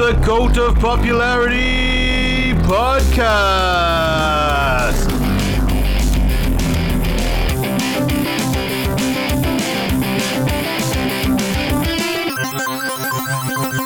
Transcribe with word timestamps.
the 0.00 0.18
Cult 0.24 0.56
of 0.56 0.76
Popularity 0.76 2.54
podcast. 2.62 3.20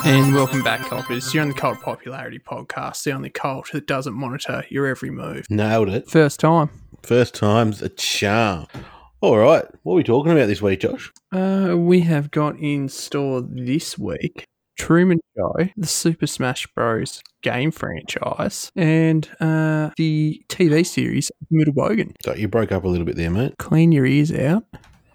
And 0.05 0.33
welcome 0.33 0.63
back, 0.63 0.87
culters. 0.87 1.33
You're 1.33 1.41
on 1.41 1.49
the 1.49 1.53
Cult 1.53 1.81
Popularity 1.81 2.39
Podcast, 2.39 3.03
the 3.03 3.11
only 3.11 3.29
cult 3.29 3.73
that 3.73 3.85
doesn't 3.85 4.13
monitor 4.13 4.63
your 4.69 4.87
every 4.87 5.09
move. 5.11 5.45
Nailed 5.49 5.89
it. 5.89 6.09
First 6.09 6.39
time. 6.39 6.69
First 7.03 7.35
time's 7.35 7.81
a 7.81 7.89
charm. 7.89 8.67
All 9.19 9.37
right. 9.37 9.65
What 9.83 9.93
are 9.93 9.97
we 9.97 10.03
talking 10.03 10.31
about 10.31 10.47
this 10.47 10.61
week, 10.61 10.79
Josh? 10.79 11.11
Uh, 11.33 11.75
we 11.75 11.99
have 12.01 12.31
got 12.31 12.57
in 12.57 12.87
store 12.87 13.41
this 13.41 13.97
week 13.97 14.47
Truman 14.77 15.19
Show, 15.37 15.69
the 15.77 15.87
Super 15.87 16.27
Smash 16.27 16.67
Bros. 16.67 17.21
game 17.41 17.71
franchise, 17.71 18.71
and 18.75 19.29
uh, 19.39 19.91
the 19.97 20.43
TV 20.49 20.85
series 20.85 21.31
Middle 21.49 21.73
Bogan. 21.73 22.13
So 22.23 22.33
you 22.35 22.47
broke 22.47 22.71
up 22.71 22.83
a 22.83 22.87
little 22.87 23.05
bit 23.05 23.15
there, 23.15 23.31
mate. 23.31 23.57
Clean 23.57 23.91
your 23.91 24.05
ears 24.05 24.31
out. 24.31 24.63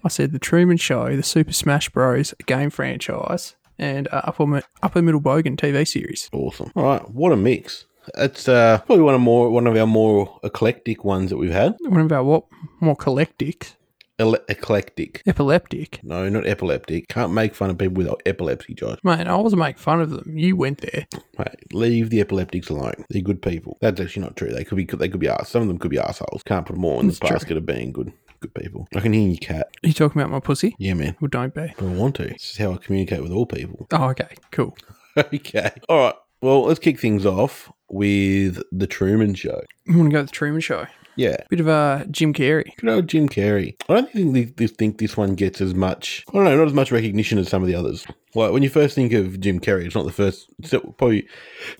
I 0.03 0.07
said 0.07 0.31
the 0.31 0.39
Truman 0.39 0.77
Show, 0.77 1.15
the 1.15 1.23
Super 1.23 1.53
Smash 1.53 1.89
Bros. 1.89 2.33
game 2.45 2.69
franchise, 2.69 3.55
and 3.77 4.07
uh, 4.07 4.21
Upper, 4.25 4.63
Upper 4.81 5.01
Middle 5.01 5.21
Bogan 5.21 5.55
TV 5.55 5.87
series. 5.87 6.29
Awesome. 6.33 6.71
All 6.75 6.83
right. 6.83 7.09
What 7.09 7.31
a 7.31 7.37
mix. 7.37 7.85
It's 8.17 8.47
uh, 8.47 8.79
probably 8.85 9.03
one 9.03 9.13
of 9.13 9.21
more 9.21 9.49
one 9.51 9.67
of 9.67 9.75
our 9.75 9.85
more 9.85 10.39
eclectic 10.43 11.05
ones 11.05 11.29
that 11.29 11.37
we've 11.37 11.51
had. 11.51 11.75
One 11.81 12.01
of 12.01 12.11
our 12.11 12.23
what 12.23 12.45
more 12.79 12.93
eclectic? 12.93 13.75
Ele- 14.21 14.37
eclectic. 14.49 15.23
Epileptic. 15.25 15.99
No, 16.03 16.29
not 16.29 16.45
epileptic. 16.45 17.07
Can't 17.07 17.33
make 17.33 17.55
fun 17.55 17.71
of 17.71 17.77
people 17.77 18.03
with 18.03 18.13
epilepsy, 18.25 18.75
Josh. 18.75 18.99
Mate, 19.03 19.27
I 19.27 19.35
wasn't 19.35 19.61
making 19.61 19.79
fun 19.79 19.99
of 19.99 20.11
them. 20.11 20.37
You 20.37 20.55
went 20.55 20.79
there. 20.79 21.07
Mate, 21.39 21.73
leave 21.73 22.11
the 22.11 22.21
epileptics 22.21 22.69
alone. 22.69 23.05
They're 23.09 23.21
good 23.21 23.41
people. 23.41 23.77
That's 23.81 23.99
actually 23.99 24.23
not 24.23 24.35
true. 24.35 24.51
They 24.51 24.63
could 24.63 24.77
be 24.77 24.85
they 24.85 25.09
could 25.09 25.19
be 25.19 25.27
ass. 25.27 25.49
Some 25.49 25.63
of 25.63 25.67
them 25.67 25.79
could 25.79 25.91
be 25.91 25.99
assholes. 25.99 26.43
Can't 26.43 26.65
put 26.65 26.73
them 26.73 26.85
all 26.85 26.99
in 26.99 27.07
the 27.07 27.15
true. 27.15 27.29
basket 27.29 27.57
of 27.57 27.65
being 27.65 27.91
good 27.91 28.13
good 28.41 28.53
people. 28.53 28.87
I 28.95 28.99
can 28.99 29.13
hear 29.13 29.27
your 29.27 29.37
cat. 29.37 29.69
Are 29.83 29.87
you 29.87 29.93
talking 29.93 30.19
about 30.21 30.31
my 30.31 30.39
pussy? 30.39 30.75
Yeah, 30.77 30.95
man. 30.95 31.15
Well, 31.21 31.29
don't 31.29 31.53
be. 31.53 31.73
But 31.77 31.85
I 31.85 31.93
want 31.93 32.15
to. 32.15 32.27
This 32.27 32.51
is 32.51 32.57
how 32.57 32.73
I 32.73 32.77
communicate 32.77 33.21
with 33.23 33.31
all 33.31 33.45
people. 33.45 33.87
Oh, 33.93 34.09
okay, 34.09 34.29
cool. 34.51 34.75
okay. 35.17 35.71
All 35.89 35.97
right. 35.97 36.15
Well, 36.41 36.63
let's 36.63 36.79
kick 36.79 36.99
things 36.99 37.25
off 37.25 37.71
with 37.89 38.61
the 38.71 38.87
Truman 38.87 39.35
Show. 39.35 39.61
You 39.85 39.97
want 39.97 40.09
to 40.09 40.13
go 40.13 40.19
to 40.21 40.25
the 40.25 40.31
Truman 40.31 40.61
Show? 40.61 40.87
Yeah. 41.15 41.37
Bit 41.49 41.59
of 41.59 41.67
uh, 41.67 42.05
Jim 42.09 42.33
Carrey. 42.33 42.75
Good 42.77 42.89
old 42.89 43.07
Jim 43.07 43.27
Carrey. 43.29 43.75
I 43.89 43.95
don't 43.95 44.11
think 44.11 44.57
this, 44.57 44.71
think 44.71 44.97
this 44.97 45.17
one 45.17 45.35
gets 45.35 45.59
as 45.61 45.73
much. 45.73 46.23
I 46.29 46.33
don't 46.33 46.45
know, 46.45 46.57
not 46.57 46.67
as 46.67 46.73
much 46.73 46.91
recognition 46.91 47.37
as 47.37 47.49
some 47.49 47.61
of 47.61 47.67
the 47.67 47.75
others. 47.75 48.05
Like 48.33 48.51
when 48.51 48.63
you 48.63 48.69
first 48.69 48.95
think 48.95 49.11
of 49.13 49.39
Jim 49.39 49.59
Carrey, 49.59 49.85
it's 49.85 49.95
not 49.95 50.05
the 50.05 50.11
first. 50.13 50.47
It's 50.59 50.69
probably 50.97 51.27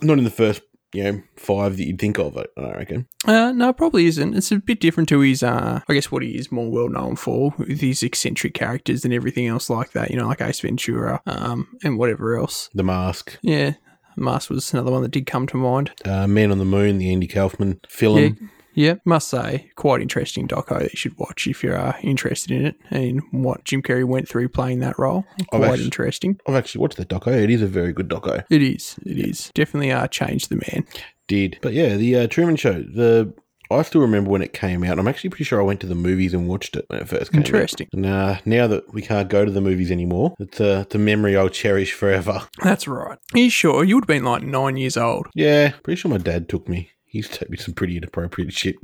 not 0.02 0.18
in 0.18 0.24
the 0.26 0.30
first. 0.30 0.62
You 0.94 1.04
know, 1.06 1.22
five 1.38 1.78
that 1.78 1.86
you'd 1.86 2.00
think 2.02 2.20
of. 2.20 2.38
I 2.38 2.44
I 2.58 2.72
reckon. 2.74 3.08
Uh, 3.26 3.54
no, 3.54 3.70
it 3.70 3.78
probably 3.78 4.08
isn't. 4.08 4.34
It's 4.36 4.52
a 4.52 4.58
bit 4.58 4.82
different 4.82 5.08
to 5.08 5.22
his, 5.22 5.42
uh, 5.42 5.80
I 5.88 5.94
guess, 5.94 6.12
what 6.12 6.22
he 6.22 6.32
is 6.38 6.52
more 6.52 6.70
well 6.70 6.90
known 6.90 7.16
for, 7.16 7.54
with 7.58 7.80
his 7.80 8.04
eccentric 8.04 8.54
characters 8.54 9.06
and 9.06 9.14
everything 9.14 9.48
else 9.48 9.70
like 9.70 9.94
that, 9.94 10.12
you 10.12 10.18
know, 10.18 10.28
like 10.28 10.42
Ace 10.42 10.60
Ventura 10.60 11.22
um, 11.26 11.70
and 11.82 11.98
whatever 11.98 12.38
else. 12.38 12.70
The 12.74 12.84
Mask, 12.84 13.38
Yeah, 13.42 13.76
Mask 14.18 14.50
was 14.50 14.74
another 14.74 14.92
one 14.92 15.02
that 15.04 15.12
did 15.12 15.26
come 15.28 15.48
to 15.48 15.56
mind. 15.56 15.92
uh, 16.04 16.28
Man 16.28 16.52
on 16.52 16.58
the 16.58 16.66
Moon, 16.66 16.98
the 16.98 17.10
Andy 17.14 17.28
Kaufman 17.28 17.80
film. 17.88 18.18
Yeah, 18.20 18.48
yeah, 18.74 18.96
must 19.06 19.28
say, 19.28 19.72
quite 19.76 20.02
interesting 20.02 20.48
doco 20.48 20.80
that 20.80 20.94
you 20.94 20.98
should 20.98 21.18
watch 21.18 21.48
if 21.48 21.64
you're 21.64 21.78
uh, 21.78 21.98
interested 22.02 22.52
in 22.52 22.66
it 22.66 22.76
and 22.90 23.22
what 23.32 23.64
Jim 23.66 23.82
Carrey 23.82 24.06
went 24.06 24.28
through 24.28 24.50
playing 24.50 24.80
that 24.80 24.98
role. 24.98 25.26
Quite 25.50 25.64
actually- 25.64 25.86
interesting. 25.86 26.40
I've 26.48 26.56
actually 26.56 26.82
watched 26.82 26.98
that 26.98 27.10
doco. 27.10 27.28
It 27.28 27.50
is 27.50 27.62
a 27.62 27.68
very 27.68 27.94
good 27.94 28.10
doco. 28.10 28.44
It 28.50 28.62
is. 28.62 28.98
It 29.06 29.18
is. 29.18 29.52
Definitely 29.54 29.92
uh, 29.92 30.08
changed 30.08 30.50
the 30.50 30.62
man. 30.72 30.86
Did, 31.28 31.60
but 31.62 31.74
yeah, 31.74 31.96
the 31.96 32.16
uh, 32.18 32.28
Truman 32.28 32.56
Show. 32.58 32.74
The 32.82 33.34
I 33.72 33.82
still 33.84 34.02
remember 34.02 34.30
when 34.30 34.42
it 34.42 34.54
came 34.54 34.84
out. 34.84 35.00
I'm 35.00 35.08
actually 35.08 35.30
pretty 35.30 35.46
sure 35.46 35.62
I 35.62 35.64
went 35.64 35.80
to 35.82 35.88
the 35.88 35.96
movies 35.96 36.34
and 36.34 36.48
watched 36.48 36.76
it 36.76 36.86
when 36.90 37.00
it 37.00 37.08
first 37.08 37.32
came 37.32 37.40
out. 37.40 37.46
Interesting. 37.46 37.88
Uh, 38.06 38.38
now 38.46 38.68
that 38.68 38.94
we 38.94 39.02
can't 39.02 39.30
go 39.30 39.46
to 39.46 39.52
the 39.52 39.62
movies 39.62 39.92
anymore, 39.92 40.36
it's 40.40 40.60
a, 40.60 40.82
it's 40.82 40.96
a 40.96 41.00
memory 41.00 41.38
I'll 41.38 41.48
cherish 41.50 41.94
forever. 41.94 42.48
That's 42.62 42.88
right. 42.88 43.18
Are 43.34 43.40
you 43.40 43.50
sure? 43.50 43.84
You 43.84 43.96
would 43.96 44.04
have 44.04 44.08
been 44.10 44.26
like 44.26 44.44
nine 44.44 44.76
years 44.76 44.98
old. 44.98 45.28
Yeah, 45.36 45.72
pretty 45.84 46.00
sure 46.00 46.12
my 46.12 46.18
dad 46.18 46.50
took 46.50 46.68
me. 46.68 46.90
He 47.12 47.20
used 47.20 47.34
to 47.34 47.40
take 47.40 47.50
me 47.50 47.58
some 47.58 47.74
pretty 47.74 47.98
inappropriate 47.98 48.54
shit. 48.54 48.78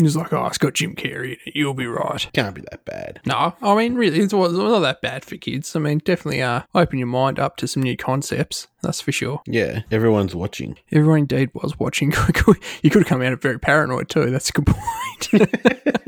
He's 0.00 0.16
like, 0.16 0.32
oh, 0.32 0.46
it's 0.46 0.58
got 0.58 0.72
Jim 0.72 0.96
Carrey 0.96 1.34
in 1.34 1.38
it. 1.46 1.54
You'll 1.54 1.74
be 1.74 1.86
right. 1.86 2.28
Can't 2.32 2.54
be 2.54 2.62
that 2.70 2.84
bad. 2.84 3.20
No, 3.26 3.54
I 3.62 3.76
mean, 3.76 3.94
really, 3.94 4.18
it's 4.18 4.32
not 4.32 4.46
it's 4.46 4.54
not 4.54 4.80
that 4.80 5.02
bad 5.02 5.24
for 5.24 5.36
kids. 5.36 5.76
I 5.76 5.78
mean, 5.78 5.98
definitely 5.98 6.42
uh, 6.42 6.62
open 6.74 6.98
your 6.98 7.06
mind 7.06 7.38
up 7.38 7.58
to 7.58 7.68
some 7.68 7.82
new 7.82 7.96
concepts. 7.96 8.66
That's 8.82 9.00
for 9.00 9.12
sure. 9.12 9.42
Yeah, 9.46 9.82
everyone's 9.90 10.34
watching. 10.34 10.78
Everyone 10.90 11.20
indeed 11.20 11.50
was 11.54 11.78
watching. 11.78 12.12
you 12.82 12.90
could 12.90 13.02
have 13.02 13.06
come 13.06 13.22
out 13.22 13.40
very 13.40 13.60
paranoid 13.60 14.08
too. 14.08 14.30
That's 14.30 14.48
a 14.48 14.52
good 14.52 14.66
point. 14.66 15.48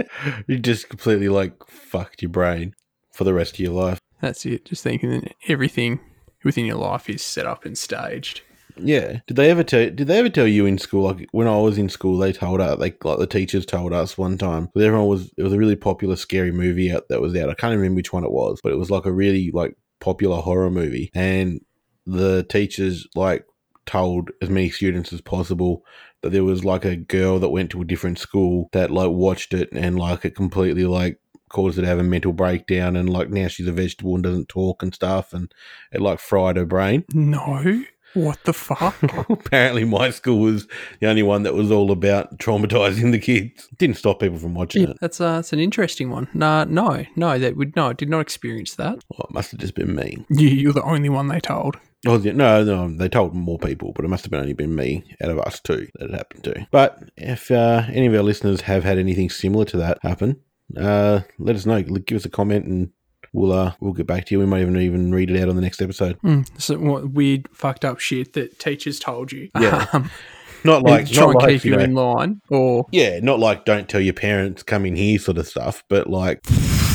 You 0.47 0.59
just 0.59 0.89
completely 0.89 1.29
like 1.29 1.67
fucked 1.69 2.23
your 2.23 2.31
brain 2.31 2.75
for 3.13 3.25
the 3.25 3.35
rest 3.35 3.55
of 3.55 3.61
your 3.61 3.73
life. 3.73 3.99
That's 4.21 4.47
it. 4.47 4.65
Just 4.65 4.83
thinking 4.83 5.11
that 5.11 5.35
everything 5.49 6.01
within 6.43 6.65
your 6.65 6.77
life 6.77 7.11
is 7.11 7.23
set 7.23 7.47
up 7.47 7.65
and 7.65 7.77
staged. 7.77 8.43
Yeah. 8.77 9.21
Did 9.27 9.37
they 9.37 9.51
ever 9.51 9.63
tell? 9.63 9.91
Did 9.91 10.07
they 10.07 10.19
ever 10.19 10.29
tell 10.29 10.47
you 10.47 10.67
in 10.67 10.79
school? 10.79 11.05
Like 11.05 11.29
when 11.33 11.47
I 11.47 11.59
was 11.59 11.79
in 11.79 11.89
school, 11.89 12.19
they 12.19 12.33
told 12.33 12.61
us, 12.61 12.79
like, 12.79 13.05
like 13.05 13.19
the 13.19 13.27
teachers 13.27 13.67
told 13.67 13.93
us 13.93 14.19
one 14.19 14.39
time. 14.39 14.69
Everyone 14.77 15.07
was. 15.07 15.33
It 15.37 15.43
was 15.43 15.53
a 15.53 15.59
really 15.59 15.77
popular 15.77 16.17
scary 16.17 16.53
movie 16.53 16.93
out 16.93 17.09
that 17.09 17.21
was 17.21 17.37
out. 17.37 17.51
I 17.51 17.55
can't 17.55 17.77
remember 17.77 17.97
which 17.97 18.13
one 18.13 18.25
it 18.25 18.33
was, 18.33 18.61
but 18.63 18.73
it 18.73 18.79
was 18.79 18.91
like 18.91 19.07
a 19.07 19.13
really 19.13 19.51
like 19.53 19.77
popular 20.01 20.41
horror 20.41 20.71
movie, 20.71 21.11
and 21.15 21.61
the 22.07 22.45
teachers 22.45 23.07
like 23.15 23.47
told 23.87 24.31
as 24.41 24.51
many 24.51 24.71
students 24.71 25.13
as 25.13 25.21
possible 25.21 25.85
that 26.23 26.31
there 26.31 26.45
was 26.45 26.65
like 26.65 26.85
a 26.85 26.97
girl 26.97 27.39
that 27.39 27.51
went 27.51 27.71
to 27.71 27.83
a 27.83 27.85
different 27.85 28.19
school 28.19 28.69
that 28.73 28.91
like 28.91 29.11
watched 29.11 29.53
it 29.53 29.69
and 29.73 29.99
like 29.99 30.25
it 30.25 30.35
completely 30.35 30.87
like 30.87 31.19
caused 31.51 31.77
her 31.77 31.83
to 31.83 31.89
have 31.89 31.99
a 31.99 32.03
mental 32.03 32.33
breakdown 32.33 32.97
and 32.97 33.11
like 33.11 33.29
now 33.29 33.47
she's 33.47 33.69
a 33.69 33.73
vegetable 33.73 34.15
and 34.15 34.25
doesn't 34.25 34.49
talk 34.49 34.83
and 34.83 34.95
stuff 34.95 35.33
and 35.33 35.53
it 35.93 36.01
like 36.01 36.19
fried 36.19 36.57
her 36.57 36.65
brain. 36.65 37.05
No, 37.13 37.85
what 38.15 38.43
the 38.45 38.53
fuck? 38.53 38.97
Apparently, 39.29 39.85
my 39.85 40.11
school 40.11 40.41
was 40.41 40.67
the 41.01 41.09
only 41.09 41.23
one 41.23 41.43
that 41.43 41.55
was 41.55 41.71
all 41.71 41.91
about 41.91 42.39
traumatizing 42.39 43.13
the 43.13 43.19
kids. 43.19 43.69
Didn't 43.79 43.97
stop 43.97 44.21
people 44.21 44.39
from 44.39 44.55
watching 44.55 44.83
yeah, 44.83 44.91
it. 44.91 44.99
that's 45.01 45.21
uh, 45.21 45.37
that's 45.37 45.53
an 45.53 45.61
interesting 45.61 46.11
one. 46.11 46.29
Nah, 46.35 46.65
no, 46.65 47.05
no, 47.17 47.39
that 47.39 47.57
would 47.57 47.77
no, 47.77 47.91
I 47.91 47.93
did 47.93 48.09
not 48.09 48.21
experience 48.21 48.75
that. 48.77 48.99
Well, 49.11 49.27
it 49.29 49.35
must 49.35 49.51
have 49.51 49.61
just 49.61 49.75
been 49.75 49.95
me. 49.95 50.25
You, 50.31 50.49
you're 50.49 50.73
the 50.73 50.83
only 50.83 51.09
one 51.09 51.29
they 51.29 51.41
told. 51.41 51.77
Oh, 52.07 52.19
no, 52.19 52.63
no, 52.63 52.95
they 52.95 53.09
told 53.09 53.35
more 53.35 53.59
people, 53.59 53.93
but 53.95 54.05
it 54.05 54.09
must 54.09 54.25
have 54.25 54.31
been 54.31 54.41
only 54.41 54.53
been 54.53 54.75
me 54.75 55.05
out 55.23 55.31
of 55.31 55.39
us 55.39 55.59
two 55.61 55.89
that 55.95 56.11
it 56.11 56.15
happened 56.15 56.45
to. 56.45 56.67
But 56.71 56.99
if 57.17 57.51
uh, 57.51 57.85
any 57.89 58.07
of 58.07 58.15
our 58.15 58.23
listeners 58.23 58.61
have 58.63 58.85
had 58.85 58.99
anything 58.99 59.31
similar 59.31 59.65
to 59.67 59.79
that 59.79 59.99
happen, 60.03 60.39
uh, 60.77 61.21
let 61.39 61.57
us 61.57 61.65
know. 61.65 61.83
Give 61.83 62.17
us 62.17 62.27
a 62.27 62.31
comment 62.31 62.67
and 62.67 62.91
we'll 63.35 63.53
uh, 63.53 63.75
we'll 63.81 63.93
get 63.93 64.07
back 64.07 64.25
to 64.27 64.35
you. 64.35 64.39
We 64.39 64.47
might 64.47 64.63
even 64.63 64.77
even 64.79 65.13
read 65.13 65.31
it 65.31 65.39
out 65.43 65.51
on 65.51 65.57
the 65.57 65.63
next 65.63 65.83
episode. 65.83 66.19
Mm, 66.23 66.49
so 66.59 66.79
what 66.79 67.11
weird, 67.11 67.49
fucked 67.53 67.85
up 67.85 68.01
shit 68.01 68.33
that 68.33 68.59
teachers 68.59 68.99
told 68.99 69.33
you. 69.33 69.51
Yeah. 69.61 69.87
Um, 69.95 70.11
Not 70.67 70.83
like 70.83 71.11
try 71.11 71.25
not 71.25 71.35
and 71.35 71.43
like 71.43 71.49
keep 71.51 71.65
you, 71.67 71.77
know, 71.77 71.83
in 71.83 71.95
line, 71.95 72.41
or 72.49 72.87
yeah, 72.91 73.21
not 73.21 73.39
like 73.39 73.67
don't 73.67 73.87
tell 73.87 74.01
your 74.01 74.15
parents 74.15 74.63
come 74.63 74.87
in 74.87 74.97
here 74.97 75.19
sort 75.19 75.37
of 75.37 75.47
stuff, 75.47 75.85
but 75.91 76.09
like 76.09 76.41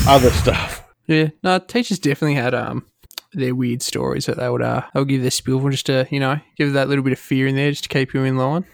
other 0.08 0.30
stuff. 0.30 0.84
yeah, 1.06 1.28
no, 1.44 1.60
teachers 1.60 2.00
definitely 2.00 2.34
had 2.34 2.52
um 2.52 2.84
their 3.32 3.54
weird 3.54 3.80
stories 3.80 4.26
that 4.26 4.38
they 4.38 4.48
would 4.48 4.60
uh 4.60 4.82
they 4.92 4.98
would 4.98 5.08
give 5.08 5.22
their 5.22 5.30
spiel 5.30 5.60
for 5.60 5.70
just 5.70 5.86
to 5.86 6.04
you 6.10 6.18
know 6.18 6.40
give 6.56 6.72
that 6.72 6.88
little 6.88 7.04
bit 7.04 7.12
of 7.12 7.18
fear 7.20 7.46
in 7.46 7.54
there 7.54 7.70
just 7.70 7.84
to 7.84 7.88
keep 7.88 8.12
you 8.12 8.24
in 8.24 8.36
line. 8.36 8.64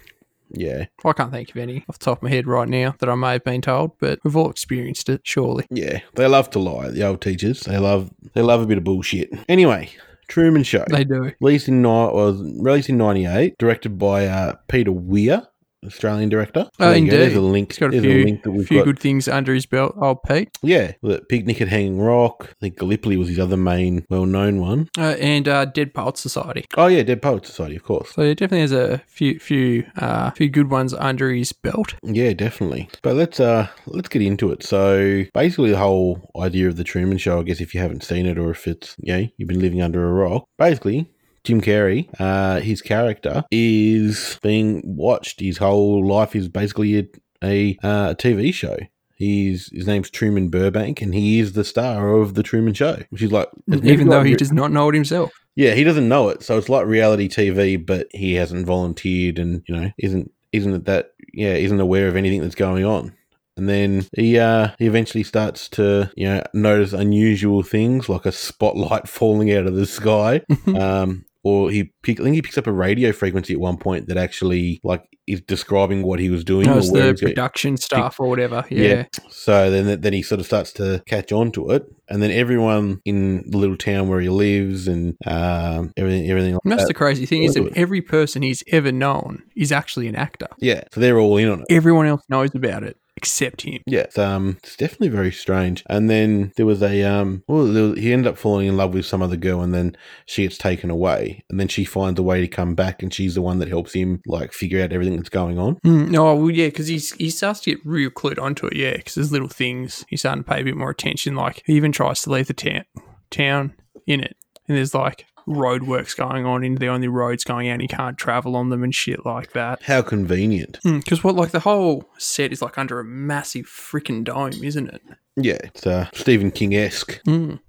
Yeah, 0.51 0.85
I 1.03 1.13
can't 1.13 1.31
think 1.31 1.49
of 1.49 1.57
any 1.57 1.83
off 1.89 1.99
the 1.99 2.05
top 2.05 2.19
of 2.19 2.23
my 2.23 2.29
head 2.29 2.47
right 2.47 2.67
now 2.69 2.95
that 2.99 3.09
I 3.09 3.15
may 3.15 3.33
have 3.33 3.43
been 3.43 3.61
told, 3.61 3.97
but 3.99 4.19
we've 4.23 4.35
all 4.35 4.49
experienced 4.49 5.09
it, 5.09 5.21
surely. 5.23 5.65
Yeah, 5.69 5.99
they 6.15 6.27
love 6.27 6.49
to 6.51 6.59
lie. 6.59 6.89
The 6.89 7.03
old 7.05 7.21
teachers, 7.21 7.61
they 7.61 7.77
love 7.77 8.11
they 8.33 8.41
love 8.41 8.61
a 8.61 8.65
bit 8.65 8.77
of 8.77 8.83
bullshit. 8.83 9.29
Anyway, 9.49 9.89
Truman 10.27 10.63
Show, 10.63 10.85
They 10.89 11.03
do. 11.03 11.31
released 11.41 11.67
in 11.67 11.81
ni- 11.81 11.87
was 11.87 12.41
released 12.59 12.89
in 12.89 12.97
'98, 12.97 13.57
directed 13.57 13.97
by 13.97 14.25
uh, 14.27 14.55
Peter 14.67 14.91
Weir, 14.91 15.47
Australian 15.85 16.29
director. 16.29 16.69
Oh, 16.79 16.87
you 16.89 16.93
go. 16.93 16.97
indeed. 16.97 17.11
There's 17.11 17.35
a 17.35 17.41
link. 17.41 17.71
He's 17.71 17.79
got 17.79 17.87
a 17.87 17.91
There's 17.91 18.03
few, 18.03 18.23
a 18.23 18.25
link 18.25 18.43
that 18.43 18.51
we've 18.51 18.67
few 18.67 18.79
got. 18.79 18.85
good 18.85 18.99
things 18.99 19.27
under 19.27 19.53
his 19.53 19.65
belt. 19.65 19.95
Oh, 20.01 20.15
Pete. 20.15 20.49
Yeah, 20.61 20.93
the 21.01 21.21
Picnic 21.29 21.61
at 21.61 21.67
Hanging 21.67 21.99
Rock. 21.99 22.47
I 22.49 22.53
think 22.59 22.77
Gallipoli 22.77 23.15
was 23.17 23.27
his 23.29 23.39
other 23.39 23.57
main, 23.57 24.05
well-known 24.09 24.59
one. 24.59 24.89
Uh, 24.97 25.15
and 25.19 25.47
uh, 25.47 25.65
Dead 25.65 25.93
Poets 25.93 26.21
Society. 26.21 26.65
Oh 26.75 26.87
yeah, 26.87 27.03
Dead 27.03 27.21
Poets 27.21 27.47
Society, 27.47 27.75
of 27.75 27.83
course. 27.83 28.11
So 28.11 28.23
he 28.23 28.33
definitely 28.35 28.61
has 28.61 28.71
a 28.71 28.97
few 29.07 29.39
few 29.39 29.85
uh, 29.97 30.31
few 30.31 30.49
good 30.49 30.69
ones 30.71 30.93
under 30.93 31.31
his 31.31 31.53
belt. 31.53 31.95
Yeah, 32.03 32.33
definitely. 32.33 32.89
But 33.03 33.15
let's 33.15 33.39
uh 33.39 33.67
let's 33.85 34.09
get 34.09 34.21
into 34.21 34.51
it. 34.51 34.63
So 34.63 35.23
basically 35.33 35.71
the 35.71 35.77
whole 35.77 36.29
idea 36.39 36.67
of 36.67 36.75
the 36.77 36.83
Truman 36.83 37.17
Show, 37.17 37.39
I 37.39 37.43
guess 37.43 37.61
if 37.61 37.73
you 37.73 37.81
haven't 37.81 38.03
seen 38.03 38.25
it 38.25 38.37
or 38.37 38.51
if 38.51 38.67
it's 38.67 38.95
yeah 38.99 39.23
you've 39.37 39.47
been 39.49 39.59
living 39.59 39.81
under 39.81 40.07
a 40.07 40.11
rock, 40.13 40.45
basically 40.57 41.09
Jim 41.47 41.61
Carrey, 41.61 42.09
uh, 42.19 42.59
his 42.59 42.81
character 42.81 43.45
is 43.51 44.37
being 44.43 44.81
watched. 44.83 45.39
His 45.39 45.57
whole 45.57 46.05
life 46.05 46.35
is 46.35 46.49
basically 46.49 46.99
a, 46.99 47.07
a 47.41 47.77
uh, 47.81 48.13
TV 48.15 48.53
show. 48.53 48.75
He's 49.15 49.69
his 49.71 49.87
name's 49.87 50.09
Truman 50.09 50.49
Burbank, 50.49 51.01
and 51.01 51.15
he 51.15 51.39
is 51.39 51.53
the 51.53 51.63
star 51.63 52.09
of 52.17 52.33
the 52.33 52.43
Truman 52.43 52.73
Show, 52.73 53.01
which 53.11 53.21
is 53.21 53.31
like 53.31 53.47
it's 53.53 53.67
meant 53.67 53.81
to 53.83 53.87
be 53.87 53.93
Even 53.93 54.09
though 54.09 54.17
like 54.17 54.27
he 54.27 54.35
does 54.35 54.51
not 54.51 54.73
know 54.73 54.89
it 54.89 54.95
himself. 54.95 55.31
Yeah, 55.55 55.73
he 55.73 55.85
doesn't 55.85 56.09
know 56.09 56.27
it, 56.27 56.43
so 56.43 56.57
it's 56.57 56.67
like 56.67 56.85
reality 56.85 57.29
TV, 57.29 57.83
but 57.83 58.07
he 58.11 58.33
hasn't 58.33 58.65
volunteered, 58.65 59.39
and 59.39 59.63
you 59.69 59.75
know, 59.75 59.89
isn't 59.97 60.29
isn't 60.51 60.83
that 60.83 61.13
yeah, 61.33 61.53
isn't 61.53 61.79
aware 61.79 62.09
of 62.09 62.17
anything 62.17 62.41
that's 62.41 62.55
going 62.55 62.83
on. 62.83 63.13
And 63.55 63.69
then 63.69 64.05
he 64.17 64.37
uh, 64.37 64.71
he 64.79 64.85
eventually 64.85 65.23
starts 65.23 65.69
to 65.69 66.11
you 66.17 66.27
know 66.27 66.43
notice 66.53 66.91
unusual 66.91 67.63
things 67.63 68.09
like 68.09 68.25
a 68.25 68.33
spotlight 68.33 69.07
falling 69.07 69.49
out 69.53 69.65
of 69.65 69.75
the 69.75 69.85
sky. 69.85 70.41
um, 70.77 71.23
or 71.43 71.71
he 71.71 71.91
pick, 72.03 72.19
I 72.19 72.23
think 72.23 72.35
he 72.35 72.41
picks 72.41 72.57
up 72.57 72.67
a 72.67 72.71
radio 72.71 73.11
frequency 73.11 73.53
at 73.53 73.59
one 73.59 73.77
point 73.77 74.07
that 74.07 74.17
actually 74.17 74.79
like 74.83 75.03
is 75.27 75.41
describing 75.41 76.03
what 76.03 76.19
he 76.19 76.29
was 76.29 76.43
doing. 76.43 76.67
Or 76.69 76.75
was 76.75 76.91
the 76.91 77.11
he's 77.11 77.21
going. 77.21 77.33
production 77.33 77.77
stuff 77.77 78.19
or 78.19 78.27
whatever. 78.27 78.65
Yeah. 78.69 79.05
So 79.29 79.69
then 79.69 80.01
then 80.01 80.13
he 80.13 80.21
sort 80.21 80.39
of 80.39 80.45
starts 80.45 80.71
to 80.73 81.03
catch 81.05 81.31
on 81.31 81.51
to 81.53 81.71
it, 81.71 81.85
and 82.09 82.21
then 82.21 82.31
everyone 82.31 83.01
in 83.05 83.43
the 83.49 83.57
little 83.57 83.77
town 83.77 84.07
where 84.07 84.19
he 84.19 84.29
lives 84.29 84.87
and 84.87 85.15
um, 85.25 85.93
everything 85.97 86.29
everything 86.29 86.53
like 86.53 86.61
And 86.63 86.71
that's 86.71 86.83
that. 86.83 86.87
the 86.87 86.93
crazy 86.93 87.25
thing 87.25 87.43
is 87.43 87.53
that 87.55 87.71
every 87.75 88.01
person 88.01 88.41
he's 88.41 88.63
ever 88.71 88.91
known 88.91 89.43
is 89.55 89.71
actually 89.71 90.07
an 90.07 90.15
actor. 90.15 90.47
yeah, 90.59 90.83
so 90.91 90.99
they're 90.99 91.19
all 91.19 91.37
in 91.37 91.49
on 91.49 91.59
it. 91.61 91.65
Everyone 91.69 92.07
else 92.07 92.23
knows 92.29 92.53
about 92.55 92.83
it 92.83 92.97
except 93.17 93.63
him. 93.63 93.81
Yeah, 93.85 94.01
it's, 94.01 94.17
um, 94.17 94.57
it's 94.63 94.77
definitely 94.77 95.09
very 95.09 95.31
strange. 95.31 95.83
And 95.87 96.09
then 96.09 96.53
there 96.55 96.65
was 96.65 96.81
a 96.81 97.03
um, 97.03 97.43
well, 97.47 97.65
was, 97.65 97.97
he 97.97 98.13
ended 98.13 98.27
up 98.27 98.37
falling 98.37 98.67
in 98.67 98.77
love 98.77 98.93
with 98.93 99.05
some 99.05 99.21
other 99.21 99.35
girl, 99.35 99.61
and 99.61 99.73
then 99.73 99.97
she 100.25 100.43
gets 100.43 100.57
taken 100.57 100.89
away, 100.89 101.43
and 101.49 101.59
then 101.59 101.67
she 101.67 101.83
finds 101.83 102.19
a 102.19 102.23
way 102.23 102.39
to 102.39 102.47
come 102.47 102.75
back, 102.75 103.03
and 103.03 103.13
she's 103.13 103.35
the 103.35 103.41
one 103.41 103.59
that 103.59 103.67
helps 103.67 103.93
him 103.93 104.21
like 104.25 104.53
figure 104.53 104.81
out 104.81 104.93
everything 104.93 105.17
that's 105.17 105.29
going 105.29 105.57
on. 105.57 105.75
Mm, 105.77 106.09
no, 106.09 106.35
well, 106.35 106.51
yeah, 106.51 106.67
because 106.67 106.87
he's 106.87 107.11
he 107.13 107.29
starts 107.29 107.59
to 107.61 107.71
get 107.71 107.85
real 107.85 108.11
clued 108.11 108.41
onto 108.41 108.67
it. 108.67 108.75
Yeah, 108.75 108.95
because 108.95 109.15
there's 109.15 109.31
little 109.31 109.49
things 109.49 110.05
he's 110.07 110.21
starting 110.21 110.43
to 110.43 110.49
pay 110.49 110.61
a 110.61 110.63
bit 110.63 110.77
more 110.77 110.91
attention. 110.91 111.35
Like 111.35 111.63
he 111.65 111.73
even 111.73 111.91
tries 111.91 112.21
to 112.21 112.29
leave 112.29 112.47
the 112.47 112.53
town 112.53 112.85
town 113.31 113.73
in 114.05 114.21
it, 114.21 114.37
and 114.67 114.77
there's 114.77 114.93
like 114.93 115.25
roadworks 115.47 116.15
going 116.15 116.45
on, 116.45 116.63
and 116.63 116.77
the 116.77 116.87
only 116.87 117.07
roads 117.07 117.43
going 117.43 117.69
out, 117.69 117.73
and 117.73 117.81
he 117.81 117.87
can't 117.87 118.17
travel 118.17 118.55
on 118.55 118.69
them 118.69 118.83
and 118.83 118.93
shit 118.93 119.25
like 119.25 119.53
that. 119.53 119.81
How 119.83 120.01
convenient. 120.01 120.79
Because 120.83 121.23
what 121.23 121.35
like 121.35 121.51
the 121.51 121.61
whole 121.61 122.09
set 122.17 122.51
is 122.51 122.61
like 122.61 122.77
under 122.77 122.99
a 122.99 123.05
massive 123.05 123.65
freaking 123.65 124.23
dome, 124.23 124.63
isn't 124.63 124.89
it? 124.89 125.01
Yeah, 125.35 125.57
it's 125.63 125.87
uh, 125.87 126.09
Stephen 126.13 126.51
King 126.51 126.75
esque. 126.75 127.21
Mm. 127.23 127.59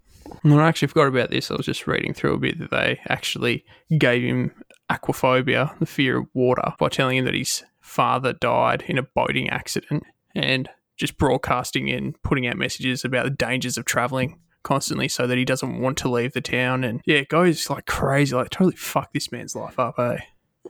And 0.43 0.55
I 0.55 0.69
actually 0.69 0.89
forgot 0.89 1.09
about 1.09 1.31
this. 1.31 1.51
I 1.51 1.55
was 1.55 1.67
just 1.67 1.87
reading 1.87 2.13
through 2.15 2.35
a 2.35 2.39
bit 2.39 2.59
that 2.59 2.71
they 2.71 3.01
actually 3.09 3.65
gave 3.97 4.23
him 4.23 4.53
aquaphobia, 4.91 5.79
the 5.79 5.87
fear 5.87 6.19
of 6.19 6.27
water, 6.35 6.75
by 6.79 6.89
telling 6.89 7.19
him 7.19 7.25
that 7.27 7.35
his 7.35 7.65
father 7.81 8.33
died 8.33 8.85
in 8.87 8.99
a 8.99 9.03
boating 9.03 9.49
accident 9.51 10.05
and 10.35 10.69
just 10.97 11.17
broadcasting 11.17 11.91
and 11.91 12.21
putting 12.23 12.47
out 12.47 12.57
messages 12.57 13.05
about 13.05 13.25
the 13.25 13.31
dangers 13.31 13.79
of 13.79 13.85
traveling 13.85 14.39
constantly 14.69 15.09
so 15.09 15.27
that 15.27 15.39
he 15.39 15.47
doesn't 15.47 15.81
want 15.81 15.97
to 15.97 16.11
leave 16.11 16.35
the 16.35 16.43
town. 16.43 16.85
And 16.85 17.01
yeah, 17.07 17.17
it 17.17 17.31
goes 17.31 17.71
like 17.71 17.87
crazy, 17.87 18.37
like 18.37 18.51
totally 18.51 18.77
fuck 18.77 19.13
this 19.15 19.33
man's 19.33 19.57
life 19.57 19.79
up, 19.79 19.99
eh? 19.99 20.19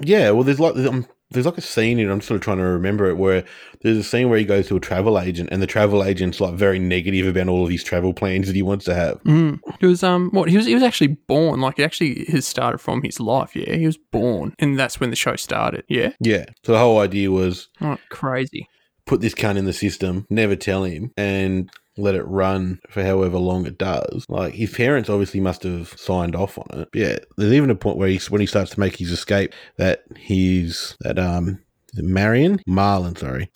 Yeah, 0.00 0.30
well, 0.30 0.44
there's 0.44 0.60
like 0.60 0.76
um, 0.76 1.06
there's 1.30 1.46
like 1.46 1.58
a 1.58 1.62
scene 1.62 1.98
in. 1.98 2.08
I'm 2.08 2.20
sort 2.20 2.36
of 2.36 2.42
trying 2.42 2.58
to 2.58 2.62
remember 2.62 3.06
it 3.10 3.16
where 3.16 3.44
there's 3.82 3.96
a 3.96 4.04
scene 4.04 4.28
where 4.28 4.38
he 4.38 4.44
goes 4.44 4.68
to 4.68 4.76
a 4.76 4.80
travel 4.80 5.18
agent, 5.18 5.48
and 5.50 5.60
the 5.60 5.66
travel 5.66 6.04
agent's 6.04 6.40
like 6.40 6.54
very 6.54 6.78
negative 6.78 7.26
about 7.26 7.48
all 7.48 7.64
of 7.64 7.68
these 7.68 7.82
travel 7.82 8.14
plans 8.14 8.46
that 8.46 8.54
he 8.54 8.62
wants 8.62 8.84
to 8.84 8.94
have. 8.94 9.20
Mm. 9.24 9.58
It 9.80 9.86
was 9.86 10.04
um 10.04 10.30
what 10.30 10.48
he 10.48 10.56
was 10.56 10.66
he 10.66 10.74
was 10.74 10.84
actually 10.84 11.08
born 11.26 11.60
like 11.60 11.80
it 11.80 11.82
actually 11.82 12.26
has 12.26 12.46
started 12.46 12.78
from 12.78 13.02
his 13.02 13.18
life 13.18 13.56
yeah 13.56 13.74
he 13.74 13.86
was 13.86 13.96
born 13.96 14.54
and 14.58 14.78
that's 14.78 15.00
when 15.00 15.10
the 15.10 15.16
show 15.16 15.34
started 15.34 15.84
yeah 15.88 16.12
Yeah, 16.20 16.44
so 16.64 16.72
the 16.72 16.78
whole 16.78 17.00
idea 17.00 17.30
was 17.30 17.68
oh, 17.80 17.98
crazy 18.10 18.68
put 19.08 19.20
this 19.20 19.34
cunt 19.34 19.56
in 19.56 19.64
the 19.64 19.72
system, 19.72 20.26
never 20.30 20.54
tell 20.54 20.84
him, 20.84 21.10
and 21.16 21.70
let 21.98 22.14
it 22.14 22.26
run 22.26 22.80
for 22.88 23.02
however 23.02 23.38
long 23.38 23.66
it 23.66 23.78
does. 23.78 24.24
Like 24.28 24.54
his 24.54 24.72
parents 24.72 25.08
obviously 25.08 25.40
must 25.40 25.62
have 25.64 25.88
signed 25.96 26.36
off 26.36 26.58
on 26.58 26.80
it. 26.80 26.88
Yeah, 26.94 27.18
there's 27.36 27.52
even 27.52 27.70
a 27.70 27.74
point 27.74 27.98
where 27.98 28.08
he's 28.08 28.30
when 28.30 28.40
he 28.40 28.46
starts 28.46 28.70
to 28.72 28.80
make 28.80 28.96
his 28.96 29.10
escape 29.10 29.52
that 29.76 30.04
he's 30.16 30.96
that 31.00 31.18
um 31.18 31.60
Marion 31.94 32.60
Marlon, 32.68 33.16
sorry. 33.16 33.50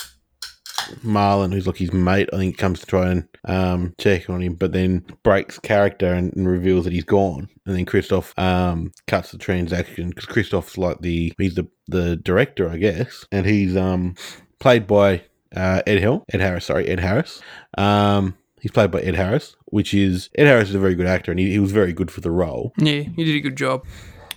Marlon, 1.05 1.53
who's 1.53 1.67
like 1.67 1.77
his 1.77 1.93
mate, 1.93 2.29
I 2.33 2.37
think 2.37 2.59
comes 2.59 2.81
to 2.81 2.87
try 2.87 3.11
and 3.11 3.29
um, 3.44 3.94
check 3.99 4.29
on 4.29 4.43
him, 4.43 4.55
but 4.55 4.73
then 4.73 5.05
breaks 5.23 5.59
character 5.59 6.12
and, 6.12 6.35
and 6.35 6.49
reveals 6.49 6.85
that 6.85 6.93
he's 6.93 7.05
gone. 7.05 7.49
And 7.67 7.77
then 7.77 7.87
Christof 7.87 8.37
um, 8.39 8.93
cuts 9.06 9.31
the 9.31 9.39
transaction 9.39 10.09
because 10.09 10.27
Christof's 10.27 10.79
like 10.79 11.00
the 11.00 11.33
he's 11.39 11.55
the 11.55 11.69
the 11.89 12.17
director, 12.17 12.69
I 12.69 12.79
guess, 12.79 13.27
and 13.31 13.47
he's 13.47 13.77
um 13.77 14.15
played 14.59 14.87
by 14.87 15.23
uh, 15.56 15.82
Ed 15.87 15.99
Hill, 15.99 16.25
Ed 16.32 16.40
Harris, 16.40 16.66
sorry, 16.66 16.87
Ed 16.88 17.00
Harris. 17.00 17.40
Um, 17.78 18.37
he's 18.60 18.70
played 18.70 18.90
by 18.90 19.00
Ed 19.00 19.14
Harris, 19.14 19.56
which 19.66 19.93
is 19.94 20.31
Ed 20.37 20.46
Harris 20.46 20.69
is 20.70 20.75
a 20.75 20.78
very 20.81 20.94
good 20.94 21.06
actor, 21.06 21.31
and 21.31 21.40
he, 21.40 21.50
he 21.52 21.58
was 21.58 21.72
very 21.72 21.93
good 21.93 22.10
for 22.10 22.20
the 22.20 22.31
role. 22.31 22.72
yeah 22.78 23.02
he 23.02 23.25
did 23.25 23.37
a 23.37 23.40
good 23.40 23.56
job 23.56 23.84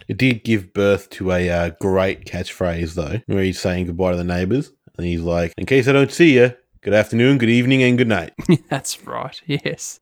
It 0.07 0.17
did 0.17 0.43
give 0.43 0.73
birth 0.73 1.09
to 1.11 1.31
a 1.31 1.49
uh, 1.49 1.69
great 1.79 2.25
catchphrase 2.25 2.93
though, 2.93 3.21
where 3.27 3.43
he's 3.43 3.59
saying 3.59 3.87
goodbye 3.87 4.11
to 4.11 4.17
the 4.17 4.23
neighbors, 4.23 4.71
and 4.97 5.07
he's 5.07 5.21
like, 5.21 5.53
"In 5.57 5.65
case 5.65 5.87
I 5.87 5.93
don't 5.93 6.11
see 6.11 6.35
you, 6.35 6.53
good 6.81 6.93
afternoon, 6.93 7.37
good 7.39 7.49
evening, 7.49 7.81
and 7.83 7.97
good 7.97 8.07
night." 8.07 8.33
that's 8.69 9.05
right 9.05 9.41
yes 9.47 9.99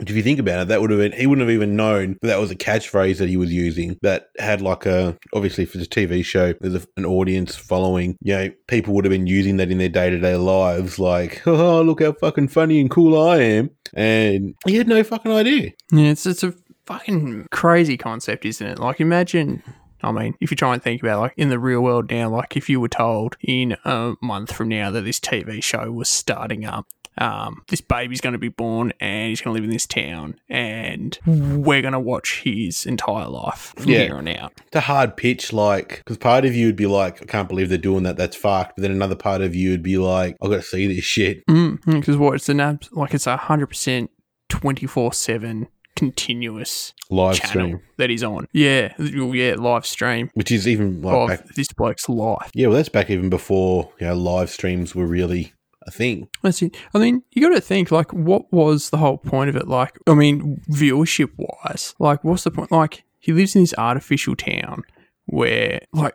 if 0.00 0.10
you 0.10 0.22
think 0.22 0.38
about 0.38 0.62
it, 0.62 0.68
that 0.68 0.80
would 0.80 0.90
have 0.90 0.98
been 0.98 1.12
he 1.12 1.26
wouldn't 1.26 1.46
have 1.48 1.54
even 1.54 1.76
known 1.76 2.16
that, 2.22 2.28
that 2.28 2.40
was 2.40 2.50
a 2.50 2.56
catchphrase 2.56 3.18
that 3.18 3.28
he 3.28 3.36
was 3.36 3.52
using 3.52 3.96
that 4.02 4.28
had 4.38 4.60
like 4.60 4.86
a 4.86 5.16
obviously 5.32 5.64
for 5.64 5.78
the 5.78 5.86
TV 5.86 6.24
show 6.24 6.52
there's 6.60 6.74
a, 6.74 6.82
an 6.96 7.04
audience 7.04 7.54
following. 7.54 8.16
You 8.20 8.34
know, 8.36 8.50
people 8.66 8.94
would 8.94 9.04
have 9.04 9.12
been 9.12 9.26
using 9.26 9.56
that 9.58 9.70
in 9.70 9.78
their 9.78 9.88
day 9.88 10.10
to 10.10 10.18
day 10.18 10.36
lives, 10.36 10.98
like, 10.98 11.42
"Oh, 11.46 11.82
look 11.82 12.02
how 12.02 12.12
fucking 12.12 12.48
funny 12.48 12.80
and 12.80 12.90
cool 12.90 13.20
I 13.20 13.38
am," 13.38 13.70
and 13.94 14.54
he 14.66 14.76
had 14.76 14.88
no 14.88 15.04
fucking 15.04 15.30
idea. 15.30 15.72
yeah 15.92 16.10
it's 16.10 16.26
it's 16.26 16.42
a 16.42 16.54
fucking 16.86 17.46
crazy 17.50 17.96
concept 17.96 18.44
isn't 18.44 18.66
it 18.66 18.78
like 18.78 19.00
imagine 19.00 19.62
I 20.04 20.12
mean, 20.12 20.34
if 20.40 20.50
you 20.50 20.56
try 20.56 20.74
and 20.74 20.82
think 20.82 21.02
about 21.02 21.20
like 21.20 21.34
in 21.36 21.48
the 21.48 21.58
real 21.58 21.80
world 21.80 22.10
now, 22.10 22.28
like 22.30 22.56
if 22.56 22.68
you 22.68 22.80
were 22.80 22.88
told 22.88 23.36
in 23.40 23.76
a 23.84 24.14
month 24.20 24.52
from 24.52 24.68
now 24.68 24.90
that 24.90 25.02
this 25.02 25.18
TV 25.20 25.62
show 25.62 25.90
was 25.90 26.08
starting 26.08 26.64
up, 26.64 26.86
um, 27.16 27.62
this 27.68 27.80
baby's 27.80 28.20
going 28.20 28.32
to 28.32 28.38
be 28.40 28.48
born 28.48 28.92
and 28.98 29.28
he's 29.28 29.40
going 29.40 29.54
to 29.54 29.60
live 29.60 29.64
in 29.64 29.70
this 29.70 29.86
town, 29.86 30.34
and 30.48 31.16
we're 31.24 31.80
going 31.80 31.92
to 31.92 32.00
watch 32.00 32.40
his 32.42 32.84
entire 32.86 33.28
life 33.28 33.72
from 33.76 33.88
Yeah. 33.92 33.98
here 34.06 34.16
on 34.16 34.26
out. 34.26 34.52
It's 34.66 34.74
a 34.74 34.80
hard 34.80 35.16
pitch, 35.16 35.52
like, 35.52 35.98
because 35.98 36.16
part 36.18 36.44
of 36.44 36.56
you 36.56 36.66
would 36.66 36.74
be 36.74 36.86
like, 36.86 37.22
I 37.22 37.26
can't 37.26 37.48
believe 37.48 37.68
they're 37.68 37.78
doing 37.78 38.02
that, 38.02 38.16
that's 38.16 38.34
fucked. 38.34 38.74
But 38.76 38.82
then 38.82 38.90
another 38.90 39.14
part 39.14 39.42
of 39.42 39.54
you 39.54 39.70
would 39.70 39.82
be 39.84 39.96
like, 39.96 40.36
I've 40.42 40.50
got 40.50 40.56
to 40.56 40.62
see 40.62 40.88
this 40.88 41.04
shit. 41.04 41.44
Because 41.46 42.16
what 42.16 42.34
it's 42.34 42.48
an 42.48 42.58
abs- 42.58 42.90
like 42.92 43.14
it's 43.14 43.28
a 43.28 43.36
hundred 43.36 43.68
percent 43.68 44.10
twenty 44.48 44.86
four 44.86 45.12
seven 45.12 45.68
continuous 45.96 46.92
Live 47.10 47.36
channel 47.36 47.68
stream, 47.68 47.82
that 47.98 48.10
he's 48.10 48.22
on. 48.22 48.46
Yeah, 48.52 48.94
yeah, 48.98 49.54
live 49.56 49.86
stream 49.86 50.30
which 50.34 50.50
is 50.50 50.66
even 50.66 51.02
like 51.02 51.28
back, 51.28 51.46
this 51.54 51.72
bloke's 51.72 52.08
life. 52.08 52.50
yeah, 52.54 52.66
well, 52.66 52.76
that's 52.76 52.88
back 52.88 53.10
even 53.10 53.30
before, 53.30 53.92
you 54.00 54.06
know, 54.06 54.14
live 54.14 54.50
streams 54.50 54.94
were 54.94 55.06
really 55.06 55.52
a 55.86 55.90
thing. 55.90 56.28
That's 56.42 56.62
it. 56.62 56.76
I 56.94 56.98
mean, 56.98 57.22
you 57.32 57.42
got 57.42 57.54
to 57.54 57.60
think 57.60 57.90
like, 57.90 58.12
what 58.12 58.52
was 58.52 58.90
the 58.90 58.98
whole 58.98 59.18
point 59.18 59.50
of 59.50 59.56
it? 59.56 59.68
Like, 59.68 59.98
I 60.06 60.14
mean, 60.14 60.60
viewership 60.70 61.30
wise, 61.36 61.94
like, 61.98 62.24
what's 62.24 62.44
the 62.44 62.50
point? 62.50 62.72
Like, 62.72 63.04
he 63.18 63.32
lives 63.32 63.54
in 63.54 63.62
this 63.62 63.74
artificial 63.76 64.36
town 64.36 64.82
where, 65.26 65.80
like, 65.92 66.14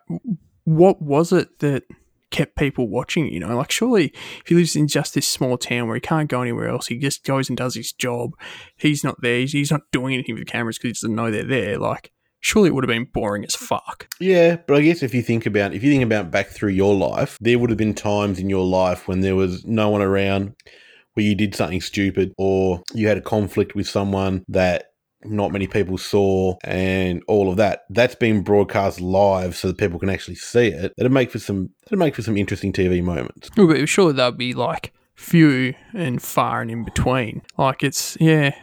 what 0.64 1.00
was 1.02 1.32
it 1.32 1.58
that 1.60 1.84
kept 2.30 2.56
people 2.56 2.88
watching? 2.88 3.32
You 3.32 3.40
know, 3.40 3.56
like, 3.56 3.70
surely 3.70 4.12
if 4.40 4.46
he 4.46 4.54
lives 4.54 4.76
in 4.76 4.88
just 4.88 5.14
this 5.14 5.28
small 5.28 5.58
town 5.58 5.86
where 5.86 5.96
he 5.96 6.00
can't 6.00 6.28
go 6.28 6.42
anywhere 6.42 6.68
else, 6.68 6.86
he 6.86 6.98
just 6.98 7.24
goes 7.24 7.48
and 7.48 7.56
does 7.56 7.74
his 7.74 7.92
job. 7.92 8.32
He's 8.76 9.04
not 9.04 9.20
there. 9.20 9.40
He's, 9.40 9.52
he's 9.52 9.70
not 9.70 9.82
doing 9.92 10.14
anything 10.14 10.34
with 10.34 10.44
the 10.46 10.50
cameras 10.50 10.78
because 10.78 10.98
he 11.00 11.06
doesn't 11.06 11.16
know 11.16 11.30
they're 11.30 11.44
there. 11.44 11.78
Like, 11.78 12.12
surely 12.40 12.68
it 12.68 12.74
would 12.74 12.84
have 12.84 12.88
been 12.88 13.08
boring 13.12 13.44
as 13.44 13.54
fuck. 13.54 14.08
Yeah, 14.18 14.56
but 14.66 14.76
I 14.76 14.82
guess 14.82 15.02
if 15.02 15.14
you 15.14 15.22
think 15.22 15.46
about 15.46 15.74
if 15.74 15.82
you 15.82 15.90
think 15.90 16.02
about 16.02 16.30
back 16.30 16.48
through 16.48 16.70
your 16.70 16.94
life, 16.94 17.38
there 17.40 17.58
would 17.58 17.70
have 17.70 17.78
been 17.78 17.94
times 17.94 18.38
in 18.38 18.50
your 18.50 18.64
life 18.64 19.06
when 19.06 19.20
there 19.20 19.36
was 19.36 19.64
no 19.64 19.90
one 19.90 20.02
around 20.02 20.54
where 21.14 21.26
you 21.26 21.34
did 21.34 21.54
something 21.54 21.80
stupid 21.80 22.32
or 22.38 22.82
you 22.94 23.08
had 23.08 23.18
a 23.18 23.22
conflict 23.22 23.74
with 23.74 23.88
someone 23.88 24.44
that 24.48 24.89
not 25.24 25.52
many 25.52 25.66
people 25.66 25.98
saw 25.98 26.56
and 26.64 27.22
all 27.26 27.50
of 27.50 27.56
that. 27.56 27.84
That's 27.90 28.14
been 28.14 28.42
broadcast 28.42 29.00
live 29.00 29.56
so 29.56 29.68
that 29.68 29.78
people 29.78 29.98
can 29.98 30.08
actually 30.10 30.36
see 30.36 30.68
it. 30.68 30.94
That'd 30.96 31.12
make 31.12 31.30
for 31.30 31.38
some 31.38 31.70
that'd 31.84 31.98
make 31.98 32.14
for 32.14 32.22
some 32.22 32.36
interesting 32.36 32.72
TV 32.72 33.02
moments. 33.02 33.50
Well, 33.56 33.66
But 33.66 33.88
surely 33.88 34.12
they'll 34.12 34.32
be 34.32 34.54
like 34.54 34.92
few 35.14 35.74
and 35.92 36.22
far 36.22 36.62
and 36.62 36.70
in 36.70 36.84
between. 36.84 37.42
Like 37.58 37.82
it's 37.82 38.16
yeah. 38.20 38.54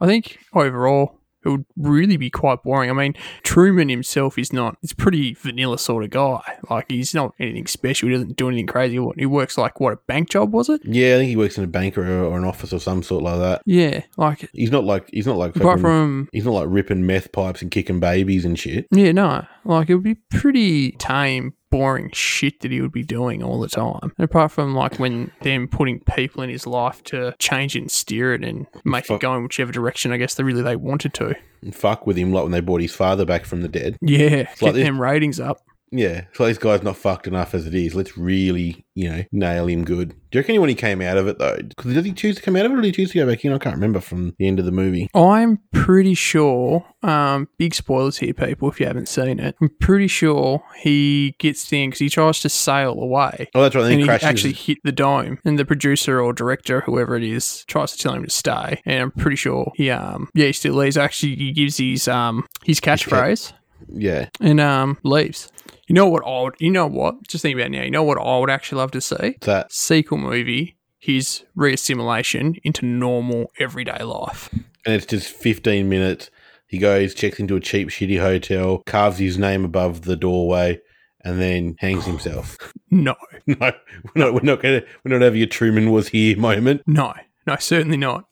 I 0.00 0.06
think 0.06 0.38
overall 0.52 1.20
it 1.46 1.50
would 1.50 1.64
really 1.76 2.16
be 2.16 2.28
quite 2.30 2.62
boring. 2.62 2.90
I 2.90 2.92
mean, 2.92 3.14
Truman 3.42 3.88
himself 3.88 4.38
is 4.38 4.52
not. 4.52 4.76
He's 4.82 4.92
a 4.92 4.96
pretty 4.96 5.34
vanilla 5.34 5.78
sort 5.78 6.04
of 6.04 6.10
guy. 6.10 6.58
Like 6.68 6.86
he's 6.90 7.14
not 7.14 7.34
anything 7.38 7.66
special. 7.66 8.08
He 8.08 8.14
doesn't 8.14 8.36
do 8.36 8.48
anything 8.48 8.66
crazy. 8.66 8.98
What 8.98 9.18
he 9.18 9.26
works 9.26 9.56
like 9.56 9.80
what 9.80 9.92
a 9.92 9.96
bank 10.06 10.30
job 10.30 10.52
was 10.52 10.68
it? 10.68 10.80
Yeah, 10.84 11.14
I 11.14 11.18
think 11.18 11.28
he 11.30 11.36
works 11.36 11.56
in 11.58 11.64
a 11.64 11.68
bank 11.68 11.96
or, 11.96 12.02
or 12.24 12.36
an 12.36 12.44
office 12.44 12.72
or 12.72 12.80
some 12.80 13.02
sort 13.02 13.22
like 13.22 13.38
that. 13.38 13.62
Yeah, 13.64 14.02
like 14.16 14.48
He's 14.52 14.70
not 14.70 14.84
like 14.84 15.08
he's 15.12 15.26
not 15.26 15.36
like 15.36 15.56
apart 15.56 15.78
fucking- 15.78 15.82
from 15.82 16.28
he's 16.32 16.44
not 16.44 16.52
like 16.54 16.66
ripping 16.68 17.06
meth 17.06 17.32
pipes 17.32 17.62
and 17.62 17.70
kicking 17.70 18.00
babies 18.00 18.44
and 18.44 18.58
shit. 18.58 18.86
yeah, 18.90 19.12
no, 19.12 19.46
like 19.68 19.90
it 19.90 19.94
would 19.94 20.04
be 20.04 20.16
pretty 20.30 20.92
tame. 20.92 21.54
boring 21.68 22.10
shit 22.12 22.60
that 22.60 22.70
he 22.70 22.80
would 22.80 22.92
be 22.92 23.02
doing 23.02 23.42
all 23.42 23.60
the 23.60 23.68
time. 23.68 24.12
Apart 24.18 24.52
from 24.52 24.74
like 24.74 24.98
when 24.98 25.30
them 25.42 25.66
putting 25.68 25.98
people 26.00 26.42
in 26.42 26.48
his 26.48 26.66
life 26.66 27.02
to 27.04 27.34
change 27.38 27.74
it 27.76 27.80
and 27.80 27.90
steer 27.90 28.32
it 28.34 28.44
and 28.44 28.66
make 28.84 29.04
Fuck. 29.06 29.16
it 29.16 29.20
go 29.22 29.34
in 29.36 29.42
whichever 29.42 29.72
direction 29.72 30.12
I 30.12 30.16
guess 30.16 30.34
they 30.34 30.44
really 30.44 30.62
they 30.62 30.76
wanted 30.76 31.12
to. 31.14 31.34
And 31.62 31.74
fuck 31.74 32.06
with 32.06 32.16
him 32.16 32.32
like 32.32 32.44
when 32.44 32.52
they 32.52 32.60
brought 32.60 32.80
his 32.82 32.94
father 32.94 33.24
back 33.26 33.44
from 33.44 33.62
the 33.62 33.68
dead. 33.68 33.96
Yeah, 34.00 34.46
like 34.48 34.58
get 34.60 34.74
this- 34.74 34.84
them 34.84 35.00
ratings 35.00 35.40
up. 35.40 35.58
Yeah, 35.92 36.24
so 36.32 36.46
this 36.46 36.58
guy's 36.58 36.82
not 36.82 36.96
fucked 36.96 37.26
enough 37.26 37.54
as 37.54 37.66
it 37.66 37.74
is. 37.74 37.94
Let's 37.94 38.18
really, 38.18 38.84
you 38.94 39.08
know, 39.08 39.24
nail 39.30 39.66
him 39.68 39.84
good. 39.84 40.10
Do 40.30 40.38
you 40.38 40.40
reckon 40.40 40.60
when 40.60 40.68
he 40.68 40.74
came 40.74 41.00
out 41.00 41.16
of 41.16 41.28
it 41.28 41.38
though? 41.38 41.58
'cause 41.76 41.94
Did 41.94 42.04
he 42.04 42.12
choose 42.12 42.36
to 42.36 42.42
come 42.42 42.56
out 42.56 42.66
of 42.66 42.72
it 42.72 42.74
or 42.74 42.80
did 42.82 42.86
he 42.86 42.92
choose 42.92 43.12
to 43.12 43.18
go 43.18 43.26
back 43.26 43.44
in? 43.44 43.52
I 43.52 43.58
can't 43.58 43.76
remember 43.76 44.00
from 44.00 44.34
the 44.38 44.48
end 44.48 44.58
of 44.58 44.64
the 44.64 44.72
movie. 44.72 45.08
I'm 45.14 45.60
pretty 45.72 46.14
sure, 46.14 46.84
um, 47.02 47.48
big 47.56 47.72
spoilers 47.74 48.18
here, 48.18 48.34
people, 48.34 48.68
if 48.68 48.80
you 48.80 48.86
haven't 48.86 49.08
seen 49.08 49.38
it. 49.38 49.54
I'm 49.60 49.70
pretty 49.80 50.08
sure 50.08 50.62
he 50.80 51.34
gets 51.38 51.68
the 51.68 51.86
because 51.86 52.00
he 52.00 52.08
tries 52.08 52.40
to 52.40 52.48
sail 52.48 52.98
away. 53.00 53.48
Oh, 53.54 53.62
that's 53.62 53.74
right. 53.74 53.82
Then 53.82 53.92
and 53.92 54.00
he 54.00 54.06
he 54.06 54.24
actually 54.26 54.52
hit 54.54 54.78
the 54.82 54.92
dome, 54.92 55.38
and 55.44 55.58
the 55.58 55.64
producer 55.64 56.20
or 56.20 56.32
director, 56.32 56.80
whoever 56.80 57.16
it 57.16 57.22
is, 57.22 57.64
tries 57.66 57.92
to 57.92 57.98
tell 57.98 58.14
him 58.14 58.24
to 58.24 58.30
stay. 58.30 58.80
And 58.84 59.02
I'm 59.02 59.10
pretty 59.12 59.36
sure 59.36 59.72
he, 59.76 59.90
um, 59.90 60.28
yeah, 60.34 60.46
he 60.46 60.52
still 60.52 60.74
leaves. 60.74 60.96
Actually, 60.96 61.36
he 61.36 61.52
gives 61.52 61.76
his, 61.76 62.08
um, 62.08 62.46
his 62.64 62.80
catchphrase 62.80 63.52
yeah. 63.92 64.28
and 64.40 64.60
um 64.60 64.98
leaves. 65.02 65.48
You 65.86 65.94
know 65.94 66.06
what 66.08 66.26
I 66.26 66.42
would, 66.42 66.54
you 66.58 66.70
know 66.70 66.86
what? 66.86 67.26
Just 67.28 67.42
think 67.42 67.54
about 67.56 67.66
it 67.68 67.70
now. 67.70 67.82
You 67.82 67.90
know 67.90 68.02
what 68.02 68.18
I 68.18 68.38
would 68.38 68.50
actually 68.50 68.78
love 68.78 68.90
to 68.92 69.00
see? 69.00 69.36
That 69.42 69.72
Sequel 69.72 70.18
movie, 70.18 70.76
his 70.98 71.44
reassimilation 71.56 72.58
into 72.64 72.84
normal 72.84 73.52
everyday 73.58 74.02
life. 74.02 74.48
and 74.52 74.94
it's 74.94 75.06
just 75.06 75.28
15 75.32 75.88
minutes. 75.88 76.30
He 76.66 76.78
goes, 76.78 77.14
checks 77.14 77.38
into 77.38 77.54
a 77.54 77.60
cheap, 77.60 77.88
shitty 77.90 78.18
hotel, 78.20 78.82
carves 78.86 79.18
his 79.18 79.38
name 79.38 79.64
above 79.64 80.02
the 80.02 80.16
doorway, 80.16 80.80
and 81.24 81.40
then 81.40 81.76
hangs 81.78 82.04
himself. 82.06 82.56
No, 82.88 83.16
no, 83.48 83.56
we're 83.58 83.72
not. 84.14 84.32
We're 84.34 84.40
not 84.42 84.62
gonna. 84.62 84.80
We're 85.04 85.10
not 85.18 85.20
having 85.22 85.42
a 85.42 85.46
Truman 85.46 85.90
was 85.90 86.06
here 86.08 86.36
moment. 86.38 86.82
no, 86.86 87.12
no, 87.44 87.56
certainly 87.56 87.96
not. 87.96 88.26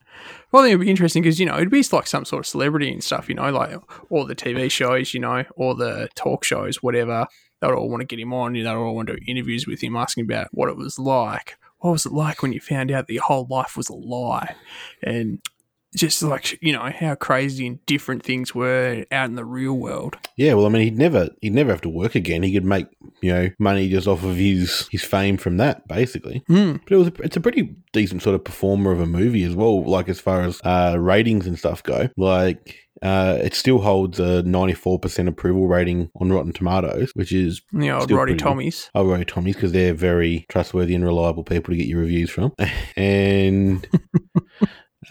Well, 0.52 0.62
I 0.62 0.66
think 0.66 0.74
it'd 0.74 0.84
be 0.86 0.90
interesting 0.90 1.22
because 1.24 1.40
you 1.40 1.44
know 1.46 1.56
it'd 1.56 1.70
be 1.70 1.82
like 1.90 2.06
some 2.06 2.24
sort 2.24 2.38
of 2.40 2.46
celebrity 2.46 2.92
and 2.92 3.02
stuff. 3.02 3.28
You 3.28 3.34
know, 3.34 3.50
like 3.50 3.76
all 4.10 4.24
the 4.24 4.36
TV 4.36 4.70
shows, 4.70 5.12
you 5.12 5.18
know, 5.18 5.42
all 5.56 5.74
the 5.74 6.08
talk 6.14 6.44
shows, 6.44 6.84
whatever. 6.84 7.26
They'd 7.64 7.74
all 7.74 7.88
want 7.88 8.00
to 8.00 8.06
get 8.06 8.20
him 8.20 8.32
on. 8.32 8.54
You 8.54 8.64
know, 8.64 8.70
they'd 8.70 8.84
all 8.84 8.94
want 8.94 9.08
to 9.08 9.16
do 9.16 9.22
interviews 9.26 9.66
with 9.66 9.82
him, 9.82 9.96
asking 9.96 10.24
about 10.24 10.48
what 10.52 10.68
it 10.68 10.76
was 10.76 10.98
like. 10.98 11.56
What 11.78 11.92
was 11.92 12.06
it 12.06 12.12
like 12.12 12.42
when 12.42 12.52
you 12.52 12.60
found 12.60 12.90
out 12.90 13.06
that 13.06 13.12
your 13.12 13.22
whole 13.22 13.46
life 13.50 13.76
was 13.76 13.88
a 13.88 13.94
lie? 13.94 14.54
And 15.02 15.40
just 15.94 16.22
like 16.22 16.60
you 16.60 16.72
know 16.72 16.90
how 16.90 17.14
crazy 17.14 17.66
and 17.66 17.84
different 17.86 18.24
things 18.24 18.54
were 18.54 19.04
out 19.12 19.26
in 19.26 19.36
the 19.36 19.44
real 19.44 19.74
world. 19.74 20.16
Yeah, 20.36 20.54
well, 20.54 20.66
I 20.66 20.68
mean, 20.68 20.82
he'd 20.82 20.98
never, 20.98 21.30
he'd 21.40 21.52
never 21.52 21.70
have 21.70 21.82
to 21.82 21.88
work 21.88 22.16
again. 22.16 22.42
He 22.42 22.52
could 22.52 22.64
make, 22.64 22.86
you 23.20 23.32
know, 23.32 23.50
money 23.60 23.88
just 23.88 24.08
off 24.08 24.24
of 24.24 24.36
his 24.36 24.88
his 24.90 25.04
fame 25.04 25.36
from 25.36 25.58
that, 25.58 25.86
basically. 25.86 26.42
Hmm. 26.48 26.76
But 26.84 26.92
it 26.92 26.96
was, 26.96 27.08
a, 27.08 27.12
it's 27.22 27.36
a 27.36 27.40
pretty 27.40 27.76
decent 27.92 28.22
sort 28.22 28.34
of 28.34 28.44
performer 28.44 28.90
of 28.90 29.00
a 29.00 29.06
movie 29.06 29.44
as 29.44 29.54
well. 29.54 29.84
Like 29.84 30.08
as 30.08 30.20
far 30.20 30.42
as 30.42 30.60
uh, 30.64 30.96
ratings 30.98 31.46
and 31.46 31.58
stuff 31.58 31.82
go, 31.82 32.08
like. 32.16 32.80
Uh, 33.04 33.38
it 33.42 33.54
still 33.54 33.80
holds 33.80 34.18
a 34.18 34.42
94% 34.42 35.28
approval 35.28 35.68
rating 35.68 36.10
on 36.18 36.32
Rotten 36.32 36.52
Tomatoes, 36.52 37.12
which 37.14 37.32
is 37.32 37.60
The 37.72 37.90
old 37.90 38.10
Roddy 38.10 38.32
pretty 38.32 38.44
good. 38.44 38.56
Tommies. 38.56 38.90
I'll 38.94 39.24
Tommy's 39.24 39.54
because 39.54 39.72
they're 39.72 39.92
very 39.94 40.46
trustworthy 40.48 40.94
and 40.94 41.04
reliable 41.04 41.44
people 41.44 41.72
to 41.72 41.76
get 41.76 41.86
your 41.86 42.00
reviews 42.00 42.30
from. 42.30 42.54
and 42.96 43.86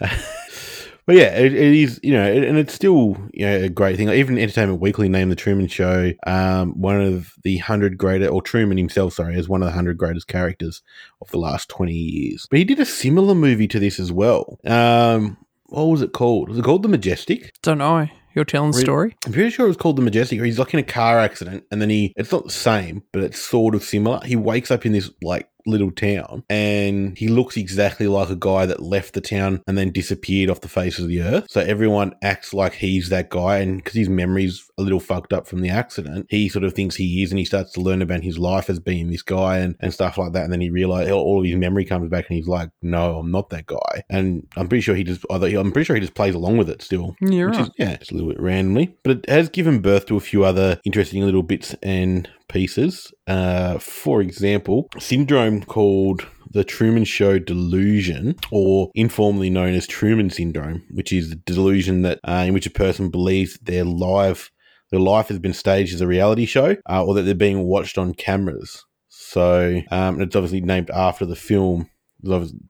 but 1.06 1.16
yeah, 1.16 1.36
it, 1.36 1.52
it 1.52 1.74
is 1.74 2.00
you 2.02 2.12
know, 2.12 2.24
and 2.24 2.58
it's 2.58 2.74
still 2.74 3.16
you 3.32 3.46
know 3.46 3.56
a 3.56 3.68
great 3.68 3.96
thing. 3.96 4.08
Even 4.08 4.38
Entertainment 4.38 4.80
Weekly 4.80 5.08
named 5.08 5.30
the 5.30 5.36
Truman 5.36 5.68
Show 5.68 6.12
um, 6.26 6.80
one 6.80 7.00
of 7.00 7.34
the 7.42 7.58
hundred 7.58 7.98
greatest, 7.98 8.32
or 8.32 8.42
Truman 8.42 8.78
himself, 8.78 9.14
sorry, 9.14 9.36
as 9.36 9.48
one 9.48 9.62
of 9.62 9.66
the 9.66 9.72
hundred 9.72 9.98
greatest 9.98 10.26
characters 10.26 10.82
of 11.20 11.30
the 11.30 11.38
last 11.38 11.68
twenty 11.68 11.94
years. 11.94 12.46
But 12.50 12.58
he 12.58 12.64
did 12.64 12.80
a 12.80 12.86
similar 12.86 13.34
movie 13.34 13.68
to 13.68 13.78
this 13.78 14.00
as 14.00 14.10
well. 14.10 14.58
Um, 14.64 15.36
what 15.74 15.90
was 15.90 16.02
it 16.02 16.12
called? 16.12 16.48
Was 16.48 16.58
it 16.58 16.64
called 16.64 16.82
The 16.82 16.88
Majestic? 16.88 17.52
Don't 17.62 17.78
know. 17.78 18.08
You're 18.34 18.44
telling 18.44 18.72
the 18.72 18.78
story? 18.78 19.16
I'm 19.24 19.32
pretty 19.32 19.50
sure 19.50 19.64
it 19.64 19.68
was 19.68 19.76
called 19.76 19.96
The 19.96 20.02
Majestic. 20.02 20.40
He's 20.40 20.58
like 20.58 20.74
in 20.74 20.80
a 20.80 20.84
car 20.84 21.20
accident, 21.20 21.64
and 21.70 21.80
then 21.80 21.90
he, 21.90 22.12
it's 22.16 22.32
not 22.32 22.44
the 22.44 22.50
same, 22.50 23.02
but 23.12 23.22
it's 23.22 23.38
sort 23.38 23.74
of 23.74 23.84
similar. 23.84 24.20
He 24.24 24.34
wakes 24.34 24.70
up 24.70 24.84
in 24.84 24.92
this 24.92 25.10
like 25.22 25.48
little 25.66 25.90
town, 25.90 26.44
and 26.48 27.16
he 27.16 27.28
looks 27.28 27.56
exactly 27.56 28.06
like 28.06 28.30
a 28.30 28.36
guy 28.36 28.66
that 28.66 28.82
left 28.82 29.14
the 29.14 29.20
town 29.20 29.62
and 29.66 29.76
then 29.78 29.90
disappeared 29.90 30.50
off 30.50 30.60
the 30.60 30.68
face 30.68 30.98
of 30.98 31.08
the 31.08 31.22
earth. 31.22 31.46
So 31.48 31.60
everyone 31.60 32.14
acts 32.22 32.54
like 32.54 32.74
he's 32.74 33.08
that 33.08 33.30
guy, 33.30 33.58
and 33.58 33.78
because 33.78 33.94
his 33.94 34.08
memory's 34.08 34.68
a 34.78 34.82
little 34.82 35.00
fucked 35.00 35.32
up 35.32 35.46
from 35.46 35.60
the 35.60 35.70
accident, 35.70 36.26
he 36.28 36.48
sort 36.48 36.64
of 36.64 36.74
thinks 36.74 36.96
he 36.96 37.22
is, 37.22 37.30
and 37.30 37.38
he 37.38 37.44
starts 37.44 37.72
to 37.72 37.80
learn 37.80 38.02
about 38.02 38.22
his 38.22 38.38
life 38.38 38.68
as 38.68 38.80
being 38.80 39.10
this 39.10 39.22
guy 39.22 39.58
and, 39.58 39.76
and 39.80 39.92
stuff 39.94 40.18
like 40.18 40.32
that. 40.32 40.44
And 40.44 40.52
then 40.52 40.60
he 40.60 40.70
realizes 40.70 41.12
all 41.12 41.40
of 41.40 41.46
his 41.46 41.56
memory 41.56 41.84
comes 41.84 42.08
back, 42.08 42.26
and 42.28 42.36
he's 42.36 42.48
like, 42.48 42.70
"No, 42.82 43.18
I'm 43.18 43.30
not 43.30 43.50
that 43.50 43.66
guy." 43.66 44.04
And 44.10 44.46
I'm 44.56 44.68
pretty 44.68 44.82
sure 44.82 44.94
he 44.94 45.04
just, 45.04 45.24
I'm 45.30 45.72
pretty 45.72 45.84
sure 45.84 45.96
he 45.96 46.00
just 46.00 46.14
plays 46.14 46.34
along 46.34 46.56
with 46.56 46.68
it 46.68 46.82
still. 46.82 47.16
Which 47.20 47.58
right. 47.58 47.68
is, 47.68 47.70
yeah, 47.78 47.92
it's 47.92 48.10
a 48.10 48.14
little 48.14 48.30
bit 48.30 48.40
randomly, 48.40 48.96
but 49.02 49.18
it 49.18 49.28
has 49.28 49.48
given 49.48 49.80
birth 49.80 50.06
to 50.06 50.16
a 50.16 50.20
few 50.20 50.44
other 50.44 50.80
interesting 50.84 51.22
little 51.22 51.42
bits 51.42 51.74
and 51.82 52.28
pieces. 52.48 53.12
Uh, 53.26 53.78
for 53.78 54.20
example, 54.20 54.88
syndrome 54.98 55.62
called 55.62 56.26
the 56.50 56.64
Truman 56.64 57.04
Show 57.04 57.38
delusion, 57.38 58.36
or 58.50 58.90
informally 58.94 59.50
known 59.50 59.74
as 59.74 59.86
Truman 59.86 60.30
syndrome, 60.30 60.84
which 60.90 61.12
is 61.12 61.30
the 61.30 61.36
delusion 61.36 62.02
that 62.02 62.20
uh, 62.24 62.44
in 62.46 62.54
which 62.54 62.66
a 62.66 62.70
person 62.70 63.10
believes 63.10 63.58
their 63.58 63.84
life 63.84 64.50
their 64.90 65.00
life 65.00 65.26
has 65.26 65.40
been 65.40 65.52
staged 65.52 65.92
as 65.92 66.00
a 66.00 66.06
reality 66.06 66.46
show, 66.46 66.76
uh, 66.88 67.04
or 67.04 67.14
that 67.14 67.22
they're 67.22 67.34
being 67.34 67.64
watched 67.64 67.98
on 67.98 68.14
cameras. 68.14 68.84
So 69.08 69.80
um, 69.90 70.20
it's 70.20 70.36
obviously 70.36 70.60
named 70.60 70.90
after 70.90 71.26
the 71.26 71.34
film. 71.34 71.90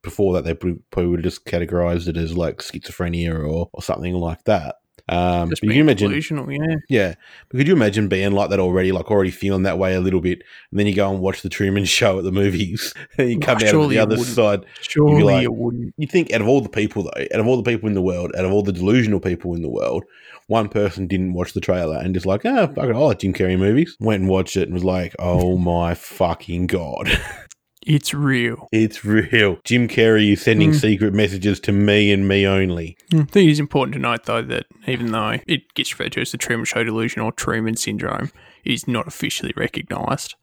Before 0.03 0.33
that, 0.33 0.45
they 0.45 0.55
probably 0.55 1.07
would 1.07 1.19
have 1.21 1.25
just 1.25 1.45
categorized 1.45 2.09
it 2.09 2.17
as 2.17 2.35
like 2.37 2.59
schizophrenia 2.59 3.47
or, 3.47 3.69
or 3.73 3.83
something 3.83 4.15
like 4.15 4.43
that. 4.45 4.77
Um, 5.07 5.51
Just 5.51 5.61
but 5.61 5.75
you 5.75 5.83
imagine, 5.83 6.09
delusional, 6.09 6.51
yeah. 6.51 6.77
yeah. 6.89 7.15
But 7.51 7.59
could 7.59 7.69
you 7.69 7.75
imagine 7.75 8.09
being 8.09 8.33
like 8.33 8.49
that 8.51 8.59
already, 8.59 8.91
like 8.91 9.11
already 9.11 9.31
feeling 9.31 9.65
that 9.65 9.79
way 9.79 9.95
a 9.95 10.01
little 10.01 10.23
bit, 10.23 10.43
and 10.71 10.81
then 10.81 10.87
you 10.87 10.95
go 10.95 11.11
and 11.11 11.21
watch 11.21 11.43
the 11.43 11.51
Truman 11.51 11.85
Show 11.85 12.19
at 12.19 12.25
the 12.25 12.33
movies, 12.33 12.95
and 13.19 13.29
you 13.31 13.37
Oh, 13.37 13.41
come 13.45 13.57
out 13.57 13.63
surely 13.69 13.97
the 13.97 14.03
other 14.03 14.17
wouldn't. 14.17 14.35
side. 14.35 14.65
Surely 14.81 15.23
like- 15.23 15.43
you 15.43 15.53
wouldn't. 15.53 15.95
You'd 15.99 16.11
think 16.11 16.33
out 16.33 16.41
of 16.41 16.49
all 16.49 16.61
the 16.63 16.69
people, 16.71 17.03
though, 17.03 17.25
out 17.35 17.41
of 17.41 17.47
all 17.47 17.57
the 17.61 17.71
people 17.71 17.87
in 17.89 17.95
the 17.95 18.01
world, 18.03 18.33
out 18.37 18.45
of 18.47 18.53
all 18.53 18.63
the 18.63 18.73
delusional 18.73 19.21
people 19.21 19.55
in 19.55 19.61
the 19.61 19.69
world, 19.69 20.05
one 20.47 20.69
person 20.71 21.07
didn't 21.07 21.33
watch 21.35 21.53
the 21.53 21.61
trailer 21.61 21.97
and 21.99 22.15
just 22.15 22.27
like, 22.27 22.45
ah, 22.47 22.67
fuck 22.69 22.85
it, 22.89 22.95
I 22.95 22.99
like 22.99 23.19
Jim 23.19 23.33
Carrey 23.35 23.59
movies. 23.59 23.97
Went 24.01 24.21
and 24.23 24.31
watched 24.31 24.57
it 24.57 24.63
and 24.65 24.73
was 24.75 24.85
like, 24.85 25.15
oh 25.19 25.59
my 25.59 25.95
fucking 25.95 26.67
god, 26.67 27.11
It's 27.87 28.15
real. 28.15 28.69
it's 28.73 29.05
real. 29.05 29.59
Jim 29.65 29.89
Carrey 29.89 30.33
is 30.33 30.43
sending 30.43 30.71
Mm. 30.71 30.81
secret 30.81 31.13
messages 31.15 31.61
to 31.61 31.73
me 31.73 32.13
and 32.13 32.27
me 32.27 32.47
only. 32.47 32.97
I 33.13 33.23
think 33.25 33.51
it's 33.51 33.61
important 33.61 33.95
to 33.95 34.01
note, 34.01 34.25
though, 34.25 34.43
that 34.43 34.67
even 34.87 35.13
though 35.13 35.39
it 35.47 35.75
gets 35.75 35.93
referred 35.93 36.13
to 36.13 36.21
as 36.23 36.33
the 36.33 36.39
Truman 36.39 36.65
Show 36.65 36.83
delusion 36.85 37.21
or 37.23 37.33
Truman 37.33 37.77
syndrome, 37.77 38.31
it 38.65 38.73
is 38.73 38.89
not 38.89 39.07
officially 39.07 39.53
recognised 39.57 40.35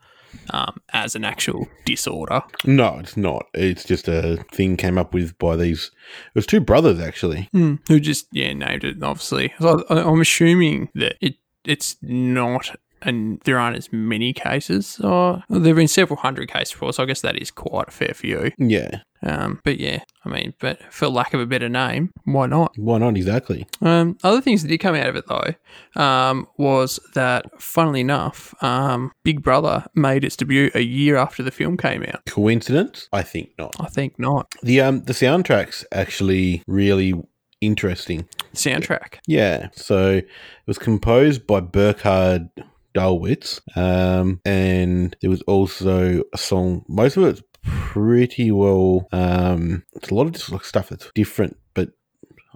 um, 0.51 0.79
as 0.93 1.15
an 1.15 1.25
actual 1.25 1.67
disorder. 1.85 2.41
No, 2.63 2.99
it's 2.99 3.17
not. 3.17 3.47
It's 3.53 3.83
just 3.83 4.07
a 4.07 4.37
thing 4.53 4.77
came 4.77 4.97
up 4.97 5.13
with 5.13 5.37
by 5.39 5.55
these. 5.57 5.91
It 6.27 6.35
was 6.35 6.45
two 6.45 6.61
brothers 6.61 6.99
actually. 6.99 7.49
Hmm. 7.51 7.75
Who 7.87 7.99
just, 7.99 8.27
yeah, 8.31 8.53
named 8.53 8.83
it, 8.83 9.01
obviously. 9.03 9.53
So 9.59 9.83
I, 9.89 10.01
I'm 10.01 10.21
assuming 10.21 10.89
that 10.95 11.15
it 11.21 11.35
it's 11.65 11.97
not. 12.01 12.75
And 13.01 13.39
there 13.45 13.59
aren't 13.59 13.77
as 13.77 13.91
many 13.91 14.33
cases. 14.33 14.99
Or 15.03 15.43
well, 15.49 15.59
there 15.59 15.71
have 15.71 15.77
been 15.77 15.87
several 15.87 16.17
hundred 16.17 16.49
cases 16.49 16.73
before, 16.73 16.93
so 16.93 17.03
I 17.03 17.05
guess 17.05 17.21
that 17.21 17.41
is 17.41 17.51
quite 17.51 17.87
a 17.87 17.91
fair 17.91 18.13
few. 18.13 18.51
Yeah. 18.57 19.01
Um, 19.23 19.61
but 19.63 19.79
yeah, 19.79 20.03
I 20.25 20.29
mean, 20.29 20.53
but 20.59 20.81
for 20.91 21.07
lack 21.07 21.33
of 21.33 21.39
a 21.39 21.45
better 21.45 21.69
name, 21.69 22.11
why 22.23 22.47
not? 22.47 22.73
Why 22.77 22.97
not 22.97 23.15
exactly? 23.15 23.67
Um, 23.81 24.17
other 24.23 24.41
things 24.41 24.63
that 24.63 24.67
did 24.67 24.79
come 24.79 24.95
out 24.95 25.07
of 25.07 25.15
it 25.15 25.25
though 25.27 26.01
um, 26.01 26.47
was 26.57 26.99
that, 27.13 27.61
funnily 27.61 28.01
enough, 28.01 28.55
um, 28.63 29.11
Big 29.23 29.43
Brother 29.43 29.85
made 29.93 30.23
its 30.23 30.35
debut 30.35 30.71
a 30.73 30.81
year 30.81 31.17
after 31.17 31.43
the 31.43 31.51
film 31.51 31.77
came 31.77 32.03
out. 32.03 32.25
Coincidence? 32.25 33.09
I 33.13 33.21
think 33.21 33.51
not. 33.59 33.75
I 33.79 33.87
think 33.87 34.17
not. 34.17 34.51
The 34.63 34.81
um 34.81 35.03
the 35.03 35.13
soundtrack's 35.13 35.85
actually 35.91 36.63
really 36.65 37.13
interesting. 37.61 38.27
Soundtrack. 38.55 39.19
Yeah. 39.27 39.69
So 39.73 40.13
it 40.13 40.27
was 40.65 40.79
composed 40.79 41.45
by 41.45 41.59
Burkhard 41.59 42.49
Dallwitz. 42.93 43.61
Um 43.75 44.41
and 44.45 45.15
there 45.21 45.29
was 45.29 45.41
also 45.43 46.23
a 46.33 46.37
song 46.37 46.83
most 46.87 47.17
of 47.17 47.23
it's 47.23 47.41
pretty 47.63 48.51
well 48.51 49.07
um 49.11 49.83
it's 49.93 50.09
a 50.09 50.15
lot 50.15 50.25
of 50.25 50.33
just 50.33 50.51
like 50.51 50.65
stuff 50.65 50.89
that's 50.89 51.11
different 51.13 51.57
but 51.75 51.89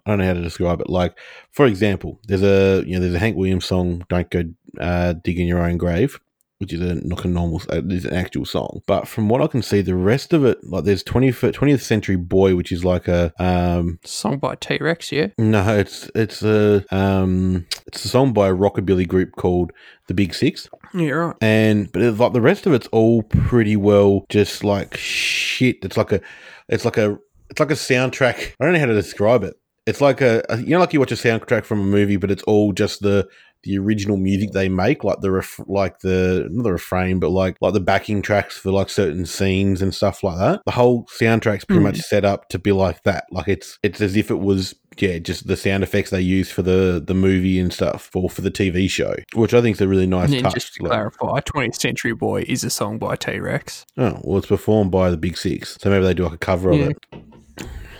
I 0.05 0.11
don't 0.11 0.19
know 0.19 0.25
how 0.25 0.33
to 0.33 0.41
describe 0.41 0.81
it. 0.81 0.89
Like, 0.89 1.17
for 1.51 1.65
example, 1.65 2.19
there's 2.27 2.43
a 2.43 2.83
you 2.85 2.93
know 2.93 2.99
there's 2.99 3.15
a 3.15 3.19
Hank 3.19 3.35
Williams 3.35 3.65
song, 3.65 4.05
"Don't 4.07 4.29
Go 4.29 4.43
uh, 4.79 5.13
Dig 5.23 5.39
in 5.39 5.47
Your 5.47 5.59
Own 5.63 5.77
Grave," 5.77 6.19
which 6.59 6.71
is 6.73 6.81
a 6.81 6.95
not 7.05 7.25
a 7.25 7.27
normal, 7.27 7.61
uh, 7.71 7.81
is 7.89 8.05
an 8.05 8.13
actual 8.13 8.45
song. 8.45 8.81
But 8.87 9.07
from 9.07 9.29
what 9.29 9.41
I 9.41 9.47
can 9.47 9.61
see, 9.61 9.81
the 9.81 9.95
rest 9.95 10.33
of 10.33 10.45
it, 10.45 10.57
like 10.63 10.83
there's 10.85 11.03
20th, 11.03 11.53
20th 11.53 11.81
Century 11.81 12.15
Boy, 12.15 12.55
which 12.55 12.71
is 12.71 12.83
like 12.85 13.07
a 13.07 13.31
um 13.39 13.99
Song 14.03 14.37
by 14.39 14.55
T 14.55 14.77
Rex, 14.79 15.11
yeah. 15.11 15.27
no, 15.37 15.77
it's 15.77 16.09
it's 16.15 16.41
a 16.43 16.85
um 16.95 17.65
it's 17.87 18.05
a 18.05 18.07
song 18.07 18.33
by 18.33 18.47
a 18.49 18.55
rockabilly 18.55 19.07
group 19.07 19.33
called 19.35 19.71
the 20.07 20.13
Big 20.13 20.33
Six. 20.33 20.69
Yeah, 20.93 21.09
right. 21.11 21.35
and 21.41 21.91
but 21.91 22.01
it's 22.01 22.19
like 22.19 22.33
the 22.33 22.41
rest 22.41 22.65
of 22.65 22.73
it's 22.73 22.87
all 22.87 23.23
pretty 23.23 23.75
well 23.75 24.25
just 24.29 24.63
like 24.63 24.95
shit 24.95 25.77
it's 25.83 25.97
like 25.97 26.11
a 26.13 26.21
it's 26.69 26.85
like 26.85 26.97
a 26.97 27.17
it's 27.49 27.59
like 27.59 27.71
a 27.71 27.73
soundtrack 27.75 28.53
i 28.59 28.63
don't 28.63 28.73
know 28.73 28.79
how 28.79 28.85
to 28.85 28.93
describe 28.93 29.43
it 29.43 29.55
it's 29.85 29.99
like 29.99 30.21
a, 30.21 30.41
a- 30.49 30.57
you 30.59 30.69
know 30.69 30.79
like 30.79 30.93
you 30.93 30.99
watch 30.99 31.11
a 31.11 31.15
soundtrack 31.15 31.65
from 31.65 31.81
a 31.81 31.83
movie 31.83 32.15
but 32.15 32.31
it's 32.31 32.43
all 32.43 32.71
just 32.71 33.01
the 33.01 33.27
the 33.65 33.77
original 33.77 34.15
music 34.17 34.51
they 34.51 34.69
make 34.69 35.03
like 35.03 35.19
the 35.21 35.31
ref, 35.31 35.59
like 35.67 35.99
the 35.99 36.47
not 36.51 36.63
the 36.63 36.71
refrain 36.71 37.19
but 37.19 37.29
like 37.29 37.57
like 37.61 37.73
the 37.73 37.79
backing 37.81 38.21
tracks 38.21 38.57
for 38.57 38.71
like 38.71 38.89
certain 38.89 39.25
scenes 39.25 39.81
and 39.81 39.93
stuff 39.93 40.23
like 40.23 40.37
that 40.37 40.61
the 40.65 40.71
whole 40.71 41.05
soundtrack's 41.19 41.65
pretty 41.65 41.79
Hmm. 41.79 41.87
much 41.87 41.99
set 41.99 42.23
up 42.23 42.47
to 42.49 42.57
be 42.59 42.71
like 42.71 43.03
that 43.03 43.25
like 43.31 43.47
it's 43.49 43.77
it's 43.83 43.99
as 44.01 44.15
if 44.15 44.31
it 44.31 44.39
was 44.39 44.73
yeah, 44.97 45.17
just 45.19 45.45
the 45.47 45.57
sound 45.57 45.83
effects 45.83 46.09
they 46.11 46.21
use 46.21 46.49
for 46.49 46.61
the 46.61 47.03
the 47.05 47.13
movie 47.13 47.59
and 47.59 47.73
stuff, 47.73 48.09
or 48.15 48.29
for 48.29 48.39
the 48.39 48.49
TV 48.49 48.89
show, 48.89 49.13
which 49.33 49.53
I 49.53 49.61
think 49.61 49.75
is 49.75 49.81
a 49.81 49.89
really 49.89 50.07
nice 50.07 50.31
touch. 50.41 50.53
just 50.53 50.73
to 50.75 50.83
Like- 50.83 50.91
clarify, 50.93 51.41
20th 51.41 51.75
Century 51.75 52.13
Boy 52.13 52.45
is 52.47 52.63
a 52.63 52.69
song 52.69 52.97
by 52.97 53.17
T 53.17 53.37
Rex. 53.39 53.85
Oh, 53.97 54.17
well, 54.23 54.37
it's 54.37 54.47
performed 54.47 54.91
by 54.91 55.09
the 55.09 55.17
Big 55.17 55.35
Six, 55.37 55.77
so 55.81 55.89
maybe 55.89 56.05
they 56.05 56.13
do 56.13 56.23
like 56.23 56.31
a 56.31 56.37
cover 56.37 56.71
Yeah. 56.73 56.83
of 56.85 56.89
it. 56.91 56.97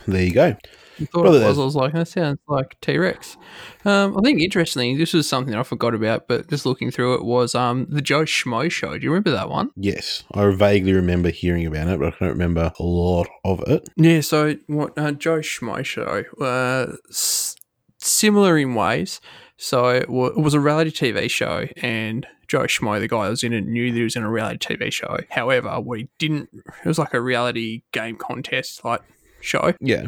There 0.08 0.24
you 0.24 0.32
go. 0.34 0.56
I 1.00 1.06
thought 1.06 1.26
it 1.28 1.30
was. 1.46 1.60
I 1.60 1.64
was 1.64 1.76
like, 1.76 1.94
that 1.94 2.08
sounds 2.08 2.40
like 2.48 2.80
T 2.82 2.98
Rex. 2.98 3.38
Um, 3.84 4.18
I 4.18 4.22
think 4.22 4.42
interestingly, 4.42 4.96
this 4.98 5.14
was 5.14 5.28
something 5.28 5.54
I 5.56 5.64
forgot 5.64 5.94
about, 5.94 6.28
but 6.28 6.50
just 6.50 6.66
looking 6.66 6.92
through 6.92 7.16
it 7.16 7.26
was 7.26 7.54
um 7.56 7.86
the 7.90 8.02
Joe 8.02 8.22
Schmo 8.24 8.70
show. 8.72 8.98
Do 8.98 9.04
you 9.04 9.10
remember 9.12 9.32
that 9.32 9.50
one? 9.50 9.72
Yes, 9.76 10.24
I 10.34 10.50
vaguely 10.56 10.94
remember 10.94 11.30
hearing 11.30 11.66
about 11.66 11.88
it, 11.88 12.00
but 12.00 12.08
I 12.14 12.18
can't 12.18 12.32
remember 12.32 12.72
a 12.80 12.84
lot 12.84 13.28
of 13.44 13.62
it. 13.68 13.88
Yeah. 13.98 14.22
So 14.22 14.56
what 14.68 14.98
uh, 14.98 15.12
Joe 15.12 15.40
Schmo 15.40 15.84
show? 15.84 16.24
Uh, 16.40 16.96
s- 17.10 17.56
similar 18.00 18.58
in 18.58 18.76
ways. 18.76 19.20
So 19.58 19.88
it, 19.88 20.10
wa- 20.10 20.28
it 20.28 20.38
was 20.40 20.54
a 20.54 20.60
reality 20.60 20.92
TV 20.92 21.30
show, 21.30 21.66
and 21.78 22.28
Joe 22.48 22.64
Schmo, 22.64 23.00
the 23.00 23.08
guy 23.08 23.24
that 23.24 23.30
was 23.30 23.44
in 23.44 23.54
it, 23.54 23.66
knew 23.66 23.90
that 23.92 23.98
he 23.98 24.04
was 24.04 24.16
in 24.16 24.24
a 24.24 24.30
reality 24.30 24.58
TV 24.76 24.92
show. 24.92 25.18
However, 25.30 25.80
what 25.80 26.00
he 26.00 26.10
didn't, 26.20 26.50
it 26.54 26.86
was 26.88 27.00
like 27.00 27.14
a 27.14 27.22
reality 27.22 27.84
game 27.94 28.18
contest 28.18 28.84
like 28.84 29.02
show. 29.42 29.74
Yeah, 29.80 30.08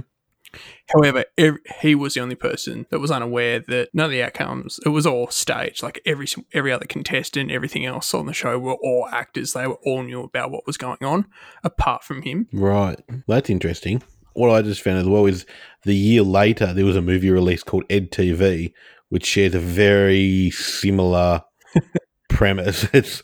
However, 0.94 1.26
ev 1.38 1.58
he 1.82 1.96
was 1.96 2.14
the 2.14 2.22
only 2.22 2.36
person 2.36 2.86
that 2.90 3.00
was 3.00 3.12
unaware 3.12 3.60
that 3.68 3.90
none 3.94 4.06
of 4.06 4.12
the 4.12 4.24
outcomes. 4.24 4.80
It 4.86 4.90
was 4.90 5.06
all 5.06 5.28
staged. 5.30 5.84
Like 5.84 6.02
every 6.06 6.28
every 6.54 6.72
other 6.72 6.86
contestant, 6.86 7.52
everything 7.52 7.86
else 7.86 8.14
on 8.14 8.26
the 8.26 8.34
show 8.34 8.58
were 8.58 8.76
all 8.76 9.08
actors. 9.12 9.54
They 9.54 9.68
were 9.68 9.80
all 9.86 10.04
knew 10.04 10.22
about 10.24 10.52
what 10.52 10.66
was 10.66 10.78
going 10.78 11.04
on, 11.04 11.26
apart 11.64 12.04
from 12.04 12.22
him. 12.22 12.48
right. 12.52 13.00
That's 13.28 13.50
interesting. 13.50 14.04
What 14.34 14.52
I 14.52 14.62
just 14.62 14.82
found 14.82 15.00
as 15.00 15.08
well 15.08 15.26
is 15.26 15.46
the 15.84 15.96
year 15.96 16.22
later 16.22 16.74
there 16.74 16.86
was 16.86 16.96
a 16.96 17.02
movie 17.02 17.32
released 17.32 17.66
called 17.66 17.86
Ed 17.90 18.12
TV, 18.12 18.72
which 19.10 19.26
shares 19.26 19.56
a 19.56 19.60
very 19.60 20.52
similar 20.52 21.44
premise. 22.30 22.88
It's 22.94 23.24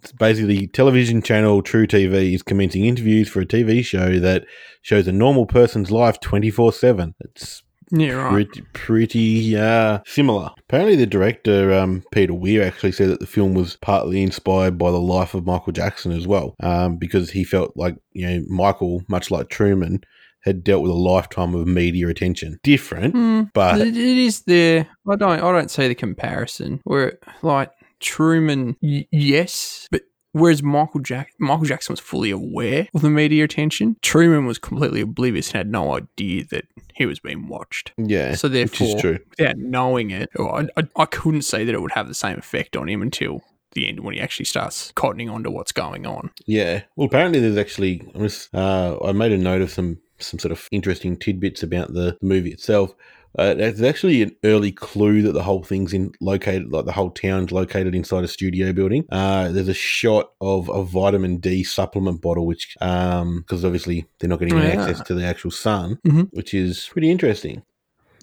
it's 0.00 0.12
basically 0.12 0.66
television 0.68 1.22
channel 1.22 1.62
True 1.62 1.86
TV 1.86 2.34
is 2.34 2.42
commencing 2.42 2.84
interviews 2.84 3.28
for 3.28 3.40
a 3.40 3.46
TV 3.46 3.84
show 3.84 4.18
that 4.18 4.44
shows 4.82 5.06
a 5.08 5.12
normal 5.12 5.46
person's 5.46 5.90
life 5.90 6.20
twenty 6.20 6.50
four 6.50 6.72
seven. 6.72 7.14
It's 7.20 7.62
Yeah, 7.90 8.12
right. 8.12 8.30
pretty, 8.32 8.62
pretty 8.74 9.56
uh, 9.56 10.00
similar. 10.06 10.50
Apparently, 10.58 10.96
the 10.96 11.06
director 11.06 11.72
um, 11.72 12.04
Peter 12.12 12.34
Weir 12.34 12.62
actually 12.66 12.92
said 12.92 13.08
that 13.08 13.20
the 13.20 13.26
film 13.26 13.54
was 13.54 13.76
partly 13.76 14.22
inspired 14.22 14.76
by 14.78 14.90
the 14.90 15.00
life 15.00 15.34
of 15.34 15.46
Michael 15.46 15.72
Jackson 15.72 16.12
as 16.12 16.26
well, 16.26 16.54
um, 16.62 16.96
because 16.96 17.30
he 17.30 17.44
felt 17.44 17.72
like 17.76 17.96
you 18.12 18.26
know 18.26 18.44
Michael, 18.48 19.02
much 19.08 19.30
like 19.30 19.48
Truman, 19.48 20.00
had 20.42 20.62
dealt 20.62 20.82
with 20.82 20.92
a 20.92 20.94
lifetime 20.94 21.54
of 21.54 21.66
media 21.66 22.08
attention. 22.08 22.58
Different, 22.62 23.14
Hmm, 23.14 23.42
but 23.54 23.80
it, 23.80 23.96
it 23.96 24.18
is 24.18 24.42
there. 24.42 24.86
I 25.10 25.16
don't. 25.16 25.40
I 25.40 25.52
don't 25.52 25.70
see 25.70 25.88
the 25.88 25.94
comparison. 25.94 26.80
Where 26.84 27.18
like 27.42 27.72
Truman, 28.00 28.76
y- 28.82 29.06
yes, 29.10 29.88
but. 29.90 30.02
Whereas 30.32 30.62
Michael 30.62 31.00
Jack 31.00 31.32
Michael 31.38 31.64
Jackson 31.64 31.94
was 31.94 32.00
fully 32.00 32.30
aware 32.30 32.86
of 32.94 33.00
the 33.00 33.08
media 33.08 33.44
attention, 33.44 33.96
Truman 34.02 34.44
was 34.44 34.58
completely 34.58 35.00
oblivious 35.00 35.48
and 35.48 35.56
had 35.56 35.70
no 35.70 35.96
idea 35.96 36.44
that 36.50 36.66
he 36.94 37.06
was 37.06 37.18
being 37.18 37.48
watched. 37.48 37.92
yeah, 37.96 38.34
So 38.34 38.46
therefore, 38.46 39.00
true. 39.00 39.18
without 39.38 39.56
knowing 39.56 40.10
it, 40.10 40.28
I, 40.38 40.68
I, 40.76 40.82
I 40.96 41.04
couldn't 41.06 41.42
say 41.42 41.64
that 41.64 41.74
it 41.74 41.80
would 41.80 41.92
have 41.92 42.08
the 42.08 42.14
same 42.14 42.36
effect 42.38 42.76
on 42.76 42.88
him 42.90 43.00
until 43.00 43.40
the 43.72 43.88
end 43.88 44.00
when 44.00 44.14
he 44.14 44.20
actually 44.20 44.44
starts 44.44 44.92
cottoning 44.92 45.32
on 45.32 45.42
to 45.44 45.50
what's 45.50 45.72
going 45.72 46.06
on. 46.06 46.30
Yeah. 46.46 46.82
Well, 46.94 47.06
apparently 47.06 47.40
there's 47.40 47.56
actually 47.56 48.02
I'm 48.14 48.20
just, 48.20 48.54
uh, 48.54 48.98
I 49.02 49.12
made 49.12 49.32
a 49.32 49.38
note 49.38 49.62
of 49.62 49.70
some 49.70 49.98
some 50.18 50.38
sort 50.38 50.52
of 50.52 50.68
interesting 50.70 51.16
tidbits 51.16 51.62
about 51.62 51.92
the 51.94 52.16
movie 52.22 52.50
itself. 52.50 52.94
Uh, 53.38 53.52
there's 53.54 53.82
actually 53.82 54.22
an 54.22 54.34
early 54.42 54.72
clue 54.72 55.20
that 55.22 55.32
the 55.32 55.42
whole 55.42 55.62
thing's 55.62 55.92
in 55.92 56.10
located, 56.20 56.72
like 56.72 56.86
the 56.86 56.92
whole 56.92 57.10
town's 57.10 57.52
located 57.52 57.94
inside 57.94 58.24
a 58.24 58.28
studio 58.28 58.72
building. 58.72 59.04
Uh, 59.12 59.50
there's 59.52 59.68
a 59.68 59.74
shot 59.74 60.30
of 60.40 60.68
a 60.70 60.82
vitamin 60.82 61.36
D 61.36 61.62
supplement 61.62 62.22
bottle, 62.22 62.46
which, 62.46 62.74
um, 62.80 63.40
because 63.40 63.64
obviously 63.64 64.06
they're 64.18 64.30
not 64.30 64.38
getting 64.38 64.56
any 64.58 64.66
Yeah. 64.68 64.80
access 64.80 65.06
to 65.06 65.14
the 65.14 65.24
actual 65.24 65.50
sun, 65.50 65.98
Mhm. 66.06 66.28
which 66.32 66.54
is 66.54 66.88
pretty 66.90 67.10
interesting. 67.10 67.62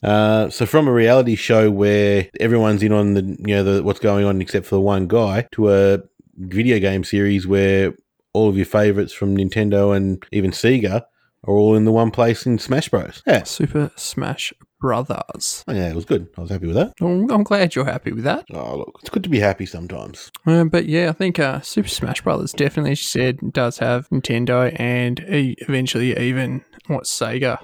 Uh, 0.04 0.50
so 0.50 0.66
from 0.66 0.88
a 0.88 0.92
reality 0.92 1.36
show 1.36 1.72
where 1.72 2.28
everyone's 2.40 2.84
in 2.84 2.92
on 2.92 3.14
the 3.14 3.22
you 3.22 3.56
know 3.56 3.64
the 3.64 3.84
what's 3.84 4.00
going 4.00 4.26
on 4.26 4.42
except 4.42 4.66
for 4.66 4.76
the 4.76 4.82
one 4.82 5.08
guy 5.08 5.48
to 5.52 5.72
a 5.72 6.00
video 6.38 6.80
game 6.80 7.04
series 7.04 7.48
where 7.48 7.96
all 8.34 8.50
of 8.50 8.58
your 8.58 8.66
favorites 8.66 9.14
from 9.14 9.38
Nintendo 9.38 9.96
and 9.96 10.24
even 10.32 10.52
Sega 10.52 11.04
are 11.48 11.54
all 11.54 11.76
in 11.76 11.86
the 11.86 11.92
one 11.92 12.12
place 12.12 12.46
in 12.46 12.58
Smash 12.60 12.90
Bros. 12.90 13.22
Yeah, 13.26 13.44
Super 13.44 13.92
Smash 13.96 14.54
Brothers. 14.80 15.64
Oh, 15.68 15.74
yeah, 15.74 15.90
it 15.90 15.96
was 15.96 16.06
good. 16.06 16.28
I 16.38 16.42
was 16.42 16.50
happy 16.50 16.68
with 16.68 16.76
that. 16.76 16.94
I'm, 17.02 17.30
I'm 17.32 17.44
glad 17.44 17.76
you're 17.76 17.86
happy 17.86 18.12
with 18.12 18.24
that. 18.26 18.46
Oh, 18.54 18.78
look, 18.78 18.98
it's 19.02 19.10
good 19.10 19.24
to 19.24 19.30
be 19.30 19.40
happy 19.40 19.66
sometimes. 19.66 20.32
Uh, 20.46 20.64
but 20.66 20.86
yeah, 20.86 21.10
I 21.10 21.14
think 21.14 21.40
uh, 21.40 21.62
Super 21.62 21.90
Smash 21.90 22.22
Brothers 22.22 22.52
definitely, 22.52 22.92
as 22.92 23.02
you 23.02 23.08
said, 23.08 23.40
does 23.54 23.78
have 23.80 24.08
Nintendo 24.10 24.76
and 24.80 25.24
eventually 25.28 26.18
even 26.18 26.64
what 26.88 27.06
Sega 27.06 27.58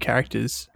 characters 0.00 0.68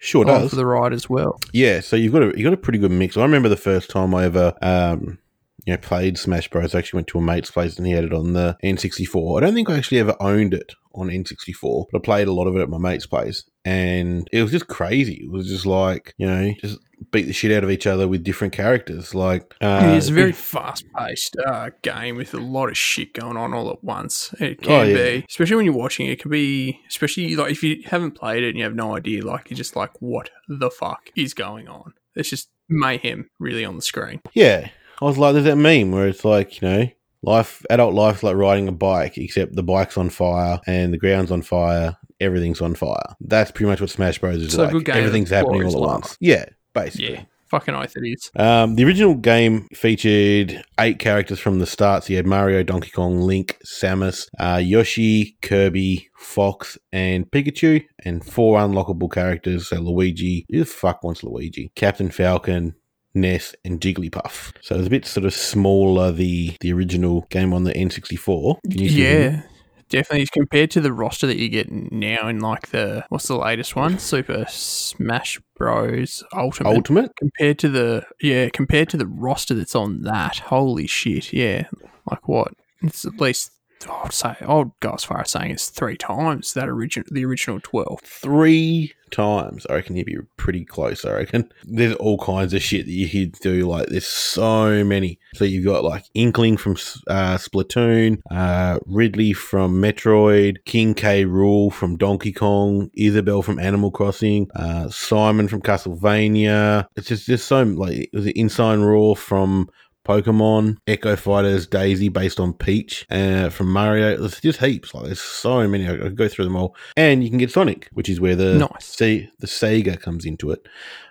Sure 0.00 0.24
does. 0.24 0.50
for 0.50 0.56
the 0.56 0.66
ride 0.66 0.92
as 0.92 1.08
well. 1.08 1.38
Yeah, 1.52 1.80
so 1.80 1.96
you've 1.96 2.12
got 2.12 2.22
a 2.22 2.32
you 2.36 2.44
got 2.44 2.52
a 2.52 2.58
pretty 2.58 2.78
good 2.78 2.90
mix. 2.90 3.16
I 3.16 3.22
remember 3.22 3.48
the 3.48 3.56
first 3.56 3.88
time 3.88 4.14
I 4.14 4.24
ever 4.24 4.52
um 4.60 5.18
you 5.66 5.72
know 5.72 5.78
played 5.78 6.18
Smash 6.18 6.48
Bros. 6.48 6.74
I 6.74 6.78
actually 6.78 6.98
went 6.98 7.08
to 7.08 7.18
a 7.18 7.22
mate's 7.22 7.50
place 7.50 7.76
and 7.76 7.86
he 7.86 7.92
had 7.92 8.04
it 8.04 8.12
on 8.12 8.32
the 8.32 8.56
N64. 8.62 9.38
I 9.38 9.40
don't 9.44 9.54
think 9.54 9.70
I 9.70 9.76
actually 9.76 9.98
ever 10.00 10.16
owned 10.20 10.54
it 10.54 10.72
on 10.94 11.08
N64, 11.08 11.86
but 11.90 11.98
I 11.98 12.02
played 12.02 12.28
a 12.28 12.32
lot 12.32 12.46
of 12.46 12.56
it 12.56 12.60
at 12.62 12.68
my 12.68 12.78
mate's 12.78 13.06
place, 13.06 13.44
and 13.64 14.28
it 14.32 14.42
was 14.42 14.52
just 14.52 14.68
crazy. 14.68 15.24
It 15.24 15.30
was 15.30 15.48
just 15.48 15.66
like 15.66 16.14
you 16.18 16.26
know 16.26 16.52
just 16.60 16.78
beat 17.10 17.26
the 17.26 17.32
shit 17.32 17.52
out 17.52 17.62
of 17.64 17.70
each 17.70 17.86
other 17.86 18.08
with 18.08 18.24
different 18.24 18.52
characters. 18.52 19.14
Like 19.14 19.54
uh, 19.60 19.92
it's 19.96 20.08
a 20.08 20.12
very 20.12 20.32
fast 20.32 20.84
paced 20.96 21.36
uh, 21.44 21.70
game 21.82 22.16
with 22.16 22.32
a 22.34 22.38
lot 22.38 22.68
of 22.68 22.76
shit 22.78 23.12
going 23.12 23.36
on 23.36 23.52
all 23.52 23.70
at 23.70 23.82
once. 23.84 24.32
It 24.40 24.62
can 24.62 24.72
Oh, 24.72 24.82
yeah. 24.82 24.94
be, 25.18 25.26
especially 25.28 25.56
when 25.56 25.64
you're 25.66 25.74
watching 25.74 26.06
it, 26.06 26.12
it 26.12 26.20
can 26.20 26.30
be, 26.30 26.80
especially 26.88 27.34
like 27.36 27.50
if 27.52 27.62
you 27.62 27.82
haven't 27.86 28.12
played 28.12 28.42
it 28.42 28.50
and 28.50 28.58
you 28.58 28.64
have 28.64 28.74
no 28.74 28.96
idea, 28.96 29.24
like 29.24 29.50
you're 29.50 29.56
just 29.56 29.76
like, 29.76 29.90
what 30.00 30.30
the 30.48 30.70
fuck 30.70 31.10
is 31.16 31.34
going 31.34 31.68
on? 31.68 31.92
It's 32.14 32.30
just 32.30 32.48
mayhem 32.68 33.28
really 33.38 33.64
on 33.64 33.76
the 33.76 33.82
screen. 33.82 34.20
Yeah. 34.32 34.70
I 35.00 35.04
was 35.04 35.18
like, 35.18 35.32
there's 35.34 35.44
that 35.46 35.56
meme 35.56 35.92
where 35.92 36.08
it's 36.08 36.24
like, 36.24 36.60
you 36.60 36.68
know, 36.68 36.88
life, 37.22 37.64
adult 37.70 37.94
life's 37.94 38.22
like 38.22 38.36
riding 38.36 38.68
a 38.68 38.72
bike, 38.72 39.18
except 39.18 39.54
the 39.56 39.62
bike's 39.62 39.96
on 39.96 40.10
fire 40.10 40.60
and 40.66 40.92
the 40.92 40.98
ground's 40.98 41.30
on 41.30 41.42
fire, 41.42 41.96
everything's 42.20 42.60
on 42.60 42.74
fire. 42.74 43.14
That's 43.20 43.50
pretty 43.50 43.70
much 43.70 43.80
what 43.80 43.90
Smash 43.90 44.18
Bros. 44.18 44.42
is 44.42 44.52
So 44.52 44.64
like. 44.64 44.72
good 44.72 44.84
game 44.84 44.96
Everything's 44.96 45.30
happening 45.30 45.64
all 45.64 45.84
at 45.84 45.88
once. 45.88 46.16
Yeah, 46.20 46.44
basically. 46.72 47.14
Yeah, 47.14 47.24
fucking 47.46 47.74
oath 47.74 47.94
it 47.96 48.06
is. 48.06 48.30
Um, 48.36 48.76
the 48.76 48.84
original 48.84 49.14
game 49.14 49.68
featured 49.74 50.64
eight 50.78 50.98
characters 50.98 51.40
from 51.40 51.58
the 51.58 51.66
start. 51.66 52.04
So 52.04 52.12
you 52.12 52.16
had 52.16 52.26
Mario, 52.26 52.62
Donkey 52.62 52.90
Kong, 52.90 53.20
Link, 53.20 53.58
Samus, 53.66 54.28
uh, 54.38 54.60
Yoshi, 54.62 55.36
Kirby, 55.42 56.10
Fox, 56.16 56.78
and 56.92 57.30
Pikachu, 57.30 57.84
and 58.04 58.24
four 58.24 58.58
unlockable 58.58 59.10
characters. 59.10 59.68
So 59.68 59.76
Luigi, 59.80 60.46
who 60.50 60.60
the 60.60 60.64
fuck 60.64 61.02
wants 61.02 61.22
Luigi? 61.22 61.72
Captain 61.74 62.10
Falcon, 62.10 62.74
Ness, 63.14 63.54
and 63.64 63.80
Jigglypuff. 63.80 64.52
So 64.60 64.76
it's 64.76 64.86
a 64.86 64.90
bit 64.90 65.06
sort 65.06 65.24
of 65.24 65.34
smaller 65.34 66.12
the 66.12 66.56
the 66.60 66.72
original 66.72 67.26
game 67.30 67.52
on 67.52 67.64
the 67.64 67.72
N64. 67.72 68.60
Can 68.62 68.78
you 68.80 68.88
Yeah, 68.88 69.42
definitely. 69.88 70.26
Compared 70.32 70.70
to 70.72 70.80
the 70.80 70.92
roster 70.92 71.26
that 71.26 71.38
you 71.38 71.48
get 71.48 71.70
now 71.70 72.28
in 72.28 72.40
like 72.40 72.68
the 72.68 73.04
what's 73.08 73.28
the 73.28 73.36
latest 73.36 73.76
one, 73.76 73.98
Super 73.98 74.44
Smash 74.48 75.40
Bros. 75.56 76.24
Ultimate. 76.32 76.70
Ultimate? 76.70 77.16
compared 77.16 77.58
to 77.60 77.68
the 77.68 78.04
yeah, 78.20 78.48
compared 78.52 78.88
to 78.90 78.96
the 78.96 79.06
roster 79.06 79.54
that's 79.54 79.74
on 79.74 80.02
that, 80.02 80.38
holy 80.38 80.86
shit, 80.86 81.32
yeah. 81.32 81.68
Like 82.10 82.28
what? 82.28 82.52
It's 82.82 83.04
at 83.04 83.20
least 83.20 83.50
I'd 83.88 84.12
say 84.12 84.36
I'd 84.40 84.70
go 84.80 84.92
as 84.92 85.04
far 85.04 85.20
as 85.20 85.30
saying 85.30 85.50
it's 85.50 85.68
three 85.68 85.96
times 85.96 86.54
that 86.54 86.68
original 86.68 87.06
the 87.10 87.24
original 87.24 87.60
twelve. 87.62 88.00
Three 88.02 88.92
times. 89.10 89.66
I 89.70 89.74
reckon 89.74 89.96
you'd 89.96 90.06
be 90.06 90.16
pretty 90.36 90.64
close. 90.64 91.04
I 91.04 91.12
reckon 91.12 91.52
there's 91.64 91.94
all 91.96 92.18
kinds 92.18 92.52
of 92.52 92.62
shit 92.62 92.86
that 92.86 92.92
you 92.92 93.08
could 93.08 93.38
do. 93.40 93.68
Like 93.68 93.88
there's 93.88 94.06
so 94.06 94.84
many. 94.84 95.18
So 95.34 95.44
you've 95.44 95.64
got 95.64 95.84
like 95.84 96.04
Inkling 96.14 96.56
from 96.56 96.72
uh, 97.06 97.38
Splatoon, 97.38 98.20
uh, 98.30 98.78
Ridley 98.86 99.32
from 99.32 99.80
Metroid, 99.80 100.64
King 100.64 100.94
K. 100.94 101.24
Rool 101.24 101.72
from 101.72 101.96
Donkey 101.96 102.32
Kong, 102.32 102.90
Isabelle 102.94 103.42
from 103.42 103.58
Animal 103.58 103.90
Crossing, 103.90 104.50
uh, 104.56 104.88
Simon 104.88 105.48
from 105.48 105.62
Castlevania. 105.62 106.86
It's 106.96 107.08
just 107.08 107.26
just 107.26 107.46
so 107.46 107.62
like 107.62 107.96
it 107.96 108.10
was 108.12 108.26
Incineroar 108.26 109.16
from 109.16 109.68
Pokemon, 110.04 110.76
Echo 110.86 111.16
Fighters, 111.16 111.66
Daisy 111.66 112.08
based 112.08 112.38
on 112.38 112.52
Peach, 112.52 113.06
uh, 113.10 113.48
from 113.50 113.70
Mario. 113.72 114.16
There's 114.16 114.40
just 114.40 114.60
heaps. 114.60 114.94
Like 114.94 115.06
there's 115.06 115.20
so 115.20 115.66
many. 115.66 115.88
I 115.88 115.96
could 115.96 116.16
go 116.16 116.28
through 116.28 116.44
them 116.44 116.56
all. 116.56 116.76
And 116.96 117.22
you 117.24 117.30
can 117.30 117.38
get 117.38 117.50
Sonic, 117.50 117.88
which 117.92 118.08
is 118.08 118.20
where 118.20 118.36
the 118.36 118.54
Nice. 118.58 118.84
Se- 118.84 119.30
the 119.38 119.46
Sega 119.46 120.00
comes 120.00 120.24
into 120.24 120.50
it. 120.50 120.66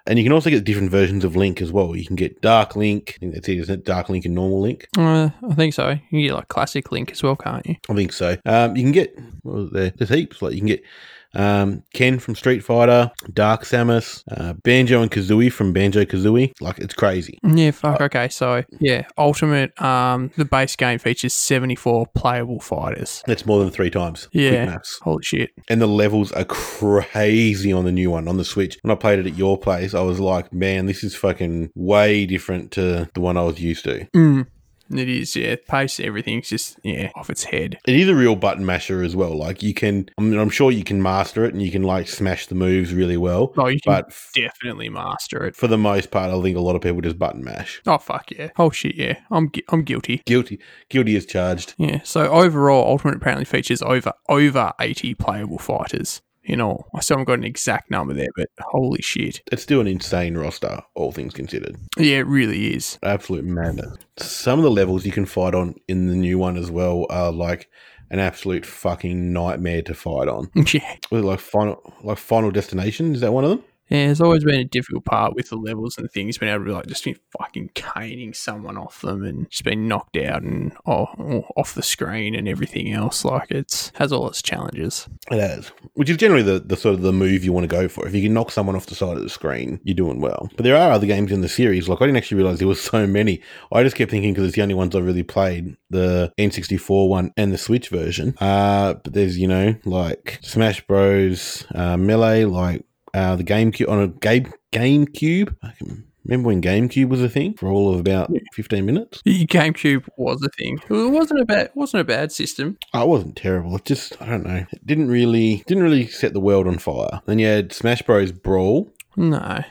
And 0.06 0.19
you 0.19 0.25
can 0.25 0.34
also 0.34 0.49
get 0.49 0.63
different 0.65 0.91
versions 0.91 1.23
of 1.23 1.36
Link 1.36 1.62
as 1.62 1.71
well. 1.71 1.95
You 1.95 2.06
can 2.06 2.15
get 2.17 2.41
Dark 2.41 2.75
Link. 2.75 3.13
I 3.15 3.19
think 3.19 3.34
that's 3.36 3.47
it, 3.47 3.58
isn't 3.60 3.73
it? 3.79 3.86
Dark 3.86 4.10
Link 4.10 4.25
and 4.25 4.36
normal 4.36 4.62
Link. 4.62 4.88
Uh, 4.97 5.29
I 5.49 5.53
think 5.56 5.73
so. 5.73 5.89
You 5.91 5.99
can 6.10 6.19
get 6.21 6.34
like 6.34 6.47
classic 6.49 6.91
Link 6.91 7.12
as 7.12 7.23
well, 7.23 7.36
can't 7.38 7.65
you? 7.65 7.75
I 7.89 7.93
think 7.93 8.12
so. 8.13 8.38
Um, 8.45 8.75
you 8.75 8.84
can 8.84 8.91
get 8.91 9.17
was 9.43 9.71
there? 9.71 9.91
There's 9.91 10.10
heaps. 10.10 10.41
Like 10.41 10.53
you 10.53 10.60
can 10.60 10.67
get 10.67 10.84
um, 11.33 11.83
Ken 11.93 12.19
from 12.19 12.35
Street 12.35 12.63
Fighter, 12.63 13.11
Dark 13.31 13.63
Samus, 13.63 14.23
uh, 14.31 14.53
Banjo 14.53 15.01
and 15.01 15.11
Kazooie 15.11 15.51
from 15.51 15.73
Banjo 15.73 16.03
Kazooie. 16.05 16.53
Like 16.61 16.79
it's 16.79 16.93
crazy. 16.93 17.39
Yeah, 17.43 17.71
fuck. 17.71 18.01
Okay, 18.01 18.29
so 18.29 18.63
yeah, 18.79 19.03
Ultimate. 19.17 19.79
Um, 19.81 20.31
the 20.37 20.45
base 20.45 20.75
game 20.75 20.99
features 20.99 21.33
seventy 21.33 21.75
four 21.75 22.07
playable 22.07 22.59
fighters. 22.59 23.23
That's 23.25 23.45
more 23.45 23.59
than 23.59 23.71
three 23.71 23.89
times. 23.89 24.27
Yeah. 24.31 24.77
Holy 25.01 25.23
shit. 25.23 25.51
And 25.69 25.81
the 25.81 25.87
levels 25.87 26.31
are 26.31 26.45
crazy 26.45 27.71
on 27.71 27.85
the 27.85 27.91
new 27.91 28.11
one 28.11 28.27
on 28.27 28.37
the 28.37 28.45
Switch. 28.45 28.77
When 28.81 28.91
I 28.91 28.95
played 28.95 29.19
it 29.19 29.27
at 29.27 29.37
your 29.37 29.57
place, 29.57 29.93
I 29.93 30.01
was 30.01 30.19
like, 30.19 30.51
man, 30.53 30.85
this 30.85 31.03
is 31.03 31.15
fucking 31.15 31.71
way 31.75 32.25
different 32.25 32.71
to 32.73 33.09
the 33.13 33.21
one 33.21 33.37
I 33.37 33.43
was 33.43 33.61
used 33.61 33.83
to. 33.85 34.05
Mm. 34.15 34.47
It 34.91 35.09
is. 35.09 35.35
Yeah, 35.35 35.55
pace. 35.67 35.99
Everything's 35.99 36.49
just 36.49 36.77
yeah 36.83 37.09
off 37.15 37.29
its 37.29 37.43
head. 37.45 37.79
It 37.87 37.95
is 37.95 38.09
a 38.09 38.15
real 38.15 38.35
button 38.35 38.65
masher 38.65 39.01
as 39.01 39.15
well. 39.15 39.35
Like 39.37 39.63
you 39.63 39.73
can, 39.73 40.09
I 40.17 40.21
mean, 40.21 40.37
I'm 40.39 40.49
sure 40.49 40.71
you 40.71 40.83
can 40.83 41.01
master 41.01 41.45
it 41.45 41.53
and 41.53 41.61
you 41.63 41.71
can 41.71 41.83
like 41.83 42.07
smash 42.07 42.47
the 42.47 42.55
moves 42.55 42.93
really 42.93 43.17
well. 43.17 43.53
Oh, 43.57 43.67
you 43.67 43.79
can 43.79 43.93
But 43.93 44.13
definitely 44.35 44.89
master 44.89 45.45
it. 45.45 45.55
for 45.55 45.67
the 45.67 45.77
most 45.77 46.11
part, 46.11 46.31
I 46.31 46.41
think 46.41 46.57
a 46.57 46.61
lot 46.61 46.75
of 46.75 46.81
people 46.81 47.01
just 47.01 47.17
button 47.17 47.43
mash. 47.43 47.81
Oh 47.87 47.97
fuck 47.97 48.29
yeah. 48.31 48.49
Oh 48.57 48.69
shit 48.71 48.95
yeah. 48.95 49.17
I'm 49.31 49.47
gui- 49.47 49.65
I'm 49.69 49.83
guilty. 49.83 50.21
Guilty, 50.25 50.59
guilty 50.89 51.15
as 51.15 51.25
charged. 51.25 51.73
Yeah. 51.77 52.01
So 52.03 52.27
overall, 52.29 52.85
Ultimate 52.87 53.15
apparently 53.15 53.45
features 53.45 53.81
over 53.81 54.13
over 54.29 54.73
eighty 54.81 55.13
playable 55.15 55.57
fighters. 55.59 56.21
In 56.45 56.60
all, 56.60 56.88
I 56.93 56.99
still 56.99 57.15
haven't 57.15 57.27
got 57.27 57.39
an 57.39 57.45
exact 57.45 57.89
number 57.89 58.13
there, 58.13 58.27
but 58.36 58.49
holy 58.60 59.01
shit. 59.01 59.41
It's 59.51 59.63
still 59.63 59.79
an 59.79 59.88
insane 59.88 60.38
roster, 60.38 60.82
all 60.93 61.12
things 61.13 61.34
considered. 61.34 61.77
Yeah, 61.97 62.17
it 62.17 62.27
really 62.27 62.73
is. 62.75 62.99
Absolute 63.01 63.45
madness. 63.45 63.95
Some 64.17 64.60
of 64.60 64.63
the 64.63 64.71
levels 64.71 65.06
you 65.06 65.12
can 65.13 65.25
fight 65.25 65.56
on 65.56 65.75
in 65.88 66.08
the 66.08 66.15
new 66.15 66.38
one 66.38 66.58
as 66.58 66.69
well 66.69 67.06
are 67.10 67.32
like 67.32 67.69
an 68.10 68.19
absolute 68.19 68.65
fucking 68.65 69.32
nightmare 69.34 69.82
to 69.84 69.93
fight 69.93 70.27
on. 70.27 70.49
Yeah. 70.73 70.95
Like 71.12 71.39
final, 71.39 71.93
like 72.03 72.17
Final 72.17 72.51
Destination? 72.51 73.15
Is 73.15 73.21
that 73.21 73.32
one 73.34 73.43
of 73.43 73.49
them? 73.51 73.63
Yeah, 73.89 74.09
it's 74.09 74.21
always 74.21 74.43
been 74.43 74.59
a 74.59 74.63
difficult 74.63 75.05
part 75.05 75.35
with 75.35 75.49
the 75.49 75.55
levels 75.55 75.97
and 75.97 76.09
things, 76.09 76.37
being 76.37 76.51
able 76.51 76.63
to 76.63 76.69
be 76.69 76.75
like 76.75 76.87
just 76.87 77.03
be 77.03 77.17
fucking 77.37 77.71
caning 77.73 78.33
someone 78.33 78.77
off 78.77 79.01
them 79.01 79.23
and 79.23 79.49
just 79.49 79.63
being 79.63 79.87
knocked 79.87 80.17
out 80.17 80.41
and 80.41 80.73
oh, 80.85 81.45
off 81.57 81.75
the 81.75 81.83
screen 81.83 82.33
and 82.33 82.47
everything 82.47 82.91
else. 82.91 83.25
Like 83.25 83.51
it's 83.51 83.91
has 83.95 84.11
all 84.11 84.27
its 84.27 84.41
challenges. 84.41 85.07
It 85.29 85.39
has, 85.39 85.71
which 85.93 86.09
is 86.09 86.17
generally 86.17 86.43
the, 86.43 86.59
the 86.59 86.77
sort 86.77 86.95
of 86.95 87.01
the 87.01 87.13
move 87.13 87.43
you 87.43 87.53
want 87.53 87.65
to 87.65 87.75
go 87.75 87.87
for. 87.87 88.07
If 88.07 88.15
you 88.15 88.23
can 88.23 88.33
knock 88.33 88.51
someone 88.51 88.75
off 88.75 88.85
the 88.85 88.95
side 88.95 89.17
of 89.17 89.23
the 89.23 89.29
screen, 89.29 89.79
you're 89.83 89.95
doing 89.95 90.21
well. 90.21 90.49
But 90.55 90.63
there 90.63 90.77
are 90.77 90.91
other 90.91 91.07
games 91.07 91.31
in 91.31 91.41
the 91.41 91.49
series. 91.49 91.89
Like 91.89 92.01
I 92.01 92.05
didn't 92.05 92.17
actually 92.17 92.37
realize 92.37 92.59
there 92.59 92.67
was 92.67 92.81
so 92.81 93.05
many. 93.05 93.41
I 93.71 93.83
just 93.83 93.95
kept 93.95 94.11
thinking 94.11 94.33
because 94.33 94.47
it's 94.47 94.55
the 94.55 94.61
only 94.61 94.75
ones 94.75 94.95
I've 94.95 95.05
really 95.05 95.23
played, 95.23 95.75
the 95.89 96.33
N64 96.37 97.09
one 97.09 97.31
and 97.35 97.51
the 97.51 97.57
Switch 97.57 97.89
version. 97.89 98.35
Uh, 98.39 98.93
but 98.95 99.13
there's 99.13 99.37
you 99.37 99.47
know 99.47 99.75
like 99.85 100.39
Smash 100.41 100.85
Bros, 100.87 101.65
uh, 101.75 101.97
Melee, 101.97 102.45
like 102.45 102.85
uh, 103.13 103.36
the 103.36 103.43
GameCube 103.43 103.89
on 103.89 103.99
a 104.02 104.08
game 104.08 104.52
GameCube. 104.71 105.56
I 105.63 105.71
can 105.78 106.06
remember 106.26 106.47
when 106.47 106.62
GameCube 106.62 107.10
was 107.10 107.21
a 107.21 107.30
thing 107.30 107.54
for 107.54 107.69
all 107.69 107.93
of 107.93 107.99
about 107.99 108.32
15 108.54 108.86
minutes. 108.86 109.21
GameCube 109.26 110.08
was 110.17 110.41
a 110.43 110.49
thing. 110.49 110.80
It 110.89 111.12
wasn't 111.12 111.41
a 111.41 111.45
bad 111.45 111.71
wasn't 111.76 112.02
a 112.02 112.06
bad 112.06 112.32
system. 112.32 112.78
Oh, 112.93 113.04
it 113.04 113.08
wasn't 113.08 113.36
terrible. 113.36 113.76
It 113.76 113.86
just 113.86 114.21
I 114.21 114.26
don't 114.28 114.45
know. 114.45 114.65
It 114.71 114.86
didn't 114.86 115.10
really 115.10 115.63
didn't 115.67 115.84
really 115.84 116.08
set 116.08 116.34
the 116.34 116.39
world 116.39 116.67
on 116.67 116.78
fire. 116.78 117.21
Then 117.26 117.39
you 117.39 117.47
had 117.47 117.73
Smash 117.73 118.02
Bros. 118.02 118.32
Brawl, 118.32 118.91
No. 119.15 119.63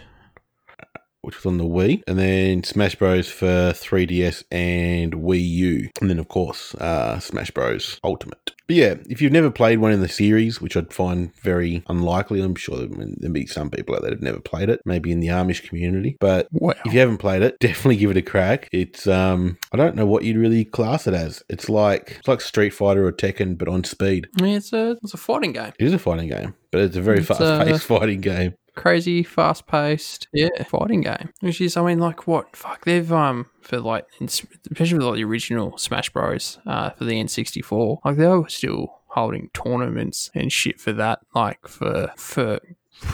Which 1.22 1.36
was 1.36 1.46
on 1.46 1.58
the 1.58 1.64
Wii, 1.64 2.02
and 2.06 2.18
then 2.18 2.62
Smash 2.64 2.94
Bros. 2.96 3.28
for 3.28 3.72
3DS 3.72 4.44
and 4.50 5.12
Wii 5.14 5.48
U, 5.48 5.88
and 6.00 6.10
then 6.10 6.18
of 6.18 6.28
course 6.28 6.74
uh, 6.76 7.18
Smash 7.18 7.50
Bros. 7.50 7.98
Ultimate. 8.04 8.52
But 8.68 8.76
yeah, 8.76 8.94
if 9.10 9.20
you've 9.20 9.32
never 9.32 9.50
played 9.50 9.80
one 9.80 9.90
in 9.92 10.00
the 10.00 10.08
series, 10.08 10.60
which 10.60 10.76
I'd 10.76 10.92
find 10.92 11.34
very 11.42 11.82
unlikely, 11.88 12.40
I'm 12.40 12.54
sure 12.54 12.76
there- 12.78 12.88
there'll 12.88 13.32
be 13.32 13.44
some 13.46 13.70
people 13.70 13.94
out 13.94 14.02
there 14.02 14.10
that 14.10 14.16
have 14.18 14.22
never 14.22 14.40
played 14.40 14.68
it, 14.70 14.80
maybe 14.84 15.10
in 15.10 15.20
the 15.20 15.28
Amish 15.28 15.66
community, 15.68 16.16
but. 16.20 16.46
Wow. 16.52 16.74
If 16.84 16.92
you 16.92 17.00
haven't 17.00 17.18
played 17.18 17.42
it, 17.42 17.58
definitely 17.60 17.96
give 17.96 18.10
it 18.10 18.16
a 18.16 18.22
crack. 18.22 18.68
It's 18.72 19.06
um 19.06 19.58
I 19.72 19.76
don't 19.76 19.96
know 19.96 20.06
what 20.06 20.24
you'd 20.24 20.36
really 20.36 20.64
class 20.64 21.06
it 21.06 21.14
as. 21.14 21.42
It's 21.48 21.68
like 21.68 22.16
it's 22.18 22.28
like 22.28 22.40
Street 22.40 22.70
Fighter 22.70 23.06
or 23.06 23.12
Tekken, 23.12 23.56
but 23.58 23.68
on 23.68 23.84
speed. 23.84 24.28
Yeah, 24.40 24.56
it's 24.56 24.72
a 24.72 24.96
it's 25.02 25.14
a 25.14 25.16
fighting 25.18 25.52
game. 25.52 25.72
It 25.78 25.84
is 25.86 25.92
a 25.92 25.98
fighting 25.98 26.28
game, 26.28 26.54
but 26.70 26.80
it's 26.82 26.96
a 26.96 27.00
very 27.02 27.18
It's, 27.18 27.28
fast 27.28 27.40
paced 27.40 27.84
fighting 27.86 28.20
game. 28.20 28.54
Crazy, 28.74 29.22
fast 29.22 29.66
paced, 29.66 30.28
yeah, 30.32 30.62
fighting 30.64 31.02
game. 31.02 31.30
Which 31.40 31.60
is, 31.60 31.76
I 31.76 31.84
mean, 31.84 31.98
like 31.98 32.26
what? 32.26 32.56
Fuck, 32.56 32.84
they've 32.84 33.12
um 33.12 33.46
for 33.60 33.80
like, 33.80 34.06
especially 34.20 34.98
with 34.98 35.06
like 35.06 35.16
the 35.16 35.24
original 35.24 35.76
Smash 35.78 36.10
Bros. 36.10 36.58
Uh, 36.66 36.90
for 36.90 37.04
the 37.04 37.22
N64, 37.22 37.98
like 38.04 38.16
they 38.16 38.26
were 38.26 38.48
still 38.48 39.00
holding 39.08 39.50
tournaments 39.52 40.30
and 40.34 40.50
shit 40.50 40.80
for 40.80 40.92
that, 40.94 41.20
like 41.34 41.68
for 41.68 42.12
for 42.16 42.60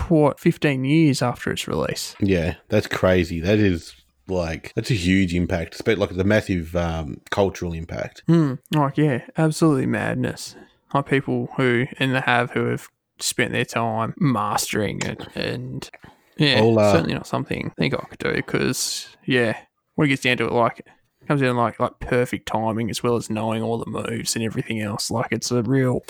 what 0.09 0.39
15 0.39 0.85
years 0.85 1.23
after 1.23 1.51
its 1.51 1.67
release. 1.67 2.15
Yeah, 2.21 2.55
that's 2.69 2.87
crazy. 2.87 3.41
That 3.41 3.59
is 3.59 3.95
like 4.29 4.73
that's 4.75 4.91
a 4.91 4.95
huge 4.95 5.35
impact. 5.35 5.81
It's 5.81 5.99
like 5.99 6.17
the 6.17 6.25
massive 6.25 6.77
um, 6.77 7.21
cultural 7.31 7.73
impact. 7.73 8.23
Hmm. 8.27 8.55
Like, 8.73 8.97
yeah, 8.97 9.23
absolutely 9.37 9.87
madness. 9.87 10.57
Like 10.95 11.07
people 11.07 11.49
who 11.57 11.87
and 11.99 12.15
they 12.15 12.21
have 12.21 12.53
who 12.53 12.67
have 12.67 12.89
spent 13.21 13.53
their 13.53 13.65
time 13.65 14.15
mastering 14.19 15.01
it, 15.03 15.27
and 15.35 15.89
yeah, 16.37 16.61
I'll, 16.61 16.75
certainly 16.77 17.15
not 17.15 17.27
something 17.27 17.71
I 17.71 17.81
think 17.81 17.95
I 17.95 18.05
could 18.05 18.19
do 18.19 18.33
because 18.35 19.09
yeah, 19.25 19.59
when 19.95 20.07
it 20.07 20.11
gets 20.11 20.23
down 20.23 20.37
to 20.39 20.47
it, 20.47 20.53
like 20.53 20.81
it 20.81 20.87
comes 21.27 21.41
down 21.41 21.55
to 21.55 21.61
like 21.61 21.81
like 21.81 21.99
perfect 22.01 22.47
timing 22.47 22.91
as 22.91 23.03
well 23.03 23.17
as 23.17 23.29
knowing 23.29 23.63
all 23.63 23.79
the 23.79 23.91
moves 23.91 24.37
and 24.37 24.45
everything 24.45 24.81
else. 24.81 25.11
Like 25.11 25.29
it's 25.33 25.51
a 25.51 25.63
real, 25.63 26.05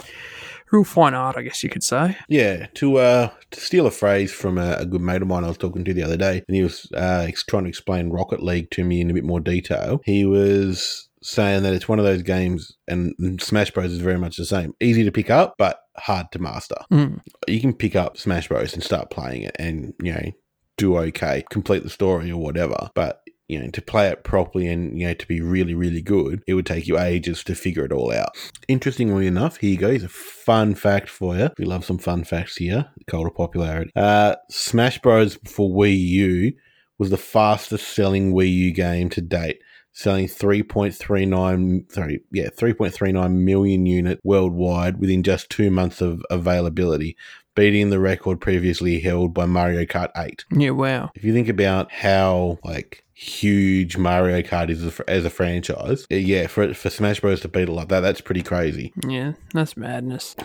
real 0.70 0.84
fine 0.84 1.14
art, 1.14 1.36
I 1.36 1.42
guess 1.42 1.62
you 1.62 1.70
could 1.70 1.82
say. 1.82 2.16
Yeah, 2.28 2.66
to 2.74 2.98
uh 2.98 3.30
to 3.50 3.60
steal 3.60 3.86
a 3.86 3.90
phrase 3.90 4.32
from 4.32 4.58
a, 4.58 4.76
a 4.78 4.86
good 4.86 5.00
mate 5.00 5.22
of 5.22 5.28
mine 5.28 5.44
I 5.44 5.48
was 5.48 5.58
talking 5.58 5.84
to 5.84 5.94
the 5.94 6.02
other 6.02 6.16
day, 6.16 6.42
and 6.46 6.56
he 6.56 6.62
was 6.62 6.90
uh, 6.92 7.26
trying 7.48 7.64
to 7.64 7.68
explain 7.68 8.10
Rocket 8.10 8.42
League 8.42 8.70
to 8.72 8.84
me 8.84 9.00
in 9.00 9.10
a 9.10 9.14
bit 9.14 9.24
more 9.24 9.40
detail. 9.40 10.00
He 10.04 10.24
was 10.24 11.07
saying 11.28 11.62
that 11.62 11.74
it's 11.74 11.88
one 11.88 11.98
of 11.98 12.04
those 12.04 12.22
games, 12.22 12.76
and 12.86 13.14
Smash 13.40 13.70
Bros 13.70 13.92
is 13.92 14.00
very 14.00 14.18
much 14.18 14.36
the 14.36 14.46
same. 14.46 14.72
Easy 14.80 15.04
to 15.04 15.12
pick 15.12 15.28
up, 15.30 15.54
but 15.58 15.80
hard 15.96 16.32
to 16.32 16.38
master. 16.38 16.76
Mm. 16.90 17.20
you 17.46 17.60
can 17.60 17.74
pick 17.74 17.94
up 17.94 18.16
Smash 18.16 18.48
Bros 18.48 18.72
and 18.72 18.82
start 18.82 19.10
playing 19.10 19.42
it 19.42 19.56
and, 19.58 19.92
you 20.02 20.12
know, 20.12 20.32
do 20.78 20.96
okay, 20.96 21.44
complete 21.50 21.82
the 21.82 21.90
story 21.90 22.30
or 22.30 22.38
whatever. 22.40 22.88
But, 22.94 23.20
you 23.46 23.60
know, 23.60 23.68
to 23.70 23.82
play 23.82 24.08
it 24.08 24.24
properly 24.24 24.68
and, 24.68 24.98
you 24.98 25.06
know, 25.06 25.14
to 25.14 25.26
be 25.26 25.40
really, 25.40 25.74
really 25.74 26.00
good, 26.00 26.42
it 26.46 26.54
would 26.54 26.66
take 26.66 26.86
you 26.86 26.98
ages 26.98 27.44
to 27.44 27.54
figure 27.54 27.84
it 27.84 27.92
all 27.92 28.12
out. 28.12 28.30
Interestingly 28.68 29.26
enough, 29.26 29.58
here 29.58 29.70
you 29.70 29.76
go. 29.76 29.90
Here's 29.90 30.04
a 30.04 30.08
fun 30.08 30.74
fact 30.74 31.10
for 31.10 31.36
you. 31.36 31.50
We 31.58 31.66
love 31.66 31.84
some 31.84 31.98
fun 31.98 32.24
facts 32.24 32.56
here. 32.56 32.86
Cult 33.06 33.26
of 33.26 33.34
popularity. 33.34 33.90
Uh, 33.94 34.36
Smash 34.50 34.98
Bros 35.00 35.38
for 35.44 35.68
Wii 35.68 35.98
U 35.98 36.52
was 36.96 37.10
the 37.10 37.16
fastest 37.16 37.88
selling 37.88 38.32
Wii 38.32 38.52
U 38.52 38.72
game 38.72 39.10
to 39.10 39.20
date. 39.20 39.60
Selling 39.98 40.28
3.39, 40.28 41.90
sorry, 41.90 42.20
yeah, 42.30 42.50
3.39 42.50 43.32
million 43.34 43.84
unit 43.84 44.20
worldwide 44.22 45.00
within 45.00 45.24
just 45.24 45.50
two 45.50 45.72
months 45.72 46.00
of 46.00 46.22
availability, 46.30 47.16
beating 47.56 47.90
the 47.90 47.98
record 47.98 48.40
previously 48.40 49.00
held 49.00 49.34
by 49.34 49.44
Mario 49.44 49.84
Kart 49.84 50.10
8. 50.16 50.44
Yeah, 50.52 50.70
wow. 50.70 51.10
If 51.16 51.24
you 51.24 51.32
think 51.32 51.48
about 51.48 51.90
how 51.90 52.60
like 52.62 53.04
huge 53.12 53.96
Mario 53.96 54.40
Kart 54.42 54.70
is 54.70 54.84
as 54.84 55.00
a, 55.00 55.10
as 55.10 55.24
a 55.24 55.30
franchise, 55.30 56.06
eh, 56.12 56.18
yeah, 56.18 56.46
for 56.46 56.72
for 56.74 56.90
Smash 56.90 57.18
Bros 57.18 57.40
to 57.40 57.48
beat 57.48 57.68
it 57.68 57.72
like 57.72 57.88
that, 57.88 57.98
that's 57.98 58.20
pretty 58.20 58.44
crazy. 58.44 58.92
Yeah, 59.04 59.32
that's 59.52 59.76
madness. 59.76 60.36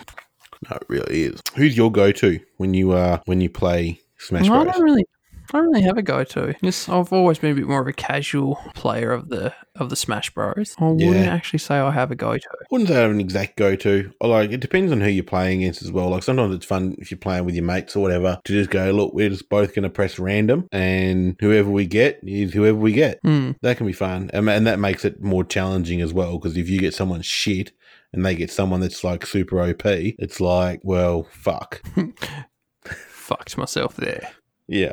No, 0.68 0.78
it 0.78 0.86
really 0.88 1.22
is. 1.22 1.40
Who's 1.54 1.76
your 1.76 1.92
go 1.92 2.10
to 2.10 2.40
when 2.56 2.74
you 2.74 2.90
uh 2.90 3.20
when 3.26 3.40
you 3.40 3.50
play 3.50 4.00
Smash 4.18 4.48
Well, 4.48 4.62
I 4.62 4.64
Bros? 4.64 4.74
don't 4.74 4.84
really, 4.84 5.04
I 5.04 5.13
don't 5.58 5.68
really 5.72 5.82
have 5.82 5.98
a 5.98 6.02
go-to. 6.02 6.54
Yes, 6.62 6.88
I've 6.88 7.12
always 7.12 7.38
been 7.38 7.52
a 7.52 7.54
bit 7.54 7.66
more 7.68 7.80
of 7.80 7.86
a 7.88 7.92
casual 7.92 8.56
player 8.74 9.12
of 9.12 9.28
the 9.28 9.54
of 9.76 9.90
the 9.90 9.96
Smash 9.96 10.30
Bros. 10.30 10.74
I 10.78 10.84
wouldn't 10.84 11.00
Yeah. 11.16 11.34
actually 11.34 11.58
say 11.58 11.76
I 11.76 11.90
have 11.90 12.10
a 12.10 12.14
go-to. 12.14 12.48
wouldn't 12.70 12.88
say 12.88 12.96
I 12.96 13.02
have 13.02 13.10
an 13.10 13.20
exact 13.20 13.56
go 13.56 13.74
to. 13.76 14.12
Like 14.20 14.50
it 14.52 14.60
depends 14.60 14.92
on 14.92 15.00
who 15.00 15.08
you're 15.08 15.24
playing 15.24 15.62
against 15.62 15.82
as 15.82 15.90
well. 15.92 16.08
Like 16.10 16.22
sometimes 16.22 16.54
it's 16.54 16.66
fun 16.66 16.94
if 16.98 17.10
you're 17.10 17.18
playing 17.18 17.44
with 17.44 17.54
your 17.54 17.64
mates 17.64 17.96
or 17.96 18.00
whatever 18.00 18.40
to 18.44 18.52
just 18.52 18.70
go, 18.70 18.90
look, 18.92 19.14
we're 19.14 19.30
just 19.30 19.48
both 19.48 19.74
going 19.74 19.82
to 19.84 19.90
press 19.90 20.18
random, 20.18 20.68
and 20.72 21.36
whoever 21.40 21.70
we 21.70 21.86
get 21.86 22.20
is 22.22 22.52
whoever 22.52 22.78
we 22.78 22.92
get. 22.92 23.18
Hmm. 23.22 23.52
That 23.62 23.76
can 23.76 23.86
be 23.86 23.92
fun, 23.92 24.30
and, 24.32 24.48
and 24.48 24.66
that 24.66 24.78
makes 24.78 25.04
it 25.04 25.22
more 25.22 25.44
challenging 25.44 26.00
as 26.00 26.12
well. 26.12 26.38
Because 26.38 26.56
if 26.56 26.68
you 26.68 26.78
get 26.78 26.94
someone 26.94 27.22
shit 27.22 27.72
and 28.12 28.24
they 28.24 28.34
get 28.36 28.50
someone 28.50 28.80
that's 28.80 29.02
like 29.02 29.26
super 29.26 29.60
OP, 29.60 29.84
it's 29.84 30.40
like, 30.40 30.80
well, 30.84 31.26
fuck, 31.32 31.82
Fucked 32.84 33.56
myself 33.56 33.96
there. 33.96 34.28
Yeah. 34.68 34.92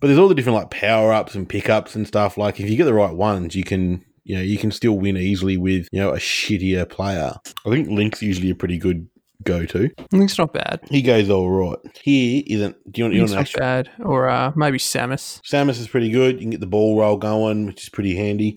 But 0.00 0.06
there's 0.06 0.18
all 0.18 0.28
the 0.28 0.34
different 0.34 0.56
like 0.56 0.70
power 0.70 1.12
ups 1.12 1.34
and 1.34 1.48
pickups 1.48 1.94
and 1.94 2.06
stuff. 2.06 2.38
Like 2.38 2.58
if 2.58 2.70
you 2.70 2.76
get 2.76 2.84
the 2.84 2.94
right 2.94 3.14
ones, 3.14 3.54
you 3.54 3.64
can 3.64 4.04
you 4.24 4.36
know 4.36 4.42
you 4.42 4.56
can 4.56 4.70
still 4.70 4.98
win 4.98 5.16
easily 5.16 5.56
with 5.56 5.88
you 5.92 6.00
know 6.00 6.10
a 6.10 6.18
shittier 6.18 6.88
player. 6.88 7.34
I 7.66 7.70
think 7.70 7.88
Link's 7.88 8.22
usually 8.22 8.50
a 8.50 8.54
pretty 8.54 8.78
good 8.78 9.08
go 9.44 9.66
to. 9.66 9.90
Link's 10.12 10.38
not 10.38 10.52
bad. 10.52 10.80
He 10.88 11.02
goes 11.02 11.28
all 11.28 11.50
right. 11.50 11.78
He 12.02 12.40
isn't. 12.52 12.76
Do 12.90 13.00
you 13.00 13.04
want, 13.04 13.14
you 13.14 13.20
want 13.22 13.32
not 13.32 13.52
bad. 13.58 13.90
Or 14.00 14.28
uh, 14.28 14.52
maybe 14.56 14.78
Samus. 14.78 15.40
Samus 15.42 15.80
is 15.80 15.88
pretty 15.88 16.10
good. 16.10 16.36
You 16.36 16.40
can 16.40 16.50
get 16.50 16.60
the 16.60 16.66
ball 16.66 16.98
roll 16.98 17.16
going, 17.16 17.66
which 17.66 17.82
is 17.82 17.88
pretty 17.88 18.16
handy. 18.16 18.56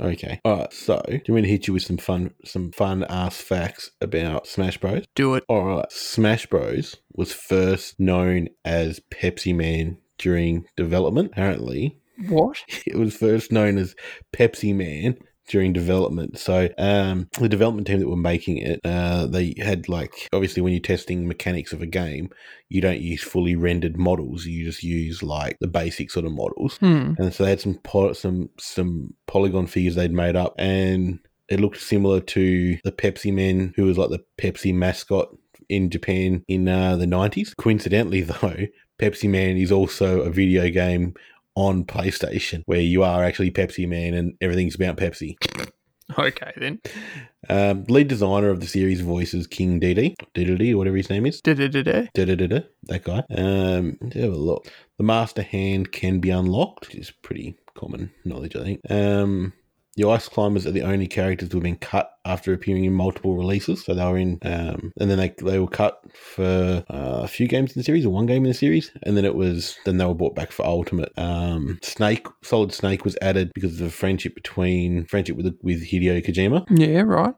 Okay. 0.00 0.40
All 0.44 0.58
right. 0.58 0.72
So, 0.72 1.02
do 1.06 1.12
you 1.12 1.34
want 1.34 1.42
me 1.42 1.42
to 1.42 1.48
hit 1.48 1.66
you 1.66 1.74
with 1.74 1.82
some 1.82 1.98
fun, 1.98 2.34
some 2.44 2.72
fun 2.72 3.04
ass 3.08 3.40
facts 3.40 3.90
about 4.00 4.46
Smash 4.46 4.78
Bros? 4.78 5.04
Do 5.14 5.34
it. 5.34 5.44
All 5.48 5.64
right. 5.64 5.90
Smash 5.92 6.46
Bros 6.46 6.96
was 7.14 7.32
first 7.32 8.00
known 8.00 8.48
as 8.64 9.00
Pepsi 9.12 9.54
Man 9.54 9.98
during 10.18 10.64
development. 10.76 11.30
Apparently, 11.32 11.98
What? 12.28 12.58
it 12.86 12.96
was 12.96 13.16
first 13.16 13.52
known 13.52 13.76
as 13.78 13.94
Pepsi 14.32 14.74
Man 14.74 15.18
during 15.52 15.74
development. 15.74 16.38
So 16.38 16.70
um, 16.78 17.28
the 17.38 17.48
development 17.48 17.86
team 17.86 18.00
that 18.00 18.08
were 18.08 18.16
making 18.16 18.56
it, 18.56 18.80
uh, 18.84 19.26
they 19.26 19.54
had 19.58 19.86
like 19.86 20.26
obviously 20.32 20.62
when 20.62 20.72
you're 20.72 20.80
testing 20.80 21.28
mechanics 21.28 21.74
of 21.74 21.82
a 21.82 21.86
game, 21.86 22.30
you 22.70 22.80
don't 22.80 23.02
use 23.02 23.22
fully 23.22 23.54
rendered 23.54 23.98
models. 23.98 24.46
You 24.46 24.64
just 24.64 24.82
use 24.82 25.22
like 25.22 25.58
the 25.60 25.68
basic 25.68 26.10
sort 26.10 26.24
of 26.24 26.32
models. 26.32 26.78
Hmm. 26.78 27.12
And 27.18 27.34
so 27.34 27.44
they 27.44 27.50
had 27.50 27.60
some 27.60 27.74
po- 27.84 28.14
some 28.14 28.48
some 28.58 29.12
polygon 29.26 29.66
figures 29.66 29.94
they'd 29.94 30.10
made 30.10 30.36
up, 30.36 30.54
and 30.56 31.18
it 31.50 31.60
looked 31.60 31.80
similar 31.80 32.20
to 32.20 32.78
the 32.82 32.92
Pepsi 32.92 33.30
Man, 33.30 33.74
who 33.76 33.84
was 33.84 33.98
like 33.98 34.08
the 34.08 34.24
Pepsi 34.40 34.74
mascot 34.74 35.28
in 35.68 35.90
Japan 35.90 36.44
in 36.48 36.66
uh, 36.66 36.96
the 36.96 37.06
nineties. 37.06 37.52
Coincidentally, 37.52 38.22
though, 38.22 38.66
Pepsi 38.98 39.28
Man 39.28 39.58
is 39.58 39.70
also 39.70 40.22
a 40.22 40.30
video 40.30 40.70
game 40.70 41.12
on 41.54 41.84
PlayStation 41.84 42.62
where 42.66 42.80
you 42.80 43.02
are 43.02 43.24
actually 43.24 43.50
Pepsi 43.50 43.86
Man 43.88 44.14
and 44.14 44.34
everything's 44.40 44.74
about 44.74 44.96
Pepsi. 44.96 45.36
Okay 46.18 46.52
then. 46.56 46.80
Um, 47.48 47.84
lead 47.88 48.08
designer 48.08 48.50
of 48.50 48.60
the 48.60 48.66
series 48.66 49.00
voices 49.00 49.46
King 49.46 49.80
Dedede, 49.80 50.14
or 50.74 50.76
whatever 50.76 50.96
his 50.96 51.10
name 51.10 51.26
is. 51.26 51.40
Da-da-da-da. 51.40 52.08
Da-da-da-da, 52.14 52.60
that 52.84 53.04
guy. 53.04 53.24
Um, 53.30 53.98
let's 54.00 54.16
have 54.16 54.32
a 54.32 54.36
look. 54.36 54.68
The 54.98 55.04
master 55.04 55.42
hand 55.42 55.90
can 55.92 56.20
be 56.20 56.30
unlocked, 56.30 56.88
which 56.88 56.96
is 56.96 57.10
pretty 57.10 57.56
common 57.74 58.12
knowledge, 58.24 58.56
I 58.56 58.62
think. 58.62 58.80
Um, 58.90 59.54
the 59.96 60.08
ice 60.08 60.28
climbers 60.28 60.66
are 60.66 60.70
the 60.70 60.82
only 60.82 61.06
characters 61.06 61.50
who 61.50 61.58
have 61.58 61.64
been 61.64 61.76
cut 61.76 62.10
after 62.24 62.52
appearing 62.52 62.84
in 62.84 62.92
multiple 62.92 63.36
releases. 63.36 63.84
So 63.84 63.94
they 63.94 64.04
were 64.04 64.16
in, 64.16 64.38
um, 64.42 64.92
and 64.98 65.10
then 65.10 65.18
they 65.18 65.34
they 65.42 65.58
were 65.58 65.68
cut 65.68 66.02
for 66.14 66.84
uh, 66.88 67.20
a 67.22 67.28
few 67.28 67.46
games 67.46 67.72
in 67.72 67.80
the 67.80 67.84
series 67.84 68.06
or 68.06 68.10
one 68.10 68.26
game 68.26 68.44
in 68.44 68.50
the 68.50 68.54
series, 68.54 68.90
and 69.02 69.16
then 69.16 69.24
it 69.24 69.34
was 69.34 69.76
then 69.84 69.98
they 69.98 70.06
were 70.06 70.14
brought 70.14 70.34
back 70.34 70.52
for 70.52 70.64
Ultimate. 70.64 71.12
Um, 71.16 71.78
Snake, 71.82 72.26
Solid 72.42 72.72
Snake 72.72 73.04
was 73.04 73.16
added 73.20 73.52
because 73.54 73.72
of 73.72 73.78
the 73.78 73.90
friendship 73.90 74.34
between 74.34 75.04
friendship 75.06 75.36
with 75.36 75.58
with 75.62 75.86
Hideo 75.90 76.24
Kojima. 76.24 76.66
Yeah, 76.70 77.02
right. 77.02 77.34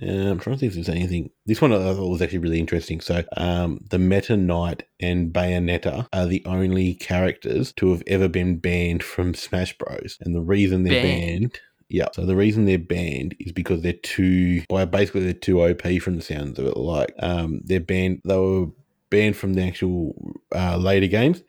Uh, 0.00 0.30
I'm 0.30 0.38
trying 0.38 0.54
to 0.54 0.60
think 0.60 0.70
if 0.70 0.74
there's 0.74 0.88
anything. 0.88 1.30
This 1.46 1.60
one 1.60 1.72
I 1.72 1.78
thought 1.78 2.08
was 2.08 2.22
actually 2.22 2.38
really 2.38 2.60
interesting. 2.60 3.00
So, 3.00 3.24
um, 3.36 3.80
the 3.90 3.98
Meta 3.98 4.36
Knight 4.36 4.84
and 5.00 5.32
Bayonetta 5.32 6.06
are 6.12 6.26
the 6.26 6.44
only 6.46 6.94
characters 6.94 7.72
to 7.74 7.90
have 7.90 8.02
ever 8.06 8.28
been 8.28 8.58
banned 8.58 9.02
from 9.02 9.34
Smash 9.34 9.76
Bros. 9.76 10.16
And 10.20 10.36
the 10.36 10.40
reason 10.40 10.84
they're 10.84 11.02
Banned? 11.02 11.40
banned, 11.40 11.60
yeah. 11.88 12.08
So 12.14 12.24
the 12.26 12.36
reason 12.36 12.64
they're 12.64 12.78
banned 12.78 13.34
is 13.40 13.52
because 13.52 13.82
they're 13.82 13.92
too, 13.94 14.62
well, 14.70 14.86
basically 14.86 15.22
they're 15.24 15.32
too 15.32 15.62
OP 15.62 15.82
from 16.02 16.16
the 16.16 16.22
sounds 16.22 16.58
of 16.58 16.66
it. 16.66 16.76
Like, 16.76 17.14
um, 17.20 17.60
they're 17.64 17.80
banned. 17.80 18.20
They 18.24 18.36
were 18.36 18.66
banned 19.10 19.36
from 19.36 19.54
the 19.54 19.62
actual 19.62 20.14
uh, 20.54 20.76
later 20.76 21.06
games, 21.06 21.42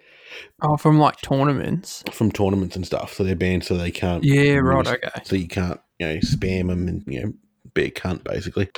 Oh, 0.62 0.78
from 0.78 1.00
like 1.00 1.20
tournaments. 1.22 2.04
from 2.12 2.32
tournaments 2.32 2.76
and 2.76 2.86
stuff. 2.86 3.14
So 3.14 3.24
they're 3.24 3.36
banned 3.36 3.64
so 3.64 3.76
they 3.78 3.92
can't. 3.92 4.24
Yeah, 4.24 4.54
right. 4.56 4.86
really 4.86 4.98
Okay. 4.98 5.22
so 5.24 5.36
you 5.36 5.48
can't 5.48 5.80
you 6.00 6.08
know 6.08 6.16
spam 6.18 6.68
them 6.68 6.88
and 6.88 7.04
you 7.08 7.22
know 7.24 7.34
be 7.74 7.86
a 7.86 7.92
cunt 7.92 8.24
basically 8.24 8.70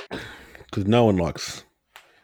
because 0.64 0.86
no 0.86 1.04
one 1.04 1.16
likes 1.16 1.64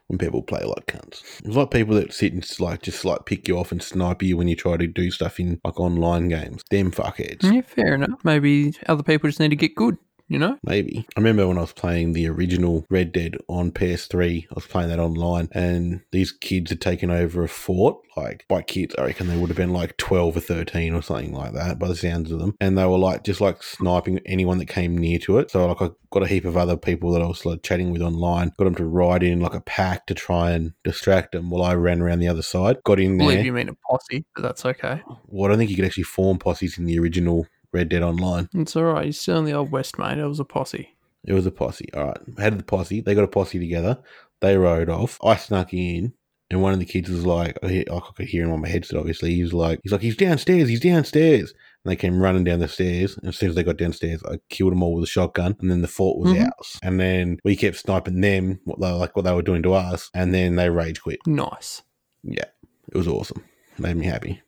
when 0.09 0.18
people 0.18 0.42
play 0.42 0.62
like 0.64 0.87
cunts. 0.87 1.23
It's 1.44 1.57
like 1.57 1.71
people 1.71 1.94
that 1.94 2.12
sit 2.12 2.33
and 2.33 2.61
like 2.61 2.83
just 2.83 3.05
like 3.05 3.27
pick 3.27 3.47
you 3.47 3.59
off 3.59 3.73
and 3.73 3.83
snipe 3.83 4.23
you 4.23 4.37
when 4.37 4.49
you 4.49 4.57
try 4.57 4.77
to 4.77 4.87
do 4.87 5.11
stuff 5.11 5.38
in 5.38 5.61
like 5.64 5.79
online 5.79 6.29
games. 6.29 6.62
Them 6.71 6.90
fuckheads. 6.90 7.42
Yeah, 7.42 7.61
fair 7.61 7.94
enough. 7.94 8.25
Maybe 8.25 8.75
other 8.87 9.03
people 9.03 9.29
just 9.29 9.40
need 9.40 9.51
to 9.51 9.57
get 9.57 9.75
good. 9.75 9.97
You 10.29 10.38
know. 10.38 10.59
Maybe. 10.62 11.07
I 11.17 11.21
remember 11.21 11.49
when 11.49 11.59
I 11.59 11.62
was 11.62 11.73
playing 11.73 12.12
the 12.12 12.29
original 12.29 12.85
Red 12.91 13.12
Dead 13.12 13.37
on 13.49 13.73
PS3, 13.73 14.45
I 14.51 14.55
was 14.55 14.67
playing 14.67 14.91
that 14.91 15.01
online, 15.01 15.49
and 15.53 16.03
these 16.12 16.33
kids 16.33 16.71
had 16.71 16.81
taken 16.81 17.11
over 17.11 17.43
a 17.43 17.49
fort. 17.49 17.97
Like, 18.17 18.45
by 18.49 18.62
kids, 18.62 18.95
I 18.99 19.05
reckon 19.05 19.29
they 19.29 19.38
would 19.38 19.49
have 19.49 19.57
been 19.57 19.73
like 19.73 19.97
12 19.97 20.37
or 20.37 20.41
13 20.41 20.93
or 20.93 21.03
something 21.03 21.33
like 21.33 21.53
that, 21.55 21.79
by 21.79 21.88
the 21.88 21.97
sounds 21.97 22.31
of 22.31 22.41
them. 22.41 22.55
And 22.61 22.77
they 22.77 22.85
were 22.85 22.99
like, 22.99 23.25
just 23.25 23.41
like 23.41 23.62
sniping 23.62 24.21
anyone 24.27 24.59
that 24.59 24.67
came 24.67 24.99
near 24.99 25.19
to 25.21 25.38
it. 25.38 25.51
So, 25.51 25.67
like, 25.67 25.81
I 25.81 25.91
got 26.11 26.25
a 26.25 26.27
heap 26.27 26.45
of 26.45 26.57
other 26.57 26.77
people 26.77 27.12
that 27.12 27.23
I 27.23 27.27
was 27.27 27.47
like 27.47 27.62
chatting 27.62 27.91
with 27.91 28.03
online, 28.03 28.53
got 28.59 28.64
them 28.64 28.75
to 28.77 28.87
ride 28.87 29.23
in 29.23 29.41
like 29.41 29.55
a 29.55 29.61
pack 29.61 30.07
to 30.07 30.14
try 30.14 30.51
and 30.51 30.73
distract 30.85 31.33
them 31.33 31.49
while 31.49 31.62
I 31.62 31.75
ran 31.75 32.03
around 32.03 32.19
the 32.19 32.29
other 32.29 32.43
side. 32.43 32.79
Got 32.85 33.01
in 33.01 33.14
I 33.14 33.19
believe 33.19 33.37
there. 33.38 33.45
you 33.47 33.53
mean 33.53 33.69
a 33.69 33.75
posse, 33.88 34.25
but 34.35 34.43
that's 34.43 34.64
okay. 34.64 35.03
Well, 35.27 35.47
I 35.47 35.49
don't 35.49 35.59
think 35.59 35.71
you 35.71 35.77
could 35.77 35.85
actually 35.85 36.05
form 36.05 36.38
posses 36.38 36.77
in 36.77 36.87
the 36.87 36.99
original 36.99 37.47
Red 37.72 37.88
Dead 37.88 38.02
Online. 38.02 38.48
It's 38.54 38.76
all 38.76 38.85
right. 38.85 39.04
You're 39.04 39.12
still 39.12 39.38
in 39.38 39.44
the 39.44 39.52
old 39.52 39.70
west, 39.70 39.98
mate. 39.98 40.18
It 40.18 40.26
was 40.26 40.40
a 40.40 40.44
posse. 40.44 40.94
It 41.24 41.33
was 41.33 41.46
a 41.46 41.50
posse. 41.50 41.88
All 41.94 42.07
right. 42.07 42.37
Did 42.37 42.59
the 42.59 42.64
posse? 42.64 43.00
They 43.00 43.14
got 43.14 43.24
a 43.24 43.28
posse 43.28 43.59
together. 43.59 43.98
They 44.40 44.57
rode 44.57 44.88
off. 44.88 45.18
I 45.22 45.37
snuck 45.37 45.74
in, 45.74 46.12
and 46.50 46.62
one 46.62 46.72
of 46.72 46.78
the 46.78 46.85
kids 46.87 47.11
was 47.11 47.26
like, 47.26 47.59
I, 47.62 47.85
could 48.16 48.26
hear 48.28 48.44
him 48.44 48.52
on 48.52 48.61
my 48.62 48.68
headset. 48.68 48.98
Obviously, 48.98 49.35
he 49.35 49.42
was 49.42 49.52
like, 49.52 49.81
he's 49.83 49.92
like, 49.92 50.00
he's 50.00 50.16
downstairs. 50.16 50.68
He's 50.68 50.81
downstairs. 50.81 51.52
And 51.85 51.90
they 51.92 51.96
came 51.96 52.20
running 52.20 52.44
down 52.44 52.61
the 52.61 52.68
stairs. 52.68 53.16
And 53.18 53.28
as 53.28 53.37
soon 53.37 53.50
as 53.50 53.54
they 53.54 53.62
got 53.62 53.76
downstairs, 53.76 54.22
I 54.24 54.38
killed 54.48 54.72
them 54.72 54.83
all 54.83 54.94
with 54.94 55.04
a 55.04 55.09
shotgun. 55.09 55.57
And 55.61 55.70
then 55.70 55.83
the 55.83 55.88
fort 55.88 56.18
was 56.18 56.33
Mhm. 56.33 56.44
ours. 56.46 56.78
And 56.83 56.98
then 56.98 57.38
we 57.44 57.54
kept 57.57 57.76
sniping 57.76 58.20
them, 58.20 58.61
what 58.64 58.81
they 58.81 58.90
like 58.90 59.14
what 59.14 59.24
they 59.24 59.33
were 59.35 59.42
doing 59.42 59.62
to 59.64 59.74
us. 59.74 60.11
And 60.14 60.33
then 60.35 60.57
they 60.57 60.70
rage 60.70 61.02
quit. 61.02 61.18
Nice. 61.26 61.83
Yeah, 62.22 62.44
it 62.92 62.96
was 62.96 63.09
awesome. 63.09 63.44
Made 63.78 63.96
me 63.96 64.07
happy. 64.07 64.40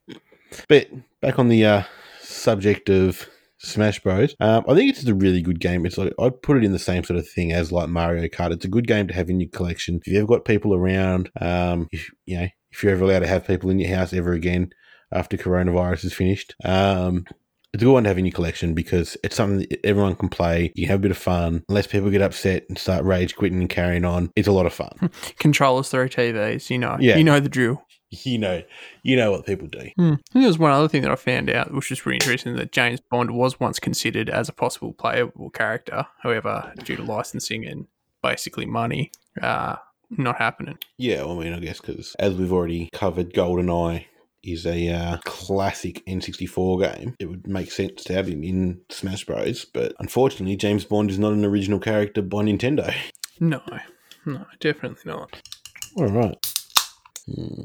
But 0.68 0.88
back 1.20 1.38
on 1.38 1.48
the 1.48 1.64
uh, 1.64 1.82
subject 2.40 2.88
of 2.88 3.28
Smash 3.58 4.00
Bros, 4.02 4.34
um, 4.40 4.64
I 4.68 4.74
think 4.74 4.90
it's 4.90 5.04
a 5.04 5.14
really 5.14 5.42
good 5.42 5.60
game. 5.60 5.84
It's 5.84 5.98
like 5.98 6.12
I'd 6.18 6.40
put 6.42 6.56
it 6.56 6.64
in 6.64 6.72
the 6.72 6.78
same 6.78 7.04
sort 7.04 7.18
of 7.18 7.28
thing 7.28 7.52
as 7.52 7.70
like 7.70 7.88
Mario 7.88 8.26
Kart. 8.28 8.52
It's 8.52 8.64
a 8.64 8.68
good 8.68 8.86
game 8.86 9.06
to 9.08 9.14
have 9.14 9.28
in 9.28 9.38
your 9.38 9.50
collection. 9.50 9.96
If 9.96 10.06
you've 10.06 10.16
ever 10.16 10.26
got 10.26 10.44
people 10.44 10.74
around, 10.74 11.30
um, 11.40 11.88
if 11.92 12.10
you 12.24 12.38
know, 12.38 12.48
if 12.70 12.82
you're 12.82 12.92
ever 12.92 13.04
allowed 13.04 13.20
to 13.20 13.26
have 13.26 13.46
people 13.46 13.68
in 13.70 13.78
your 13.78 13.94
house 13.94 14.12
ever 14.12 14.32
again 14.32 14.70
after 15.12 15.36
coronavirus 15.36 16.06
is 16.06 16.14
finished, 16.14 16.54
um, 16.64 17.26
it's 17.72 17.82
a 17.82 17.86
good 17.86 17.92
one 17.92 18.04
to 18.04 18.08
have 18.08 18.18
in 18.18 18.24
your 18.24 18.32
collection 18.32 18.74
because 18.74 19.16
it's 19.22 19.36
something 19.36 19.58
that 19.58 19.84
everyone 19.84 20.16
can 20.16 20.28
play. 20.28 20.72
You 20.74 20.86
can 20.86 20.90
have 20.90 21.00
a 21.00 21.02
bit 21.02 21.10
of 21.10 21.18
fun. 21.18 21.62
Unless 21.68 21.88
people 21.88 22.10
get 22.10 22.22
upset 22.22 22.64
and 22.68 22.78
start 22.78 23.04
rage 23.04 23.36
quitting 23.36 23.60
and 23.60 23.70
carrying 23.70 24.04
on, 24.04 24.32
it's 24.34 24.48
a 24.48 24.52
lot 24.52 24.66
of 24.66 24.72
fun. 24.72 25.10
Controllers 25.38 25.90
through 25.90 26.08
TVs. 26.08 26.70
You 26.70 26.78
know. 26.78 26.96
Yeah. 26.98 27.16
You 27.16 27.24
know 27.24 27.40
the 27.40 27.48
drill. 27.48 27.84
You 28.10 28.38
know, 28.38 28.62
you 29.02 29.16
know 29.16 29.30
what 29.30 29.46
people 29.46 29.68
do. 29.68 29.90
Hmm. 29.96 30.12
I 30.12 30.32
think 30.32 30.34
there 30.34 30.46
was 30.46 30.58
one 30.58 30.72
other 30.72 30.88
thing 30.88 31.02
that 31.02 31.10
I 31.10 31.16
found 31.16 31.50
out, 31.50 31.72
which 31.72 31.90
was 31.90 32.00
pretty 32.00 32.16
interesting, 32.16 32.56
that 32.56 32.72
James 32.72 33.00
Bond 33.00 33.30
was 33.32 33.60
once 33.60 33.78
considered 33.78 34.28
as 34.28 34.48
a 34.48 34.52
possible 34.52 34.92
playable 34.92 35.50
character. 35.50 36.06
However, 36.22 36.72
due 36.84 36.96
to 36.96 37.02
licensing 37.02 37.64
and 37.64 37.86
basically 38.22 38.66
money, 38.66 39.12
uh, 39.40 39.76
not 40.10 40.36
happening. 40.36 40.78
Yeah, 40.98 41.22
well, 41.22 41.40
I 41.40 41.44
mean, 41.44 41.52
I 41.52 41.60
guess 41.60 41.80
because 41.80 42.14
as 42.18 42.34
we've 42.34 42.52
already 42.52 42.90
covered, 42.92 43.32
GoldenEye 43.32 44.06
is 44.42 44.66
a 44.66 44.88
uh, 44.88 45.18
classic 45.24 46.04
N64 46.06 46.96
game. 46.96 47.16
It 47.18 47.26
would 47.26 47.46
make 47.46 47.70
sense 47.70 48.04
to 48.04 48.14
have 48.14 48.26
him 48.26 48.42
in 48.42 48.80
Smash 48.88 49.24
Bros. 49.24 49.64
But 49.64 49.94
unfortunately, 49.98 50.56
James 50.56 50.84
Bond 50.84 51.10
is 51.10 51.18
not 51.18 51.32
an 51.32 51.44
original 51.44 51.78
character 51.78 52.22
by 52.22 52.38
Nintendo. 52.38 52.94
No, 53.38 53.62
no, 54.24 54.46
definitely 54.58 55.12
not. 55.12 55.40
All 55.96 56.08
right. 56.08 56.49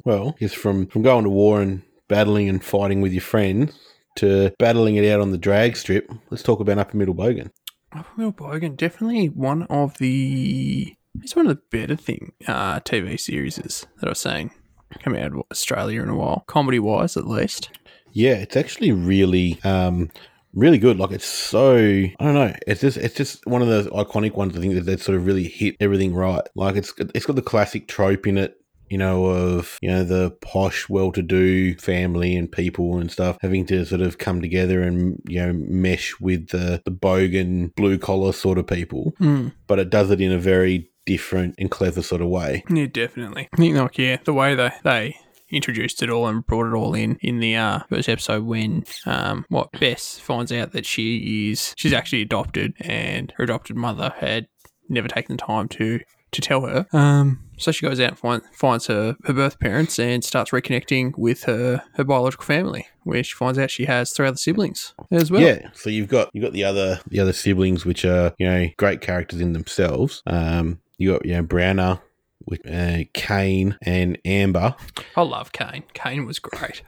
Well, 0.05 0.29
I 0.29 0.39
guess 0.39 0.53
from 0.53 0.87
from 0.87 1.01
going 1.01 1.23
to 1.23 1.29
war 1.29 1.61
and 1.61 1.83
battling 2.07 2.49
and 2.49 2.63
fighting 2.63 3.01
with 3.01 3.13
your 3.13 3.21
friends 3.21 3.77
to 4.17 4.53
battling 4.59 4.95
it 4.95 5.09
out 5.09 5.21
on 5.21 5.31
the 5.31 5.37
drag 5.37 5.75
strip, 5.75 6.09
let's 6.29 6.43
talk 6.43 6.59
about 6.59 6.77
Upper 6.77 6.97
Middle 6.97 7.15
Bogan. 7.15 7.51
Upper 7.91 8.09
Middle 8.17 8.33
Bogan, 8.33 8.75
definitely 8.75 9.27
one 9.27 9.63
of 9.63 9.97
the. 9.97 10.95
It's 11.21 11.35
one 11.35 11.47
of 11.47 11.55
the 11.55 11.61
better 11.77 11.95
thing 11.95 12.33
uh, 12.45 12.81
TV 12.81 13.17
series 13.17 13.55
that 13.55 13.87
I 14.03 14.09
was 14.09 14.19
saying 14.19 14.51
coming 14.99 15.21
out 15.21 15.33
of 15.33 15.43
Australia 15.51 16.01
in 16.01 16.09
a 16.09 16.15
while, 16.15 16.43
comedy 16.47 16.79
wise 16.79 17.17
at 17.17 17.27
least. 17.27 17.69
Yeah, 18.11 18.35
it's 18.35 18.55
actually 18.55 18.91
really 18.91 19.59
um 19.63 20.09
really 20.53 20.77
good. 20.77 20.97
Like 20.97 21.11
it's 21.11 21.25
so 21.25 21.75
I 21.75 22.15
don't 22.19 22.33
know. 22.33 22.53
It's 22.67 22.81
just 22.81 22.97
it's 22.97 23.15
just 23.15 23.45
one 23.45 23.61
of 23.61 23.67
those 23.67 23.87
iconic 23.87 24.35
ones. 24.35 24.57
I 24.57 24.61
think 24.61 24.73
that 24.75 24.85
that 24.85 25.01
sort 25.01 25.17
of 25.17 25.25
really 25.25 25.43
hit 25.43 25.75
everything 25.79 26.13
right. 26.13 26.41
Like 26.55 26.75
it's 26.75 26.93
it's 27.13 27.25
got 27.25 27.35
the 27.35 27.41
classic 27.41 27.87
trope 27.87 28.27
in 28.27 28.37
it. 28.37 28.55
You 28.89 28.97
know, 28.99 29.25
of 29.25 29.77
you 29.81 29.89
know 29.89 30.03
the 30.03 30.31
posh, 30.41 30.87
well-to-do 30.89 31.75
family 31.77 32.35
and 32.35 32.51
people 32.51 32.97
and 32.97 33.11
stuff 33.11 33.37
having 33.41 33.65
to 33.67 33.85
sort 33.85 34.01
of 34.01 34.17
come 34.17 34.41
together 34.41 34.81
and 34.81 35.19
you 35.27 35.39
know 35.45 35.53
mesh 35.53 36.19
with 36.19 36.49
the 36.49 36.81
the 36.85 36.91
bogan 36.91 37.73
blue-collar 37.75 38.33
sort 38.33 38.57
of 38.57 38.67
people, 38.67 39.13
Mm. 39.19 39.53
but 39.67 39.79
it 39.79 39.89
does 39.89 40.11
it 40.11 40.21
in 40.21 40.31
a 40.31 40.37
very 40.39 40.89
different 41.05 41.55
and 41.59 41.69
clever 41.71 42.01
sort 42.01 42.21
of 42.21 42.27
way. 42.29 42.63
Yeah, 42.69 42.87
definitely. 42.87 43.47
I 43.53 43.57
think 43.57 43.75
like 43.75 43.97
yeah, 43.97 44.17
the 44.23 44.33
way 44.33 44.55
they 44.55 44.71
they 44.83 45.15
introduced 45.51 46.01
it 46.01 46.09
all 46.09 46.27
and 46.27 46.45
brought 46.45 46.67
it 46.67 46.73
all 46.75 46.93
in 46.95 47.17
in 47.21 47.39
the 47.39 47.55
uh, 47.55 47.79
first 47.89 48.09
episode 48.09 48.43
when 48.43 48.83
um 49.05 49.45
what 49.49 49.71
Bess 49.79 50.17
finds 50.19 50.51
out 50.51 50.71
that 50.73 50.85
she 50.85 51.51
is 51.51 51.73
she's 51.77 51.93
actually 51.93 52.21
adopted 52.23 52.73
and 52.81 53.31
her 53.37 53.43
adopted 53.43 53.75
mother 53.75 54.13
had 54.17 54.47
never 54.89 55.07
taken 55.07 55.37
the 55.37 55.43
time 55.43 55.67
to 55.69 55.99
to 56.31 56.41
tell 56.41 56.61
her. 56.61 56.85
Um, 56.91 57.41
so 57.57 57.71
she 57.71 57.85
goes 57.85 57.99
out 57.99 58.09
and 58.09 58.19
find, 58.19 58.41
finds 58.53 58.87
her, 58.87 59.15
her 59.25 59.33
birth 59.33 59.59
parents 59.59 59.99
and 59.99 60.23
starts 60.23 60.51
reconnecting 60.51 61.17
with 61.17 61.43
her 61.43 61.83
her 61.93 62.03
biological 62.03 62.45
family, 62.45 62.87
where 63.03 63.23
she 63.23 63.33
finds 63.33 63.57
out 63.57 63.71
she 63.71 63.85
has 63.85 64.11
three 64.11 64.27
other 64.27 64.37
siblings 64.37 64.93
as 65.11 65.31
well. 65.31 65.41
Yeah, 65.41 65.69
so 65.73 65.89
you've 65.89 66.07
got 66.07 66.29
you 66.33 66.41
have 66.41 66.51
got 66.51 66.53
the 66.53 66.63
other 66.63 66.99
the 67.07 67.19
other 67.19 67.33
siblings, 67.33 67.85
which 67.85 68.05
are 68.05 68.33
you 68.37 68.47
know 68.47 68.67
great 68.77 69.01
characters 69.01 69.41
in 69.41 69.53
themselves. 69.53 70.21
Um, 70.25 70.81
you 70.97 71.13
got 71.13 71.25
you 71.25 71.33
know 71.33 71.43
Browner 71.43 71.99
with 72.45 72.67
uh, 72.69 73.05
Kane 73.13 73.77
and 73.81 74.17
Amber. 74.25 74.75
I 75.15 75.21
love 75.21 75.51
Kane. 75.51 75.83
Kane 75.93 76.25
was 76.25 76.39
great. 76.39 76.83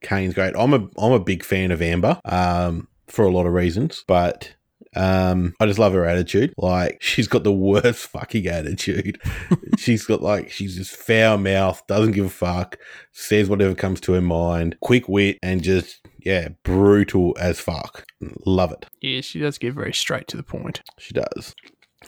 Kane's 0.00 0.34
great. 0.34 0.54
I'm 0.56 0.72
a 0.72 0.88
I'm 0.98 1.12
a 1.12 1.20
big 1.20 1.44
fan 1.44 1.70
of 1.70 1.82
Amber. 1.82 2.20
Um, 2.24 2.88
for 3.08 3.24
a 3.24 3.30
lot 3.30 3.46
of 3.46 3.52
reasons, 3.52 4.04
but. 4.06 4.54
Um, 4.94 5.54
I 5.58 5.66
just 5.66 5.78
love 5.78 5.92
her 5.94 6.04
attitude. 6.04 6.52
Like 6.56 7.00
she's 7.02 7.28
got 7.28 7.44
the 7.44 7.52
worst 7.52 8.08
fucking 8.08 8.46
attitude. 8.46 9.20
she's 9.78 10.04
got 10.04 10.22
like 10.22 10.50
she's 10.50 10.76
just 10.76 10.94
foul 10.94 11.38
mouth, 11.38 11.82
doesn't 11.86 12.12
give 12.12 12.26
a 12.26 12.30
fuck, 12.30 12.78
says 13.12 13.48
whatever 13.48 13.74
comes 13.74 14.00
to 14.02 14.12
her 14.12 14.20
mind, 14.20 14.76
quick 14.80 15.08
wit, 15.08 15.38
and 15.42 15.62
just 15.62 16.00
yeah, 16.24 16.48
brutal 16.62 17.36
as 17.40 17.58
fuck. 17.60 18.04
Love 18.46 18.72
it. 18.72 18.86
Yeah, 19.00 19.20
she 19.20 19.40
does 19.40 19.58
get 19.58 19.74
very 19.74 19.92
straight 19.92 20.28
to 20.28 20.36
the 20.36 20.42
point. 20.42 20.82
She 20.98 21.14
does. 21.14 21.54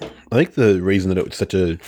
I 0.01 0.37
think 0.37 0.55
the 0.55 0.83
reason 0.83 1.09
that 1.11 1.19
it 1.19 1.25
was 1.25 1.37
such 1.37 1.55
a 1.55 1.79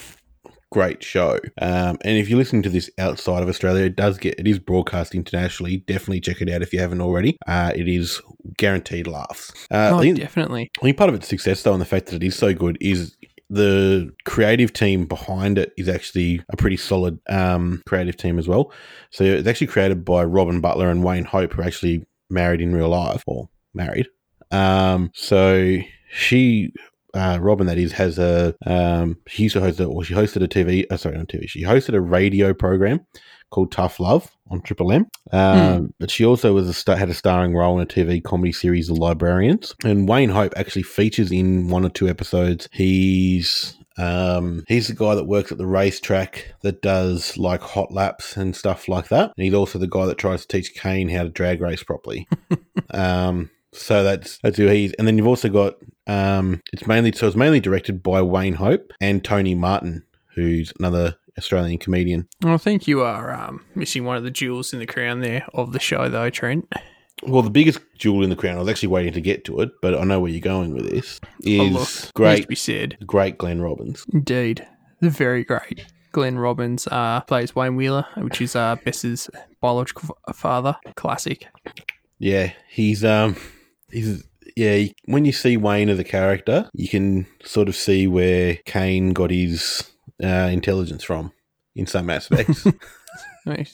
great 0.73 1.03
show, 1.03 1.39
um, 1.61 1.97
and 2.03 2.19
if 2.19 2.29
you're 2.29 2.39
listening 2.39 2.63
to 2.63 2.69
this 2.69 2.91
outside 2.99 3.43
of 3.43 3.49
Australia, 3.49 3.85
it 3.85 3.97
does 3.97 4.19
get 4.19 4.39
it 4.39 4.47
is 4.47 4.59
broadcast 4.59 5.15
internationally. 5.15 5.79
Definitely 5.79 6.21
check 6.21 6.41
it 6.41 6.51
out 6.51 6.63
if 6.63 6.73
you 6.73 6.81
haven't 6.81 7.01
already. 7.01 7.37
Uh, 7.47 7.73
it 7.75 7.89
is 7.89 8.21
guaranteed 8.57 9.07
laughs. 9.07 9.53
Uh, 9.71 9.91
oh, 9.93 9.99
I 9.99 10.03
think 10.03 10.19
definitely. 10.19 10.71
I 10.81 10.83
think 10.83 10.97
part 10.97 11.09
of 11.09 11.15
its 11.15 11.29
success, 11.29 11.63
though, 11.63 11.73
and 11.73 11.81
the 11.81 11.87
fact 11.87 12.07
that 12.07 12.17
it 12.17 12.23
is 12.23 12.37
so 12.37 12.53
good, 12.53 12.79
is 12.81 13.17
the 13.49 14.13
creative 14.25 14.73
team 14.73 15.07
behind 15.07 15.57
it 15.57 15.73
is 15.79 15.89
actually 15.89 16.43
a 16.51 16.57
pretty 16.57 16.77
solid 16.77 17.19
um, 17.29 17.81
creative 17.87 18.17
team 18.17 18.39
as 18.39 18.49
well. 18.49 18.73
So 19.11 19.23
it's 19.25 19.47
actually 19.47 19.69
created 19.69 20.05
by 20.05 20.25
Robyn 20.25 20.61
Butler 20.61 20.91
and 20.91 21.05
Wayne 21.05 21.25
Hope, 21.25 21.53
who 21.53 21.63
are 21.63 21.67
actually 21.67 22.05
married 22.29 22.61
in 22.61 22.75
real 22.75 22.89
life 22.89 23.23
or 23.27 23.49
married. 23.73 24.09
Um, 24.51 25.11
so 25.15 25.79
she. 26.11 26.73
Uh, 27.17 27.39
Robin, 27.41 27.67
that 27.67 27.79
is, 27.79 27.93
has 27.93 28.19
a. 28.19 28.55
Um, 28.67 29.19
she 29.27 29.45
used 29.45 29.55
to 29.55 29.61
host 29.61 29.81
a, 29.81 29.85
or 29.85 30.05
she 30.05 30.15
hosted 30.15 30.43
a 30.43 30.49
TV. 30.49 30.85
Uh, 30.91 30.97
sorry, 30.97 31.17
on 31.17 31.27
TV. 31.27 31.49
She 31.49 31.63
hosted 31.65 31.95
a 31.95 32.01
radio 32.01 32.53
program 32.53 33.01
called 33.51 33.73
Tough 33.73 34.01
Love 34.01 34.31
on 34.51 34.61
Triple 34.61 34.93
M. 34.93 35.07
Um, 35.33 35.95
But 35.99 36.11
she 36.11 36.25
also 36.25 36.53
was 36.53 36.87
a 36.87 36.97
had 36.97 37.09
a 37.09 37.15
starring 37.15 37.55
role 37.55 37.79
in 37.79 37.83
a 37.83 37.87
TV 37.87 38.23
comedy 38.23 38.53
series, 38.53 38.89
The 38.89 38.95
Librarians. 38.95 39.75
And 39.85 40.09
Wayne 40.09 40.31
Hope 40.31 40.53
actually 40.57 40.83
features 40.83 41.33
in 41.33 41.69
one 41.69 41.85
or 41.85 41.89
two 41.89 42.09
episodes. 42.09 42.69
He's 42.73 43.77
um, 43.99 44.65
he's 44.69 44.89
the 44.89 44.95
guy 44.95 45.15
that 45.15 45.25
works 45.25 45.51
at 45.51 45.59
the 45.59 45.67
racetrack 45.67 46.55
that 46.63 46.83
does 46.83 47.39
like 47.39 47.63
hot 47.63 47.93
laps 47.93 48.37
and 48.37 48.55
stuff 48.55 48.89
like 48.89 49.09
that. 49.09 49.33
And 49.37 49.45
he's 49.45 49.55
also 49.55 49.79
the 49.79 49.87
guy 49.87 50.07
that 50.07 50.19
tries 50.19 50.43
to 50.45 50.49
teach 50.49 50.75
Kane 50.75 51.09
how 51.09 51.23
to 51.23 51.29
drag 51.31 51.61
race 51.61 51.83
properly. 51.83 52.29
um, 52.91 53.51
so 53.77 54.03
that's 54.03 54.39
that's 54.39 54.57
who 54.57 54.67
he's. 54.69 54.93
And 54.95 55.07
then 55.07 55.17
you've 55.19 55.27
also 55.27 55.49
got 55.49 55.75
um, 56.07 56.63
it's 56.73 56.87
mainly 56.87 57.13
so 57.13 57.27
it's 57.27 57.37
mainly 57.37 57.61
directed 57.61 58.03
by 58.03 58.23
Wayne 58.23 58.55
Hope 58.55 58.93
and 59.01 59.23
Tony 59.25 59.55
Martin, 59.55 60.05
who's 60.35 60.73
another 60.79 61.17
Australian 61.39 61.79
comedian. 61.79 62.29
I 62.45 62.57
think 62.57 62.87
you 62.89 63.03
are 63.03 63.33
um, 63.33 63.65
missing 63.75 64.05
one 64.05 64.17
of 64.17 64.23
the 64.25 64.31
jewels 64.31 64.73
in 64.73 64.79
the 64.79 64.87
crown 64.87 65.21
there 65.21 65.47
of 65.55 65.73
the 65.73 65.79
show, 65.81 66.09
though, 66.09 66.31
Trent. 66.31 66.73
Well, 67.23 67.43
the 67.43 67.51
biggest 67.51 67.81
jewel 67.97 68.23
in 68.23 68.31
the 68.31 68.37
crown, 68.37 68.57
I 68.57 68.61
was 68.61 68.69
actually 68.69 68.89
waiting 68.89 69.13
to 69.15 69.21
get 69.23 69.45
to 69.47 69.61
it, 69.61 69.71
but 69.81 69.95
I 69.99 70.05
know 70.05 70.21
where 70.21 70.31
you're 70.31 70.41
going 70.41 70.75
with 70.75 70.89
this, 70.91 71.19
is 71.43 71.75
Oh, 71.75 71.85
to 72.07 72.13
great, 72.13 72.47
be 72.47 72.55
said. 72.55 72.99
great 73.07 73.39
Glenn 73.39 73.61
Robbins. 73.63 74.05
Indeed. 74.13 74.67
The 75.01 75.09
very 75.11 75.43
great. 75.43 75.87
Glenn 76.13 76.39
Robbins 76.39 76.87
uh, 76.91 77.21
plays 77.23 77.55
Wayne 77.57 77.75
Wheeler, 77.77 78.07
which 78.19 78.41
is 78.43 78.55
uh, 78.55 78.77
Bess's 78.85 79.31
biological 79.63 80.17
father. 80.35 80.77
Classic. 80.95 81.47
Yeah, 82.19 82.53
he's, 82.69 83.03
um, 83.05 83.37
he's, 83.91 84.25
yeah, 84.57 84.85
when 85.05 85.25
you 85.25 85.33
see 85.33 85.57
Wayne 85.57 85.89
as 85.89 85.99
a 85.99 86.05
character, 86.05 86.71
you 86.73 86.89
can 86.89 87.27
sort 87.45 87.69
of 87.69 87.77
see 87.77 88.07
where 88.07 88.57
Kane 88.65 89.13
got 89.13 89.31
his 89.31 89.91
uh, 90.23 90.49
intelligence 90.51 91.05
from 91.05 91.33
in 91.75 91.87
some 91.87 92.09
aspects. 92.11 92.67
I 93.47 93.65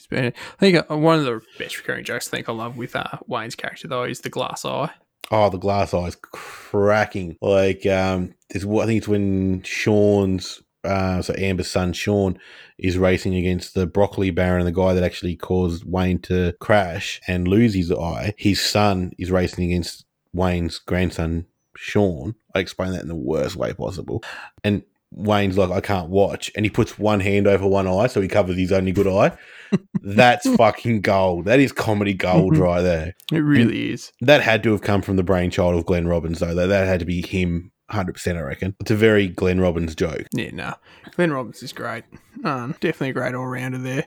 think 0.59 0.75
uh, 0.89 0.97
one 0.97 1.17
of 1.19 1.25
the 1.25 1.41
best 1.57 1.77
recurring 1.77 2.05
jokes 2.05 2.27
I 2.27 2.31
think 2.37 2.49
I 2.49 2.51
love 2.51 2.77
with 2.77 2.95
uh, 2.95 3.17
Wayne's 3.27 3.55
character, 3.55 3.87
though, 3.87 4.03
is 4.03 4.21
the 4.21 4.29
glass 4.29 4.65
eye. 4.65 4.91
oh, 5.31 5.49
the 5.49 5.57
glass 5.57 5.93
eye's 5.93 6.15
cracking. 6.15 7.37
Like, 7.41 7.85
um, 7.87 8.35
there's, 8.49 8.65
I 8.65 8.85
think 8.85 8.97
it's 8.99 9.07
when 9.07 9.63
Sean's, 9.63 10.61
uh, 10.83 11.21
so 11.21 11.33
Amber's 11.37 11.69
son 11.69 11.93
Sean 11.93 12.37
is 12.77 12.97
racing 12.97 13.35
against 13.35 13.73
the 13.73 13.87
broccoli 13.87 14.31
baron, 14.31 14.65
the 14.65 14.71
guy 14.71 14.93
that 14.93 15.03
actually 15.03 15.35
caused 15.35 15.85
Wayne 15.85 16.19
to 16.23 16.53
crash 16.59 17.21
and 17.27 17.47
lose 17.47 17.73
his 17.73 17.91
eye. 17.91 18.33
His 18.37 18.61
son 18.61 19.11
is 19.17 19.31
racing 19.31 19.65
against 19.65 20.05
Wayne's 20.33 20.79
grandson 20.79 21.45
Sean. 21.75 22.35
I 22.53 22.59
explain 22.59 22.91
that 22.91 23.01
in 23.01 23.07
the 23.07 23.15
worst 23.15 23.55
way 23.55 23.73
possible. 23.73 24.23
And 24.63 24.83
Wayne's 25.11 25.57
like, 25.57 25.71
I 25.71 25.81
can't 25.81 26.09
watch. 26.09 26.51
And 26.55 26.65
he 26.65 26.69
puts 26.69 26.97
one 26.97 27.19
hand 27.19 27.47
over 27.47 27.67
one 27.67 27.87
eye 27.87 28.07
so 28.07 28.21
he 28.21 28.27
covers 28.27 28.57
his 28.57 28.71
only 28.71 28.91
good 28.91 29.07
eye. 29.07 29.37
That's 30.01 30.47
fucking 30.55 31.01
gold. 31.01 31.45
That 31.45 31.59
is 31.59 31.71
comedy 31.71 32.13
gold 32.13 32.57
right 32.57 32.81
there. 32.81 33.15
It 33.31 33.39
really 33.39 33.91
is. 33.91 34.11
That 34.21 34.41
had 34.41 34.63
to 34.63 34.71
have 34.71 34.81
come 34.81 35.01
from 35.01 35.15
the 35.15 35.23
brainchild 35.23 35.75
of 35.75 35.85
Glenn 35.85 36.07
Robbins, 36.07 36.39
though. 36.39 36.55
That, 36.55 36.67
that 36.67 36.87
had 36.87 36.99
to 36.99 37.05
be 37.05 37.25
him 37.25 37.71
100%, 37.93 38.37
I 38.37 38.41
reckon. 38.41 38.75
It's 38.79 38.91
a 38.91 38.95
very 38.95 39.27
Glenn 39.27 39.59
Robbins 39.59 39.95
joke. 39.95 40.27
Yeah, 40.33 40.51
no. 40.51 40.73
Glenn 41.15 41.31
Robbins 41.31 41.63
is 41.63 41.73
great. 41.73 42.03
Um, 42.43 42.71
definitely 42.81 43.09
a 43.09 43.13
great 43.13 43.35
all 43.35 43.47
rounder 43.47 43.77
there. 43.77 44.05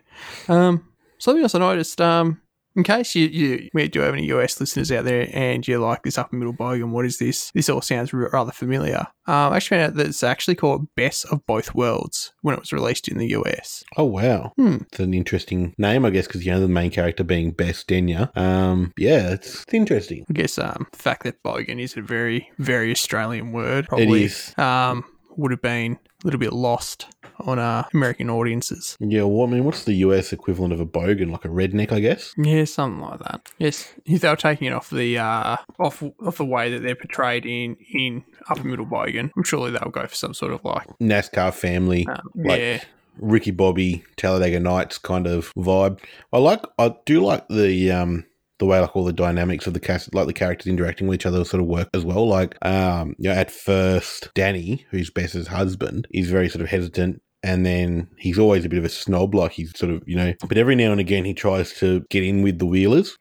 Um, 0.48 0.86
something 1.18 1.42
else 1.42 1.54
I 1.54 1.58
noticed, 1.60 2.00
um, 2.00 2.40
in 2.76 2.84
case 2.84 3.14
you, 3.14 3.26
you 3.26 3.68
we 3.74 3.88
do 3.88 4.00
have 4.00 4.12
any 4.12 4.26
US 4.26 4.60
listeners 4.60 4.92
out 4.92 5.04
there 5.04 5.28
and 5.32 5.66
you're 5.66 5.80
like 5.80 6.02
this 6.02 6.18
upper 6.18 6.36
middle 6.36 6.52
bogan, 6.54 6.90
what 6.90 7.06
is 7.06 7.18
this? 7.18 7.50
This 7.52 7.68
all 7.68 7.80
sounds 7.80 8.12
r- 8.14 8.30
rather 8.32 8.52
familiar. 8.52 9.06
Um, 9.26 9.52
I 9.52 9.56
actually 9.56 9.78
found 9.78 9.90
out 9.90 9.96
that 9.96 10.06
it's 10.06 10.22
actually 10.22 10.54
called 10.54 10.86
Best 10.94 11.26
of 11.26 11.44
Both 11.46 11.74
Worlds 11.74 12.32
when 12.42 12.54
it 12.54 12.60
was 12.60 12.72
released 12.72 13.08
in 13.08 13.18
the 13.18 13.28
US. 13.30 13.82
Oh, 13.96 14.04
wow. 14.04 14.52
Hmm. 14.56 14.76
It's 14.92 15.00
an 15.00 15.14
interesting 15.14 15.74
name, 15.78 16.04
I 16.04 16.10
guess, 16.10 16.26
because, 16.26 16.46
you 16.46 16.52
know, 16.52 16.60
the 16.60 16.68
main 16.68 16.90
character 16.90 17.24
being 17.24 17.50
Bess 17.50 17.82
Denyar. 17.82 18.30
Um, 18.36 18.92
yeah, 18.96 19.30
it's, 19.32 19.62
it's 19.62 19.74
interesting. 19.74 20.24
I 20.30 20.32
guess 20.34 20.58
um, 20.58 20.86
the 20.92 20.98
fact 20.98 21.24
that 21.24 21.42
bogan 21.42 21.80
is 21.80 21.96
a 21.96 22.02
very, 22.02 22.50
very 22.58 22.90
Australian 22.92 23.52
word 23.52 23.88
probably 23.88 24.24
It 24.24 24.26
is. 24.26 24.54
um, 24.58 25.04
would 25.36 25.50
have 25.50 25.62
been 25.62 25.92
a 25.94 26.26
little 26.26 26.40
bit 26.40 26.52
lost 26.52 27.06
on 27.40 27.58
uh, 27.58 27.84
American 27.92 28.30
audiences. 28.30 28.96
Yeah, 28.98 29.22
well, 29.24 29.46
I 29.46 29.50
mean, 29.50 29.64
what's 29.64 29.84
the 29.84 29.92
US 29.94 30.32
equivalent 30.32 30.72
of 30.72 30.80
a 30.80 30.86
bogan? 30.86 31.30
Like 31.30 31.44
a 31.44 31.48
redneck, 31.48 31.92
I 31.92 32.00
guess? 32.00 32.34
Yeah, 32.38 32.64
something 32.64 33.00
like 33.00 33.20
that. 33.20 33.48
Yes, 33.58 33.92
they 34.06 34.28
were 34.28 34.36
taking 34.36 34.68
it 34.68 34.72
off 34.72 34.90
the 34.90 35.18
uh, 35.18 35.56
off 35.78 36.02
off 36.24 36.38
the 36.38 36.44
way 36.44 36.70
that 36.70 36.82
they're 36.82 36.94
portrayed 36.94 37.44
in 37.46 37.76
in 37.92 38.24
Upper 38.48 38.64
Middle 38.64 38.86
Bogan, 38.86 39.30
I'm 39.36 39.42
surely 39.42 39.70
they'll 39.72 39.90
go 39.90 40.06
for 40.06 40.14
some 40.14 40.32
sort 40.34 40.52
of 40.52 40.64
like, 40.64 40.86
NASCAR 41.00 41.52
family. 41.52 42.06
um, 42.08 42.20
Like- 42.34 42.60
yeah, 42.60 42.80
Ricky 43.18 43.50
Bobby, 43.50 44.04
Talladega 44.16 44.60
Nights 44.60 44.98
kind 44.98 45.26
of 45.26 45.52
vibe. 45.54 46.00
I 46.32 46.38
like, 46.38 46.62
I 46.78 46.94
do 47.06 47.24
like 47.24 47.48
the 47.48 47.90
um 47.90 48.24
the 48.58 48.66
way 48.66 48.80
like 48.80 48.94
all 48.96 49.04
the 49.04 49.12
dynamics 49.12 49.66
of 49.66 49.74
the 49.74 49.80
cast, 49.80 50.14
like 50.14 50.26
the 50.26 50.32
characters 50.32 50.66
interacting 50.66 51.06
with 51.06 51.16
each 51.16 51.26
other, 51.26 51.44
sort 51.44 51.62
of 51.62 51.66
work 51.66 51.88
as 51.94 52.04
well. 52.04 52.26
Like, 52.26 52.56
um, 52.64 53.14
you 53.18 53.28
know, 53.28 53.36
at 53.36 53.50
first, 53.50 54.30
Danny, 54.34 54.86
who's 54.90 55.10
Bess's 55.10 55.48
husband, 55.48 56.06
is 56.10 56.30
very 56.30 56.48
sort 56.48 56.62
of 56.62 56.68
hesitant. 56.68 57.22
And 57.42 57.64
then 57.64 58.08
he's 58.18 58.38
always 58.38 58.64
a 58.64 58.68
bit 58.68 58.78
of 58.78 58.84
a 58.84 58.88
snob, 58.88 59.34
like 59.34 59.52
he's 59.52 59.76
sort 59.78 59.92
of, 59.92 60.02
you 60.06 60.16
know, 60.16 60.34
but 60.48 60.58
every 60.58 60.74
now 60.74 60.90
and 60.90 61.00
again 61.00 61.24
he 61.24 61.34
tries 61.34 61.72
to 61.74 62.04
get 62.10 62.24
in 62.24 62.42
with 62.42 62.58
the 62.58 62.66
Wheelers. 62.66 63.16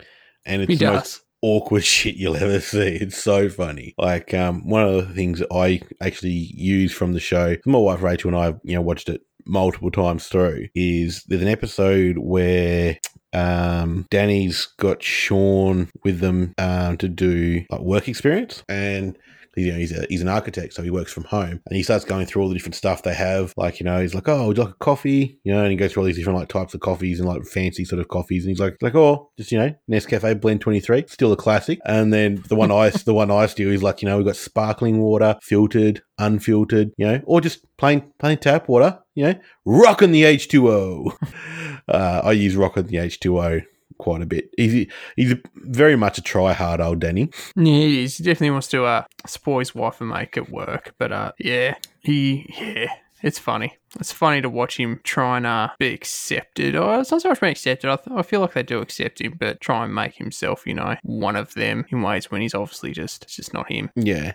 And 0.46 0.62
it's 0.62 0.70
he 0.70 0.78
the 0.78 0.92
most 0.92 1.22
awkward 1.42 1.84
shit 1.86 2.16
you'll 2.16 2.38
ever 2.38 2.60
see. 2.60 2.98
It's 3.00 3.22
so 3.22 3.50
funny. 3.50 3.94
Like 3.98 4.34
um, 4.34 4.68
one 4.68 4.84
of 4.84 5.08
the 5.08 5.14
things 5.14 5.40
that 5.40 5.54
I 5.54 5.82
actually 6.02 6.32
use 6.32 6.92
from 6.92 7.14
the 7.14 7.20
show. 7.20 7.56
My 7.66 7.78
wife 7.78 8.02
Rachel 8.02 8.34
and 8.34 8.38
I, 8.38 8.58
you 8.64 8.76
know, 8.76 8.82
watched 8.82 9.10
it 9.10 9.22
multiple 9.46 9.92
times 9.92 10.28
through 10.28 10.68
is 10.74 11.24
there's 11.28 11.42
an 11.42 11.48
episode 11.48 12.18
where 12.18 12.98
um, 13.36 14.06
Danny's 14.10 14.68
got 14.78 15.04
Sean 15.04 15.90
with 16.04 16.20
them 16.20 16.54
um, 16.58 16.98
to 16.98 17.08
do 17.08 17.64
like 17.70 17.82
work 17.82 18.08
experience. 18.08 18.64
And 18.70 19.18
you 19.56 19.72
know, 19.72 19.78
he's, 19.78 19.98
a, 19.98 20.06
he's 20.10 20.22
an 20.22 20.28
architect, 20.28 20.74
so 20.74 20.84
he 20.84 20.90
works 20.90 21.12
from 21.12 21.24
home. 21.26 21.62
And 21.66 21.76
he 21.76 21.84
starts 21.84 22.06
going 22.06 22.26
through 22.26 22.42
all 22.42 22.50
the 22.50 22.56
different 22.56 22.76
stuff 22.76 23.04
they 23.04 23.14
have. 23.14 23.54
Like, 23.58 23.80
you 23.80 23.86
know, 23.86 24.02
he's 24.02 24.16
like, 24.16 24.28
oh, 24.28 24.48
would 24.48 24.58
you 24.58 24.64
like 24.64 24.74
a 24.74 24.78
coffee? 24.78 25.40
You 25.44 25.54
know, 25.54 25.62
and 25.62 25.72
he 25.72 25.78
goes 25.78 25.94
through 25.94 26.04
all 26.04 26.08
these 26.08 26.18
different 26.18 26.40
like 26.40 26.50
types 26.50 26.74
of 26.74 26.82
coffees 26.82 27.20
and 27.20 27.28
like 27.28 27.44
fancy 27.44 27.86
sort 27.86 28.00
of 28.00 28.08
coffees. 28.08 28.44
And 28.44 28.50
he's 28.50 28.60
like, 28.60 28.78
like, 28.82 28.96
oh, 28.96 29.32
just, 29.38 29.52
you 29.52 29.58
know, 29.58 29.74
Nescafe 29.90 30.40
Blend 30.40 30.62
23, 30.62 31.06
still 31.08 31.32
a 31.32 31.38
classic. 31.38 31.80
And 31.86 32.14
then 32.14 32.44
the 32.48 32.56
one 32.56 32.72
I, 32.72 32.90
the 32.90 33.14
one 33.14 33.32
I 33.32 33.46
steal 33.46 33.72
is 33.72 33.84
like, 33.84 34.02
you 34.02 34.08
know, 34.08 34.18
we've 34.18 34.26
got 34.26 34.36
sparkling 34.36 35.00
water, 35.00 35.38
filtered, 35.42 36.02
unfiltered, 36.18 36.92
you 36.98 37.06
know, 37.06 37.22
or 37.26 37.42
just 37.42 37.66
plain, 37.78 38.12
plain 38.20 38.38
tap 38.38 38.68
water, 38.68 39.00
you 39.14 39.26
know, 39.26 39.36
rocking 39.66 40.12
the 40.12 40.24
H2O. 40.24 41.82
uh, 41.88 42.22
I 42.24 42.32
use 42.32 42.56
rocking 42.56 42.88
the 42.88 42.98
H2O 42.98 43.64
quite 43.98 44.22
a 44.22 44.26
bit. 44.26 44.50
He's 44.58 44.88
he's 45.16 45.36
very 45.56 45.96
much 45.96 46.18
a 46.18 46.22
try 46.22 46.54
hard 46.54 46.82
old 46.82 47.00
Danny. 47.00 47.30
Yeah, 47.56 47.64
he 47.64 48.04
is. 48.04 48.18
He 48.18 48.24
definitely 48.24 48.52
wants 48.52 48.68
to 48.70 48.86
uh, 48.86 49.04
support 49.26 49.62
his 49.62 49.76
wife 49.76 50.02
and 50.02 50.10
make 50.10 50.38
it 50.38 50.50
work. 50.50 50.94
But 50.98 51.12
uh, 51.12 51.32
yeah, 51.40 51.76
he 52.02 52.54
yeah. 52.60 52.94
It's 53.24 53.40
funny. 53.40 53.76
It's 54.00 54.12
funny 54.12 54.42
to 54.42 54.50
watch 54.50 54.78
him 54.78 55.00
try 55.04 55.38
and 55.38 55.48
uh, 55.48 55.70
be 55.80 55.94
accepted. 55.94 56.76
Oh, 56.76 57.00
it's 57.00 57.10
not 57.10 57.24
so 57.24 57.30
much 57.30 57.40
being 57.42 57.52
accepted. 57.52 57.90
I, 57.90 57.96
th- 57.96 58.16
I 58.16 58.22
feel 58.22 58.42
like 58.42 58.54
they 58.54 58.62
do 58.62 58.82
accept 58.82 59.20
him, 59.20 59.36
but 59.40 59.62
try 59.62 59.84
and 59.84 59.96
make 59.96 60.16
himself, 60.16 60.68
you 60.68 60.76
know, 60.76 60.96
one 61.02 61.36
of 61.36 61.54
them 61.56 61.86
in 61.90 62.04
ways 62.04 62.30
when 62.30 62.42
he's 62.42 62.54
obviously 62.54 62.92
just 62.92 63.24
it's 63.24 63.38
just 63.38 63.54
not 63.54 63.72
him. 63.72 63.90
Yeah, 63.96 64.34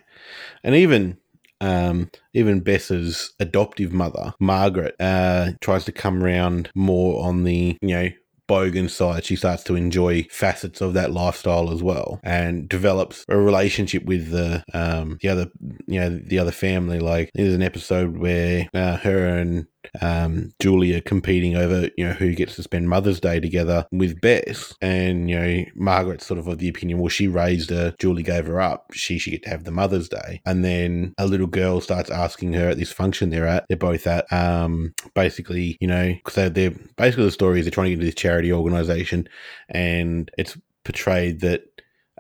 and 0.65 0.75
even 0.75 1.19
um, 1.61 2.11
even 2.33 2.61
Bess's 2.61 3.35
adoptive 3.39 3.93
mother, 3.93 4.35
Margaret, 4.41 4.97
uh, 4.99 5.53
tries 5.61 5.85
to 5.85 5.93
come 5.93 6.25
around 6.25 6.71
more 6.75 7.25
on 7.25 7.45
the, 7.45 7.77
you 7.83 7.95
know, 7.95 8.09
bogan 8.51 8.91
side, 8.91 9.25
she 9.25 9.37
starts 9.37 9.63
to 9.65 9.77
enjoy 9.77 10.25
facets 10.25 10.81
of 10.81 10.95
that 10.95 11.13
lifestyle 11.13 11.71
as 11.71 11.83
well, 11.83 12.21
and 12.25 12.69
develops 12.69 13.25
a 13.29 13.37
relationship 13.37 14.05
with 14.05 14.31
the 14.31 14.65
um, 14.75 15.19
the 15.23 15.29
other 15.29 15.47
you 15.87 16.01
know 16.01 16.11
the 16.11 16.39
other 16.39 16.51
family. 16.51 16.99
Like 16.99 17.31
there's 17.35 17.55
an 17.55 17.63
episode 17.63 18.19
where 18.19 18.69
uh, 18.75 18.97
her 18.97 19.27
and 19.27 19.67
um, 20.01 20.53
Julia 20.61 21.01
competing 21.01 21.57
over, 21.57 21.91
you 21.97 22.07
know, 22.07 22.13
who 22.13 22.35
gets 22.35 22.57
to 22.57 22.63
spend 22.63 22.89
Mother's 22.89 23.21
Day 23.21 23.41
together 23.41 23.87
with 23.93 24.21
Bess. 24.21 24.75
And, 24.81 25.31
you 25.31 25.39
know, 25.39 25.65
Margaret's 25.75 26.27
sort 26.27 26.39
of 26.39 26.47
of 26.47 26.59
the 26.59 26.69
opinion, 26.69 26.99
well, 26.99 27.09
she 27.09 27.29
raised 27.29 27.71
her, 27.71 27.95
Julie 27.99 28.23
gave 28.23 28.47
her 28.47 28.61
up, 28.61 28.93
she 28.93 29.19
should 29.19 29.31
get 29.31 29.43
to 29.45 29.51
have 29.51 29.65
the 29.65 29.71
Mother's 29.71 30.09
Day. 30.09 30.41
And 30.45 30.65
then 30.65 31.15
a 31.19 31.27
little 31.27 31.47
girl 31.47 31.81
starts 31.81 32.11
asking 32.11 32.55
her 32.55 32.71
at 32.71 32.79
this 32.79 32.93
function 32.93 33.31
they're 33.31 33.47
at, 33.47 33.67
they're 33.69 33.77
both 33.77 34.07
at, 34.07 34.31
um, 34.33 34.95
basically, 35.15 35.77
you 35.81 35.89
know, 35.89 36.13
because 36.15 36.35
they're, 36.35 36.51
they're 36.51 36.75
basically 36.97 37.25
the 37.25 37.31
story 37.31 37.61
is 37.61 37.67
they're 37.67 37.71
trying 37.71 37.87
to 37.87 37.91
get 37.91 37.95
into 37.95 38.07
this 38.07 38.15
charity 38.15 38.53
organization 38.53 39.29
and 39.69 40.31
it's 40.39 40.57
portrayed 40.85 41.41
that 41.41 41.70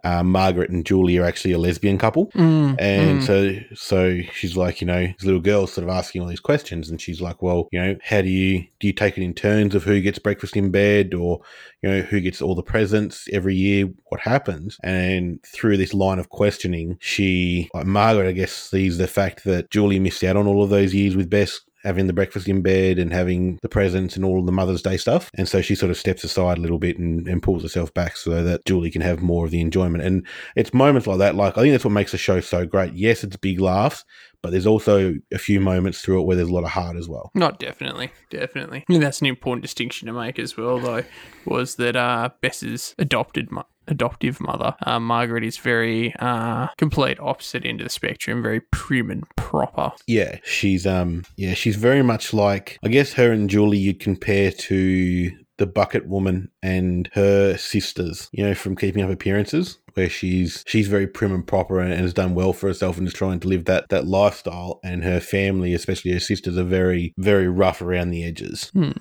uh, 0.04 0.22
Margaret 0.22 0.70
and 0.70 0.84
Julie 0.84 1.18
are 1.18 1.24
actually 1.24 1.52
a 1.52 1.58
lesbian 1.58 1.98
couple, 1.98 2.26
Mm, 2.32 2.76
and 2.78 3.20
mm. 3.20 3.26
so 3.26 3.74
so 3.74 4.20
she's 4.32 4.56
like, 4.56 4.80
you 4.80 4.86
know, 4.86 5.06
this 5.06 5.24
little 5.24 5.40
girl 5.40 5.66
sort 5.66 5.86
of 5.88 5.90
asking 5.90 6.22
all 6.22 6.28
these 6.28 6.40
questions, 6.40 6.90
and 6.90 7.00
she's 7.00 7.20
like, 7.20 7.42
well, 7.42 7.68
you 7.72 7.80
know, 7.80 7.96
how 8.02 8.22
do 8.22 8.28
you 8.28 8.66
do 8.78 8.86
you 8.86 8.92
take 8.92 9.16
it 9.18 9.22
in 9.22 9.34
turns 9.34 9.74
of 9.74 9.84
who 9.84 10.00
gets 10.00 10.18
breakfast 10.18 10.56
in 10.56 10.70
bed, 10.70 11.14
or 11.14 11.40
you 11.82 11.90
know, 11.90 12.00
who 12.02 12.20
gets 12.20 12.42
all 12.42 12.54
the 12.54 12.62
presents 12.62 13.28
every 13.32 13.54
year? 13.54 13.88
What 14.06 14.20
happens? 14.20 14.78
And 14.82 15.42
through 15.42 15.76
this 15.76 15.94
line 15.94 16.18
of 16.18 16.28
questioning, 16.28 16.96
she, 17.00 17.70
like 17.74 17.86
Margaret, 17.86 18.28
I 18.28 18.32
guess, 18.32 18.52
sees 18.52 18.98
the 18.98 19.08
fact 19.08 19.44
that 19.44 19.70
Julie 19.70 19.98
missed 19.98 20.24
out 20.24 20.36
on 20.36 20.46
all 20.46 20.62
of 20.62 20.70
those 20.70 20.94
years 20.94 21.16
with 21.16 21.30
Bess 21.30 21.60
having 21.82 22.06
the 22.06 22.12
breakfast 22.12 22.48
in 22.48 22.62
bed 22.62 22.98
and 22.98 23.12
having 23.12 23.58
the 23.62 23.68
presents 23.68 24.16
and 24.16 24.24
all 24.24 24.44
the 24.44 24.52
Mother's 24.52 24.82
Day 24.82 24.96
stuff. 24.96 25.30
And 25.34 25.48
so 25.48 25.62
she 25.62 25.74
sort 25.74 25.90
of 25.90 25.96
steps 25.96 26.24
aside 26.24 26.58
a 26.58 26.60
little 26.60 26.78
bit 26.78 26.98
and, 26.98 27.26
and 27.26 27.42
pulls 27.42 27.62
herself 27.62 27.92
back 27.94 28.16
so 28.16 28.42
that 28.42 28.64
Julie 28.66 28.90
can 28.90 29.02
have 29.02 29.22
more 29.22 29.44
of 29.44 29.50
the 29.50 29.60
enjoyment. 29.60 30.04
And 30.04 30.26
it's 30.56 30.74
moments 30.74 31.06
like 31.06 31.18
that, 31.18 31.34
like 31.34 31.56
I 31.56 31.62
think 31.62 31.72
that's 31.72 31.84
what 31.84 31.92
makes 31.92 32.12
the 32.12 32.18
show 32.18 32.40
so 32.40 32.66
great. 32.66 32.94
Yes, 32.94 33.24
it's 33.24 33.36
big 33.36 33.60
laughs, 33.60 34.04
but 34.42 34.50
there's 34.50 34.66
also 34.66 35.14
a 35.32 35.38
few 35.38 35.60
moments 35.60 36.00
through 36.00 36.20
it 36.20 36.24
where 36.24 36.36
there's 36.36 36.48
a 36.48 36.54
lot 36.54 36.64
of 36.64 36.70
heart 36.70 36.96
as 36.96 37.08
well. 37.08 37.30
Not 37.34 37.58
definitely, 37.58 38.10
definitely. 38.30 38.84
And 38.88 39.02
that's 39.02 39.20
an 39.20 39.26
important 39.26 39.62
distinction 39.62 40.06
to 40.06 40.12
make 40.12 40.38
as 40.38 40.56
well, 40.56 40.78
though, 40.78 41.04
was 41.44 41.76
that 41.76 41.96
uh, 41.96 42.30
Bess's 42.40 42.94
adopted 42.98 43.50
adoptive 43.90 44.40
mother, 44.40 44.74
uh, 44.86 45.00
Margaret, 45.00 45.44
is 45.44 45.58
very 45.58 46.14
uh, 46.18 46.68
complete 46.78 47.18
opposite 47.20 47.64
end 47.64 47.80
of 47.80 47.86
the 47.86 47.90
spectrum, 47.90 48.42
very 48.42 48.60
prim 48.60 49.10
and 49.10 49.24
proper. 49.36 49.92
Yeah, 50.06 50.38
she's 50.44 50.86
um 50.86 51.24
yeah, 51.36 51.54
she's 51.54 51.76
very 51.76 52.02
much 52.02 52.32
like 52.32 52.78
I 52.84 52.88
guess 52.88 53.14
her 53.14 53.32
and 53.32 53.50
Julie 53.50 53.78
you'd 53.78 54.00
compare 54.00 54.50
to 54.52 55.30
the 55.60 55.66
bucket 55.66 56.08
woman 56.08 56.50
and 56.62 57.10
her 57.12 57.54
sisters, 57.58 58.30
you 58.32 58.42
know, 58.42 58.54
from 58.54 58.74
keeping 58.74 59.02
up 59.02 59.10
appearances, 59.10 59.78
where 59.92 60.08
she's 60.08 60.64
she's 60.66 60.88
very 60.88 61.06
prim 61.06 61.34
and 61.34 61.46
proper 61.46 61.78
and, 61.78 61.92
and 61.92 62.00
has 62.00 62.14
done 62.14 62.34
well 62.34 62.54
for 62.54 62.66
herself 62.66 62.96
and 62.96 63.06
is 63.06 63.12
trying 63.12 63.38
to 63.40 63.48
live 63.48 63.66
that 63.66 63.84
that 63.90 64.06
lifestyle 64.06 64.80
and 64.82 65.04
her 65.04 65.20
family, 65.20 65.74
especially 65.74 66.12
her 66.12 66.20
sisters, 66.20 66.56
are 66.56 66.64
very, 66.64 67.12
very 67.18 67.46
rough 67.46 67.82
around 67.82 68.10
the 68.10 68.24
edges. 68.24 68.70
Hmm. 68.70 68.92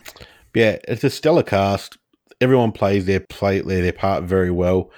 Yeah, 0.53 0.77
it's 0.87 1.03
a 1.03 1.09
stellar 1.09 1.43
cast. 1.43 1.97
Everyone 2.41 2.71
plays 2.71 3.05
their 3.05 3.19
play 3.19 3.61
their, 3.61 3.81
their 3.81 3.93
part 3.93 4.23
very 4.23 4.51
well. 4.51 4.91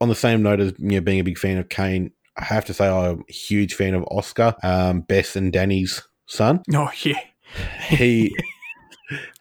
On 0.00 0.08
the 0.08 0.14
same 0.14 0.42
note 0.42 0.60
as 0.60 0.72
you 0.78 0.92
know, 0.92 1.00
being 1.00 1.20
a 1.20 1.24
big 1.24 1.38
fan 1.38 1.58
of 1.58 1.68
Kane, 1.68 2.12
I 2.36 2.44
have 2.44 2.64
to 2.66 2.74
say 2.74 2.88
I'm 2.88 3.24
a 3.28 3.32
huge 3.32 3.74
fan 3.74 3.94
of 3.94 4.04
Oscar, 4.10 4.54
um, 4.62 5.02
Bess 5.02 5.36
and 5.36 5.52
Danny's 5.52 6.02
son. 6.26 6.62
Oh, 6.74 6.90
yeah. 7.02 7.20
He 7.88 8.34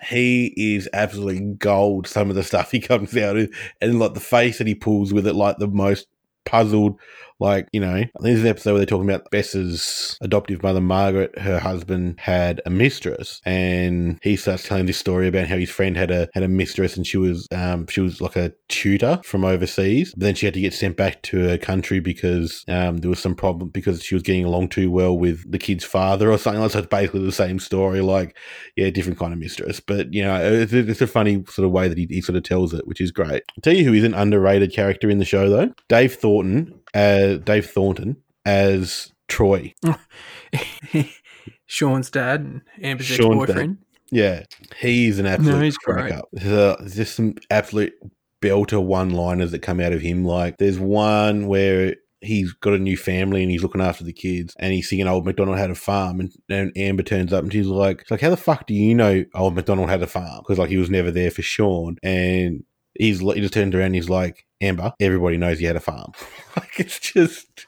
he 0.01 0.53
is 0.57 0.89
absolutely 0.91 1.53
gold. 1.55 2.07
Some 2.07 2.29
of 2.29 2.35
the 2.35 2.43
stuff 2.43 2.71
he 2.71 2.79
comes 2.79 3.15
out 3.15 3.35
with, 3.35 3.51
and 3.79 3.99
like 3.99 4.13
the 4.13 4.19
face 4.19 4.57
that 4.57 4.67
he 4.67 4.75
pulls 4.75 5.13
with 5.13 5.25
it, 5.27 5.33
like 5.33 5.57
the 5.57 5.67
most 5.67 6.07
puzzled. 6.45 6.99
Like, 7.41 7.67
you 7.73 7.79
know, 7.81 7.95
I 7.95 8.01
think 8.03 8.11
there's 8.21 8.41
an 8.41 8.47
episode 8.47 8.73
where 8.73 8.79
they're 8.79 8.85
talking 8.85 9.09
about 9.09 9.31
Bess's 9.31 10.17
adoptive 10.21 10.61
mother, 10.61 10.79
Margaret. 10.79 11.37
Her 11.39 11.59
husband 11.59 12.19
had 12.19 12.61
a 12.67 12.69
mistress, 12.69 13.41
and 13.45 14.19
he 14.21 14.35
starts 14.35 14.67
telling 14.67 14.85
this 14.85 14.99
story 14.99 15.27
about 15.27 15.47
how 15.47 15.57
his 15.57 15.71
friend 15.71 15.97
had 15.97 16.11
a 16.11 16.29
had 16.35 16.43
a 16.43 16.47
mistress, 16.47 16.95
and 16.95 17.05
she 17.05 17.17
was 17.17 17.47
um 17.51 17.87
she 17.87 17.99
was 17.99 18.21
like 18.21 18.35
a 18.35 18.53
tutor 18.69 19.19
from 19.25 19.43
overseas. 19.43 20.13
But 20.13 20.25
then 20.25 20.35
she 20.35 20.45
had 20.45 20.53
to 20.53 20.61
get 20.61 20.73
sent 20.73 20.97
back 20.97 21.23
to 21.23 21.39
her 21.47 21.57
country 21.57 21.99
because 21.99 22.63
um 22.67 22.97
there 22.97 23.09
was 23.09 23.19
some 23.19 23.35
problem 23.35 23.69
because 23.69 24.03
she 24.03 24.13
was 24.15 24.23
getting 24.23 24.45
along 24.45 24.69
too 24.69 24.91
well 24.91 25.17
with 25.17 25.51
the 25.51 25.57
kid's 25.59 25.83
father 25.83 26.31
or 26.31 26.37
something. 26.37 26.61
like 26.61 26.71
that. 26.71 26.73
So 26.73 26.79
it's 26.79 26.89
basically 26.89 27.25
the 27.25 27.31
same 27.31 27.57
story. 27.57 28.01
Like, 28.01 28.37
yeah, 28.75 28.91
different 28.91 29.17
kind 29.17 29.33
of 29.33 29.39
mistress, 29.39 29.79
but 29.79 30.13
you 30.13 30.23
know, 30.23 30.35
it's, 30.35 30.73
it's 30.73 31.01
a 31.01 31.07
funny 31.07 31.43
sort 31.49 31.65
of 31.65 31.71
way 31.71 31.87
that 31.87 31.97
he, 31.97 32.05
he 32.09 32.21
sort 32.21 32.35
of 32.35 32.43
tells 32.43 32.73
it, 32.73 32.87
which 32.87 33.01
is 33.01 33.11
great. 33.11 33.41
I'll 33.49 33.61
tell 33.63 33.75
you 33.75 33.83
who 33.83 33.93
is 33.93 34.03
an 34.03 34.13
underrated 34.13 34.73
character 34.73 35.09
in 35.09 35.17
the 35.17 35.25
show 35.25 35.49
though, 35.49 35.73
Dave 35.89 36.13
Thornton 36.15 36.80
as 36.93 37.39
Dave 37.39 37.69
Thornton 37.69 38.17
as 38.45 39.11
Troy. 39.27 39.73
Sean's 41.65 42.09
dad 42.09 42.41
and 42.41 42.61
Amber's 42.81 43.09
ex 43.09 43.17
Sean's 43.17 43.47
dad. 43.47 43.53
boyfriend. 43.53 43.77
Yeah, 44.11 44.43
he's 44.77 45.19
an 45.19 45.25
absolute 45.25 45.53
No, 45.53 45.61
he's 45.61 45.77
crack 45.77 46.09
great. 46.09 46.13
up. 46.13 46.27
There's, 46.33 46.95
just 46.95 47.15
some 47.15 47.35
absolute 47.49 47.93
belter 48.41 48.83
one-liners 48.83 49.51
that 49.51 49.59
come 49.59 49.79
out 49.79 49.93
of 49.93 50.01
him. 50.01 50.25
Like 50.25 50.57
there's 50.57 50.79
one 50.79 51.47
where 51.47 51.95
he's 52.19 52.51
got 52.53 52.73
a 52.73 52.79
new 52.79 52.97
family 52.97 53.41
and 53.41 53.49
he's 53.49 53.63
looking 53.63 53.81
after 53.81 54.03
the 54.03 54.13
kids 54.13 54.53
and 54.59 54.73
he's 54.73 54.89
singing 54.89 55.07
old 55.07 55.25
McDonald 55.25 55.57
had 55.57 55.71
a 55.71 55.75
farm 55.75 56.19
and, 56.19 56.31
and 56.49 56.71
Amber 56.75 57.03
turns 57.03 57.33
up 57.33 57.43
and 57.43 57.51
she's 57.51 57.67
like, 57.67 58.01
she's 58.01 58.11
like, 58.11 58.21
how 58.21 58.29
the 58.29 58.37
fuck 58.37 58.67
do 58.67 58.73
you 58.73 58.93
know 58.93 59.23
old 59.33 59.55
McDonald 59.55 59.89
had 59.89 60.03
a 60.03 60.07
farm? 60.07 60.39
Because 60.39 60.59
like 60.59 60.69
he 60.69 60.77
was 60.77 60.89
never 60.89 61.09
there 61.09 61.31
for 61.31 61.41
Sean 61.41 61.97
and 62.03 62.63
he's 62.97 63.19
he 63.19 63.41
just 63.41 63.53
turned 63.53 63.75
around 63.75 63.87
and 63.87 63.95
he's 63.95 64.09
like, 64.09 64.45
Amber, 64.61 64.93
everybody 64.99 65.37
knows 65.37 65.59
he 65.59 65.65
had 65.65 65.75
a 65.75 65.81
farm. 65.81 66.11
like 66.57 66.79
it's 66.79 66.99
just. 66.99 67.67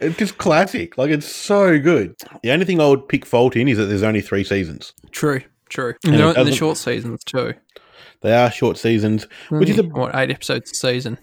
It's 0.00 0.16
just 0.16 0.38
classic. 0.38 0.96
Like 0.96 1.10
it's 1.10 1.26
so 1.26 1.80
good. 1.80 2.14
The 2.44 2.52
only 2.52 2.64
thing 2.64 2.80
I 2.80 2.86
would 2.86 3.08
pick 3.08 3.26
fault 3.26 3.56
in 3.56 3.66
is 3.66 3.78
that 3.78 3.86
there's 3.86 4.04
only 4.04 4.20
three 4.20 4.44
seasons. 4.44 4.92
True, 5.10 5.40
true. 5.68 5.94
And 6.04 6.14
And 6.14 6.14
it 6.14 6.18
they're 6.18 6.40
in 6.44 6.46
the 6.46 6.54
short 6.54 6.76
seasons 6.76 7.24
too. 7.24 7.52
They 8.20 8.32
are 8.32 8.50
short 8.52 8.78
seasons, 8.78 9.26
which 9.48 9.70
is 9.70 9.78
a 9.78 9.82
what 9.82 10.14
eight 10.14 10.30
episodes 10.30 10.70
a 10.70 10.74
season. 10.76 11.18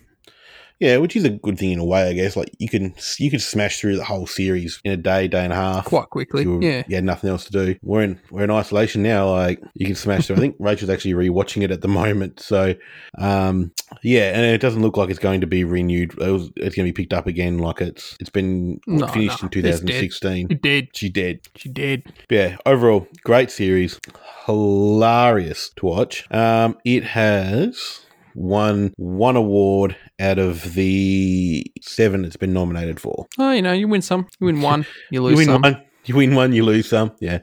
Yeah, 0.82 0.98
which 0.98 1.16
is 1.16 1.24
a 1.24 1.30
good 1.30 1.60
thing 1.60 1.70
in 1.72 1.78
a 1.78 1.86
way, 1.86 2.10
I 2.10 2.14
guess. 2.14 2.36
Like 2.36 2.50
you 2.58 2.68
can 2.68 2.96
you 3.20 3.30
could 3.30 3.42
smash 3.42 3.80
through 3.80 3.98
the 3.98 4.04
whole 4.04 4.26
series 4.26 4.82
in 4.84 4.92
a 4.92 4.98
day, 4.98 5.28
day 5.28 5.44
and 5.44 5.54
a 5.54 5.56
half. 5.56 5.86
Quite 5.86 6.10
quickly, 6.10 6.42
you, 6.42 6.60
yeah. 6.60 6.82
you 6.88 6.96
had 6.96 7.04
nothing 7.04 7.30
else 7.30 7.46
to 7.46 7.52
do. 7.52 7.76
We're 7.84 8.02
in 8.02 8.20
we're 8.32 8.46
in 8.46 8.50
isolation 8.52 9.04
now. 9.04 9.30
Like 9.30 9.62
you 9.76 9.86
can 9.86 9.94
smash 9.94 10.26
through. 10.26 10.38
I 10.38 10.40
think 10.40 10.56
Rachel's 10.58 10.90
actually 10.90 11.14
rewatching 11.14 11.62
it 11.62 11.70
at 11.70 11.82
the 11.82 11.88
moment. 11.88 12.40
So, 12.40 12.74
um, 13.20 13.72
yeah, 14.02 14.36
and 14.36 14.44
it 14.44 14.60
doesn't 14.60 14.82
look 14.82 14.98
like 14.98 15.12
it's 15.12 15.20
going 15.20 15.42
to 15.42 15.48
be 15.48 15.64
renewed. 15.64 16.20
It 16.20 16.32
was, 16.32 16.50
it's 16.56 16.76
going 16.76 16.88
to 16.88 16.92
be 16.92 17.04
picked 17.04 17.14
up 17.14 17.28
again. 17.28 17.60
Like 17.60 17.80
it's 17.80 18.18
it's 18.20 18.32
been 18.32 18.82
No, 18.88 19.06
finished 19.06 19.44
no, 19.44 19.50
in 19.54 19.66
it's 19.66 19.82
dead. 19.82 19.88
2016. 19.88 20.50
She 20.50 20.56
did. 20.56 20.90
She 20.96 21.10
dead. 21.10 21.40
She 21.58 21.70
did. 21.70 22.12
Yeah, 22.28 22.58
overall, 22.66 23.08
great 23.24 23.52
series. 23.52 24.00
Hilarious 24.48 25.70
to 25.76 25.86
watch. 25.86 26.26
Um, 26.32 26.76
it 26.84 27.04
has 27.04 28.02
won 28.36 28.94
one 28.98 29.36
award 29.36 29.96
out 30.20 30.40
of 30.40 30.74
the 30.74 31.66
seven 31.82 32.26
it's 32.26 32.38
been 32.38 32.54
nominated 32.54 33.00
for. 33.00 33.28
Oh, 33.40 33.52
you 33.52 33.62
know, 33.62 33.74
you 33.74 33.88
win 33.88 34.02
some, 34.02 34.28
you 34.40 34.48
win 34.48 34.62
one, 34.62 34.82
you 35.12 35.20
You 35.20 35.24
lose 35.24 35.38
win 35.38 35.46
some. 35.48 35.62
one, 35.62 35.82
You 36.06 36.16
win 36.16 36.36
one, 36.36 36.54
you 36.54 36.64
lose 36.64 36.90
some. 36.90 37.12
Yeah. 37.20 37.40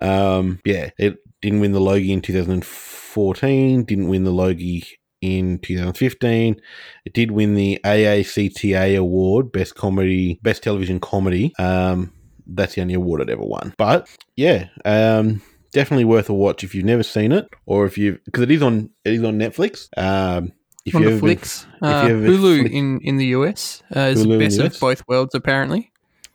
Um, 0.00 0.60
yeah. 0.64 0.90
It 0.98 1.16
didn't 1.42 1.60
win 1.60 1.72
the 1.72 1.80
Logie 1.80 2.12
in 2.12 2.20
2014, 2.22 3.84
didn't 3.84 4.08
win 4.08 4.24
the 4.24 4.30
Logie 4.30 4.84
in 5.20 5.58
2015. 5.58 6.60
It 7.04 7.12
did 7.12 7.30
win 7.30 7.54
the 7.54 7.78
AACTA 7.84 8.96
award, 8.98 9.52
Best 9.52 9.74
Comedy, 9.74 10.38
Best 10.42 10.62
Television 10.62 11.00
Comedy. 11.00 11.52
Um, 11.58 12.12
that's 12.46 12.74
the 12.74 12.80
only 12.82 12.94
award 12.94 13.20
it 13.20 13.30
ever 13.30 13.42
won. 13.42 13.74
But 13.78 14.08
yeah, 14.36 14.68
um, 14.84 15.42
definitely 15.72 16.04
worth 16.04 16.28
a 16.28 16.34
watch 16.34 16.64
if 16.64 16.74
you've 16.74 16.84
never 16.84 17.02
seen 17.02 17.32
it, 17.32 17.48
or 17.66 17.86
if 17.86 17.96
you've 17.98 18.22
because 18.24 18.42
it 18.42 18.50
is 18.50 18.62
on 18.62 18.90
it 19.04 19.14
is 19.14 19.24
on 19.24 19.38
Netflix. 19.38 19.88
Um, 19.96 20.52
if 20.86 20.94
On 20.94 21.02
you 21.02 21.08
the 21.10 21.14
ever 21.16 21.20
been- 21.20 21.36
flicks, 21.36 21.66
you 21.82 21.88
uh, 21.88 22.04
Hulu 22.06 22.60
flick- 22.60 22.72
in 22.72 23.00
in 23.02 23.16
the 23.18 23.26
US 23.26 23.82
uh, 23.94 24.00
is 24.00 24.20
Hulu 24.20 24.22
the 24.22 24.28
the 24.32 24.38
best 24.38 24.60
US? 24.60 24.74
of 24.74 24.80
both 24.80 25.02
worlds. 25.08 25.34
Apparently, 25.34 25.90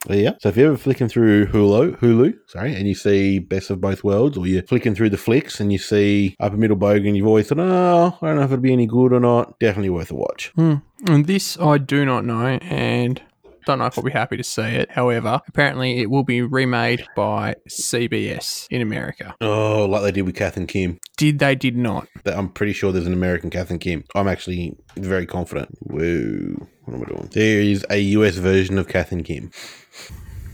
Yeah. 0.08 0.34
So 0.40 0.50
if 0.50 0.58
you're 0.58 0.68
ever 0.68 0.78
flicking 0.78 1.08
through 1.08 1.48
Hulu, 1.48 1.98
Hulu, 1.98 2.36
sorry, 2.48 2.76
and 2.76 2.88
you 2.88 2.94
see 2.94 3.40
Best 3.40 3.72
of 3.72 3.82
Both 3.82 4.04
Worlds, 4.04 4.38
or 4.38 4.46
you're 4.46 4.62
flicking 4.62 4.94
through 4.94 5.10
the 5.10 5.18
flicks 5.18 5.60
and 5.60 5.72
you 5.74 5.80
see 5.80 6.36
Upper 6.40 6.58
Middle 6.58 6.78
Bogan, 6.78 7.16
you've 7.16 7.26
always 7.26 7.48
thought, 7.50 7.58
oh, 7.60 8.16
I 8.22 8.28
don't 8.28 8.36
know 8.36 8.44
if 8.44 8.52
it'll 8.52 8.62
be 8.62 8.72
any 8.72 8.86
good 8.86 9.12
or 9.14 9.20
not. 9.20 9.58
Definitely 9.60 9.90
worth 9.90 10.12
a 10.12 10.16
watch. 10.16 10.52
Hmm. 10.56 10.76
And 11.08 11.26
this 11.26 11.58
I 11.60 11.80
do 11.80 12.06
not 12.06 12.24
know, 12.24 12.46
and 12.62 13.20
don't 13.66 13.80
know 13.80 13.86
if 13.86 13.98
I'll 13.98 14.04
be 14.04 14.12
happy 14.12 14.38
to 14.38 14.44
see 14.44 14.62
it. 14.62 14.92
However, 14.92 15.42
apparently 15.48 16.00
it 16.00 16.10
will 16.10 16.24
be 16.24 16.42
remade 16.42 17.06
by 17.16 17.56
CBS 17.70 18.68
in 18.70 18.82
America. 18.82 19.36
Oh, 19.42 19.86
like 19.86 20.04
they 20.04 20.12
did 20.12 20.24
with 20.24 20.36
Kath 20.36 20.58
and 20.58 20.68
Kim. 20.68 21.00
Did 21.18 21.40
they? 21.40 21.56
Did 21.56 21.76
not. 21.76 22.08
I'm 22.26 22.50
pretty 22.50 22.74
sure 22.74 22.92
there's 22.92 23.08
an 23.08 23.14
American 23.14 23.50
Kath 23.50 23.72
and 23.72 23.82
Kim. 23.82 24.04
I'm 24.14 24.28
actually 24.28 24.78
very 24.96 25.26
confident. 25.26 25.78
Whoa, 25.82 26.68
what 26.84 26.94
am 26.96 27.04
I 27.04 27.06
doing? 27.06 27.30
There 27.32 27.62
is 27.62 27.86
a 27.90 27.98
US 28.00 28.36
version 28.36 28.78
of 28.78 28.88
Kath 28.88 29.12
and 29.12 29.26
Kim. 29.26 29.52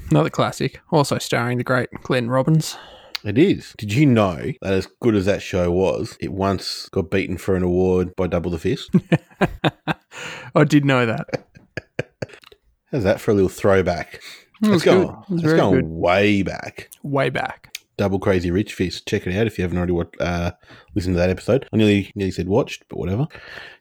Another 0.10 0.30
classic, 0.30 0.82
also 0.92 1.18
starring 1.18 1.58
the 1.58 1.64
great 1.64 1.90
Glenn 2.04 2.30
Robbins. 2.30 2.78
It 3.24 3.38
is. 3.38 3.74
Did 3.78 3.94
you 3.94 4.08
know 4.08 4.52
that 4.62 4.74
as 4.74 4.88
good 5.00 5.16
as 5.16 5.26
that 5.26 5.42
show 5.42 5.70
was, 5.72 6.18
it 6.20 6.34
once 6.34 6.90
got 6.90 7.12
beaten 7.12 7.38
for 7.38 7.56
an 7.56 7.62
award 7.62 8.16
by 8.16 8.28
Double 8.28 8.50
the 8.50 8.58
Fist? 8.58 8.90
I 10.56 10.64
did 10.64 10.86
know 10.86 11.06
that. 11.06 11.46
How's 12.92 13.04
that 13.04 13.22
for 13.22 13.32
a 13.32 13.34
little 13.34 13.50
throwback? 13.50 14.22
Let's 14.62 14.84
go. 14.84 15.24
Let's 15.30 15.54
go 15.54 15.80
way 15.84 16.44
back. 16.44 16.90
Way 17.04 17.30
back. 17.30 17.74
Double 17.98 18.20
Crazy 18.20 18.52
Rich 18.52 18.74
Fist. 18.74 19.08
Check 19.08 19.26
it 19.28 19.36
out 19.38 19.48
if 19.48 19.58
you 19.58 19.64
haven't 19.64 19.78
already 19.78 19.94
watched, 19.94 20.20
uh, 20.20 20.52
listened 20.96 21.16
to 21.16 21.20
that 21.20 21.30
episode. 21.30 21.68
I 21.74 21.78
nearly 21.78 22.12
nearly 22.16 22.32
said 22.32 22.48
watched, 22.48 22.84
but 22.90 22.98
whatever. 23.00 23.22
Like, 23.24 23.32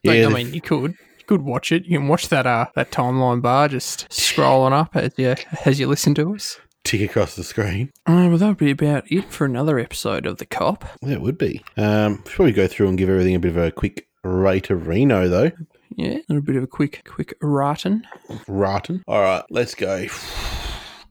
Yeah, 0.05 0.13
I 0.13 0.23
the- 0.23 0.31
mean, 0.31 0.55
you 0.55 0.61
could. 0.61 0.93
You 1.19 1.25
could 1.27 1.43
watch 1.43 1.71
it. 1.71 1.85
You 1.85 1.99
can 1.99 2.09
watch 2.09 2.29
that 2.29 2.47
uh 2.47 2.67
that 2.75 2.91
timeline 2.91 3.41
bar 3.43 3.69
just 3.69 4.09
scrolling 4.09 4.73
up 4.73 4.97
as 4.97 5.13
you 5.17 5.35
as 5.65 5.79
you 5.79 5.87
listen 5.87 6.15
to 6.17 6.35
us. 6.35 6.59
tick 6.83 7.03
across 7.03 7.37
the 7.37 7.45
screen. 7.45 7.91
Uh, 8.07 8.27
well, 8.29 8.39
that 8.39 8.49
would 8.49 8.57
be 8.57 8.71
about 8.71 9.05
it 9.13 9.31
for 9.31 9.45
another 9.45 9.79
episode 9.79 10.25
of 10.27 10.39
The 10.39 10.47
Cop. 10.47 10.85
Yeah, 11.03 11.15
it 11.15 11.21
would 11.21 11.37
be. 11.39 11.63
Um, 11.77 12.17
should 12.25 12.35
probably 12.37 12.53
go 12.53 12.67
through 12.67 12.89
and 12.89 12.99
give 12.99 13.09
everything 13.11 13.35
a 13.35 13.39
bit 13.39 13.51
of 13.51 13.59
a 13.59 13.71
quick 13.71 14.09
rate 14.25 14.71
of 14.71 14.89
Reno, 14.89 15.29
though. 15.29 15.53
Yeah, 15.97 16.15
a 16.17 16.23
little 16.29 16.43
bit 16.43 16.57
of 16.57 16.63
a 16.63 16.69
quick, 16.69 17.03
quick 17.09 17.35
raten. 17.41 18.07
Rotten. 18.47 19.03
All 19.09 19.21
right, 19.21 19.45
let's 19.51 19.75
go. 19.75 20.07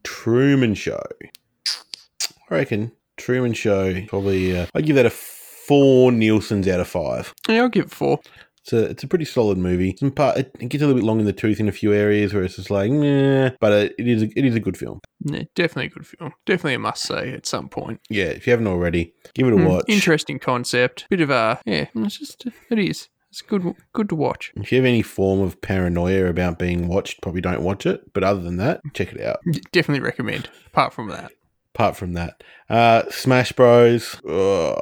Truman 0.04 0.74
Show. 0.74 1.02
I 2.50 2.56
reckon 2.56 2.92
Truman 3.18 3.54
Show 3.54 4.02
probably. 4.08 4.58
Uh, 4.58 4.68
I 4.74 4.82
give 4.82 4.96
that 4.96 5.06
a 5.06 5.10
four 5.10 6.12
Nielsen's 6.12 6.68
out 6.68 6.80
of 6.80 6.88
five. 6.88 7.34
Yeah, 7.48 7.62
I'll 7.62 7.70
give 7.70 7.86
it 7.86 7.92
four. 7.92 8.20
It's 8.62 8.74
a, 8.74 8.86
it's 8.86 9.04
a 9.04 9.08
pretty 9.08 9.26
solid 9.26 9.58
movie. 9.58 9.96
Some 9.98 10.12
part 10.12 10.38
it, 10.38 10.52
it 10.60 10.70
gets 10.70 10.84
a 10.84 10.88
little 10.88 11.00
bit 11.02 11.06
long 11.06 11.20
in 11.20 11.26
the 11.26 11.34
tooth 11.34 11.60
in 11.60 11.70
a 11.70 11.72
few 11.72 11.94
areas 11.94 12.34
where 12.34 12.44
it's 12.44 12.56
just 12.56 12.70
like, 12.70 12.92
nah, 12.92 13.52
but 13.60 13.72
it, 13.72 13.96
it 13.98 14.08
is 14.08 14.24
a, 14.24 14.26
it 14.36 14.46
is 14.46 14.56
a 14.56 14.60
good 14.60 14.78
film. 14.78 15.00
Yeah, 15.22 15.44
definitely 15.56 15.86
a 15.88 15.90
good 15.90 16.08
film. 16.08 16.34
Definitely 16.46 16.76
a 16.76 16.80
must 16.80 17.04
see 17.04 17.14
at 17.14 17.46
some 17.46 17.70
point. 17.70 18.02
Yeah, 18.10 18.26
if 18.26 18.46
you 18.48 18.52
haven't 18.52 18.68
already, 18.68 19.14
give 19.34 19.48
it 19.48 19.54
a 19.54 19.58
Hmm, 19.58 19.66
watch. 19.66 19.86
Interesting 19.88 20.40
concept. 20.40 21.08
Bit 21.10 21.22
of 21.22 21.30
a 21.30 21.60
yeah. 21.66 21.88
It's 21.96 22.18
just 22.18 22.46
it 22.70 22.80
is. 22.80 23.10
It's 23.30 23.42
good. 23.42 23.76
Good 23.94 24.10
to 24.10 24.16
watch. 24.16 24.52
If 24.56 24.72
you 24.72 24.78
have 24.78 24.86
any 24.86 25.02
form 25.04 25.40
of 25.40 25.62
paranoia 25.62 26.26
about 26.26 26.58
being 26.58 26.88
watched, 26.88 27.22
probably 27.22 27.42
don't 27.42 27.62
watch 27.62 27.86
it. 27.86 28.12
But 28.14 28.24
other 28.24 28.42
than 28.42 28.58
that, 28.58 28.82
check 28.94 29.14
it 29.14 29.22
out. 29.22 29.40
Definitely 29.72 30.02
recommend. 30.02 30.50
Apart 30.68 30.94
from 30.94 31.10
that, 31.10 31.32
Apart 31.76 31.96
from 31.96 32.14
that, 32.14 32.44
uh, 32.70 33.04
Smash 33.12 33.52
Bros. 33.52 34.20
Uh, 34.28 34.74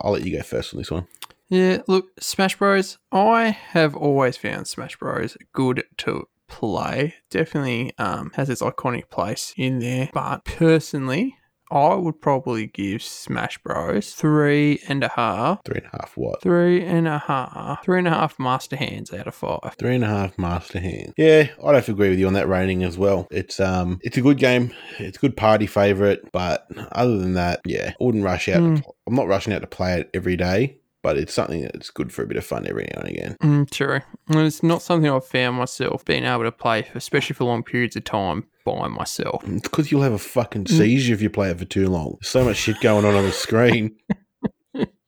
I'll 0.00 0.12
let 0.12 0.24
you 0.24 0.36
go 0.36 0.42
first 0.42 0.72
on 0.72 0.78
this 0.78 0.90
one. 0.90 1.06
yeah. 1.48 1.78
Look, 1.88 2.06
Smash 2.20 2.56
Bros. 2.56 2.98
I 3.10 3.48
have 3.50 3.96
always 3.96 4.36
found 4.36 4.68
Smash 4.68 4.96
Bros. 4.96 5.36
good 5.52 5.84
to 5.98 6.28
play. 6.46 7.14
Definitely 7.30 7.92
um, 7.98 8.30
has 8.36 8.48
its 8.48 8.62
iconic 8.62 9.10
place 9.10 9.52
in 9.56 9.80
there. 9.80 10.10
But 10.14 10.44
personally, 10.44 11.36
I 11.70 11.94
would 11.94 12.20
probably 12.20 12.66
give 12.66 13.02
Smash 13.02 13.58
Bros. 13.58 14.12
three 14.12 14.80
and 14.88 15.04
a 15.04 15.08
half. 15.08 15.64
Three 15.64 15.80
and 15.82 15.86
a 15.92 15.96
half 16.00 16.16
what? 16.16 16.42
Three 16.42 16.84
and 16.84 17.06
a 17.06 17.18
half. 17.18 17.84
Three 17.84 17.98
and 17.98 18.08
a 18.08 18.10
half 18.10 18.38
master 18.38 18.76
hands 18.76 19.12
out 19.12 19.26
of 19.26 19.34
five. 19.34 19.74
Three 19.78 19.94
and 19.94 20.04
a 20.04 20.08
half 20.08 20.38
master 20.38 20.80
hands. 20.80 21.12
Yeah, 21.16 21.48
I'd 21.64 21.74
have 21.74 21.86
to 21.86 21.92
agree 21.92 22.10
with 22.10 22.18
you 22.18 22.26
on 22.26 22.32
that 22.34 22.48
rating 22.48 22.84
as 22.84 22.96
well. 22.96 23.26
It's 23.30 23.60
um, 23.60 23.98
it's 24.02 24.16
a 24.16 24.22
good 24.22 24.38
game. 24.38 24.72
It's 24.98 25.18
a 25.18 25.20
good 25.20 25.36
party 25.36 25.66
favorite, 25.66 26.30
but 26.32 26.66
other 26.92 27.18
than 27.18 27.34
that, 27.34 27.60
yeah, 27.66 27.92
I 28.00 28.04
wouldn't 28.04 28.24
rush 28.24 28.48
out. 28.48 28.60
Hmm. 28.60 28.76
I'm 29.06 29.14
not 29.14 29.28
rushing 29.28 29.52
out 29.52 29.60
to 29.60 29.66
play 29.66 30.00
it 30.00 30.10
every 30.14 30.36
day, 30.36 30.78
but 31.02 31.16
it's 31.18 31.32
something 31.32 31.62
that's 31.62 31.90
good 31.90 32.12
for 32.12 32.22
a 32.22 32.26
bit 32.26 32.36
of 32.36 32.44
fun 32.44 32.66
every 32.66 32.88
now 32.94 33.00
and 33.00 33.08
again. 33.08 33.36
Mm, 33.42 33.70
true. 33.70 34.00
And 34.28 34.40
it's 34.40 34.62
not 34.62 34.82
something 34.82 35.10
I've 35.10 35.26
found 35.26 35.56
myself 35.56 36.04
being 36.04 36.24
able 36.24 36.44
to 36.44 36.52
play, 36.52 36.86
especially 36.94 37.34
for 37.34 37.44
long 37.44 37.62
periods 37.62 37.96
of 37.96 38.04
time 38.04 38.46
by 38.76 38.88
myself. 38.88 39.42
It's 39.46 39.62
because 39.62 39.90
you'll 39.90 40.02
have 40.02 40.12
a 40.12 40.18
fucking 40.18 40.66
seizure 40.66 41.14
if 41.14 41.22
you 41.22 41.30
play 41.30 41.50
it 41.50 41.58
for 41.58 41.64
too 41.64 41.88
long. 41.88 42.16
There's 42.20 42.28
so 42.28 42.44
much 42.44 42.56
shit 42.56 42.80
going 42.80 43.04
on 43.04 43.14
on 43.14 43.24
the 43.24 43.32
screen. 43.32 43.96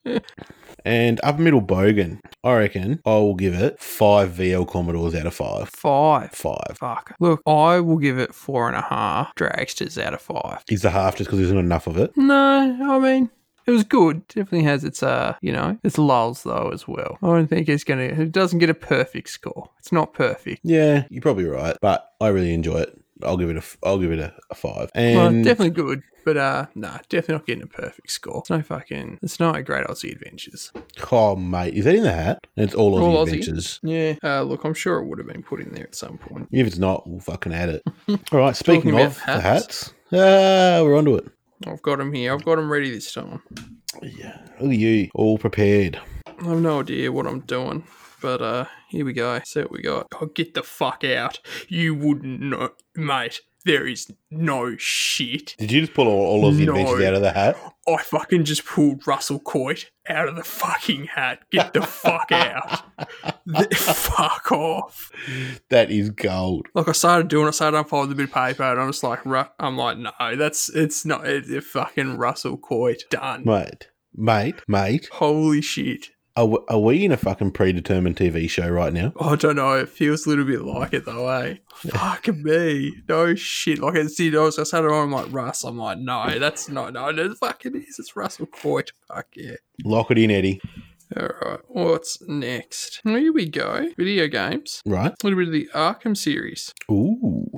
and 0.84 1.20
Upper 1.22 1.42
Middle 1.42 1.62
Bogan, 1.62 2.20
I 2.42 2.56
reckon 2.56 3.00
I 3.04 3.11
will 3.11 3.34
give 3.34 3.54
it 3.54 3.78
five 3.80 4.30
VL 4.30 4.66
Commodores 4.66 5.14
out 5.14 5.26
of 5.26 5.34
five. 5.34 5.68
Five. 5.68 6.32
Five. 6.32 6.78
Fuck. 6.78 7.14
Look, 7.20 7.42
I 7.46 7.80
will 7.80 7.98
give 7.98 8.18
it 8.18 8.34
four 8.34 8.68
and 8.68 8.76
a 8.76 8.82
half 8.82 9.34
dragsters 9.34 10.02
out 10.02 10.14
of 10.14 10.20
five. 10.20 10.62
Is 10.68 10.82
the 10.82 10.90
half 10.90 11.16
just 11.16 11.28
because 11.28 11.40
there's 11.40 11.52
not 11.52 11.61
enough 11.61 11.86
of 11.86 11.96
it? 11.98 12.16
No, 12.16 12.78
I 12.82 12.98
mean, 12.98 13.30
it 13.66 13.70
was 13.72 13.84
good. 13.84 14.26
Definitely 14.28 14.64
has 14.64 14.84
its, 14.84 15.02
uh, 15.02 15.36
you 15.42 15.52
know, 15.52 15.78
its 15.84 15.98
lulls 15.98 16.42
though 16.42 16.70
as 16.72 16.88
well. 16.88 17.18
I 17.22 17.26
don't 17.26 17.46
think 17.46 17.68
it's 17.68 17.84
gonna, 17.84 18.02
it 18.02 18.32
doesn't 18.32 18.58
get 18.58 18.70
a 18.70 18.74
perfect 18.74 19.28
score. 19.28 19.70
It's 19.78 19.92
not 19.92 20.14
perfect. 20.14 20.61
Yeah, 20.64 21.04
you're 21.11 21.22
probably 21.22 21.44
right, 21.44 21.76
but 21.80 22.11
I 22.20 22.28
really 22.28 22.54
enjoy 22.54 22.78
it. 22.78 23.00
I'll 23.25 23.37
give 23.37 23.51
it 23.51 23.57
a, 23.57 23.62
I'll 23.87 23.99
give 23.99 24.12
it 24.12 24.18
a, 24.18 24.35
a 24.51 24.55
five. 24.55 24.91
Well, 24.95 25.31
definitely 25.43 25.71
good, 25.71 26.03
but 26.25 26.37
uh, 26.37 26.66
nah, 26.75 26.99
definitely 27.09 27.35
not 27.35 27.47
getting 27.47 27.62
a 27.62 27.66
perfect 27.66 28.11
score. 28.11 28.41
It's 28.41 28.51
no 28.51 28.62
fucking, 28.62 29.18
it's 29.23 29.41
not 29.41 29.57
a 29.57 29.62
great 29.62 29.87
Aussie 29.87 30.12
adventures. 30.12 30.73
oh 31.11 31.37
mate, 31.37 31.75
is 31.75 31.85
that 31.85 31.95
in 31.95 32.03
the 32.03 32.12
hat? 32.12 32.47
And 32.57 32.64
it's 32.64 32.75
all 32.75 32.95
Aussie 32.99 33.03
All 33.03 33.27
Aussie. 33.27 33.29
adventures. 33.39 33.81
Yeah, 33.83 34.14
uh, 34.23 34.43
look, 34.43 34.64
I'm 34.64 34.75
sure 34.75 34.99
it 34.99 35.07
would 35.07 35.18
have 35.18 35.29
been 35.29 35.43
put 35.43 35.61
in 35.61 35.73
there 35.73 35.85
at 35.85 35.95
some 35.95 36.18
point. 36.18 36.49
If 36.51 36.66
it's 36.66 36.79
not, 36.79 37.09
we'll 37.09 37.21
fucking 37.21 37.53
add 37.53 37.68
it. 37.71 37.83
all 38.33 38.39
right, 38.39 38.57
speaking 38.57 38.91
of 38.91 38.95
about 38.95 39.14
the 39.14 39.41
hats. 39.41 39.43
hats, 39.43 39.95
ah, 40.12 40.83
we're 40.83 40.97
onto 40.97 41.16
it. 41.16 41.25
I've 41.66 41.83
got 41.83 41.99
them 41.99 42.12
here. 42.12 42.33
I've 42.33 42.45
got 42.45 42.57
them 42.57 42.71
ready 42.73 42.91
this 42.91 43.12
time. 43.12 43.43
Yeah, 44.03 44.39
look 44.61 44.73
at 44.73 44.79
you, 44.79 45.11
all 45.14 45.37
prepared. 45.37 46.01
I 46.27 46.45
have 46.45 46.61
no 46.61 46.81
idea 46.81 47.12
what 47.12 47.27
I'm 47.27 47.41
doing, 47.41 47.85
but 48.23 48.41
uh, 48.41 48.64
here 48.91 49.05
we 49.05 49.12
go. 49.12 49.41
See 49.45 49.61
what 49.61 49.70
we 49.72 49.82
got. 49.82 50.09
Oh, 50.20 50.26
get 50.26 50.55
the 50.55 50.62
fuck 50.62 51.05
out! 51.05 51.38
You 51.68 51.95
wouldn't 51.95 52.41
know, 52.41 52.70
mate. 52.95 53.41
There 53.66 53.86
is 53.86 54.11
no 54.30 54.74
shit. 54.78 55.55
Did 55.59 55.70
you 55.70 55.82
just 55.82 55.93
pull 55.93 56.09
all, 56.09 56.43
all 56.45 56.51
the 56.51 56.64
No. 56.64 56.72
adventures 56.72 57.05
out 57.05 57.12
of 57.12 57.20
the 57.20 57.32
hat? 57.32 57.57
I 57.86 57.99
fucking 58.03 58.45
just 58.45 58.64
pulled 58.64 59.07
Russell 59.07 59.38
Coight 59.38 59.91
out 60.09 60.28
of 60.28 60.36
the 60.36 60.43
fucking 60.45 61.09
hat. 61.09 61.41
Get 61.51 61.74
the 61.74 61.82
fuck 61.82 62.32
out. 62.32 62.80
Th- 63.55 63.74
fuck 63.76 64.51
off. 64.51 65.11
That 65.68 65.91
is 65.91 66.09
gold. 66.09 66.68
Like 66.74 66.88
I 66.88 66.93
started 66.93 67.28
doing, 67.28 67.49
I 67.49 67.51
started 67.51 67.76
unfolding 67.76 68.09
the 68.09 68.14
bit 68.14 68.30
of 68.30 68.32
paper, 68.34 68.62
and 68.62 68.80
I'm 68.80 68.88
just 68.88 69.03
like, 69.03 69.26
I'm 69.59 69.76
like, 69.76 69.99
no, 69.99 70.11
that's 70.36 70.70
it's 70.70 71.05
not. 71.05 71.26
It's 71.26 71.66
fucking 71.66 72.16
Russell 72.16 72.57
Coight 72.57 73.03
done. 73.11 73.43
Mate, 73.45 73.88
mate, 74.14 74.62
mate, 74.68 75.11
Holy 75.12 75.61
shit. 75.61 76.07
Are, 76.41 76.47
we- 76.47 76.59
are 76.68 76.78
we 76.78 77.05
in 77.05 77.12
a 77.12 77.18
fucking 77.18 77.51
predetermined 77.53 78.16
TV 78.16 78.49
show 78.49 78.66
right 78.70 78.95
now? 78.95 79.12
I 79.20 79.36
don't 79.36 79.57
know. 79.57 79.74
It 79.74 79.91
feels 79.91 80.24
a 80.24 80.30
little 80.30 80.47
bit 80.47 80.62
like 80.62 80.95
it 80.95 81.05
though, 81.05 81.28
eh? 81.28 81.57
Fuck 81.74 82.28
me. 82.28 82.95
No 83.11 83.34
shit. 83.34 83.78
Like 83.78 83.97
it's. 83.97 84.18
I 84.18 84.30
was 84.38 84.59
I 84.59 84.62
sat 84.62 84.84
around 84.84 85.03
I'm 85.05 85.12
like 85.12 85.32
Russ. 85.32 85.64
I'm 85.64 85.76
like, 85.76 85.99
no, 85.99 86.38
that's 86.38 86.70
not. 86.70 86.95
No, 86.95 87.11
no, 87.11 87.34
fuck 87.34 87.66
it 87.66 87.74
is. 87.76 87.99
It's 87.99 88.16
Russell 88.16 88.47
Coight. 88.47 88.93
Fuck 89.07 89.26
yeah. 89.36 89.57
Lock 89.84 90.11
it 90.11 90.18
in, 90.18 90.30
Eddie. 90.30 90.62
All 91.14 91.28
right. 91.43 91.59
What's 91.68 92.22
next? 92.26 93.01
Here 93.05 93.32
we 93.32 93.47
go. 93.49 93.88
Video 93.99 94.26
games. 94.28 94.80
Right? 94.86 95.11
A 95.12 95.16
little 95.26 95.38
bit 95.38 95.49
of 95.49 95.53
the 95.53 95.68
Arkham 95.74 96.16
series. 96.16 96.72
Ooh, 96.91 97.51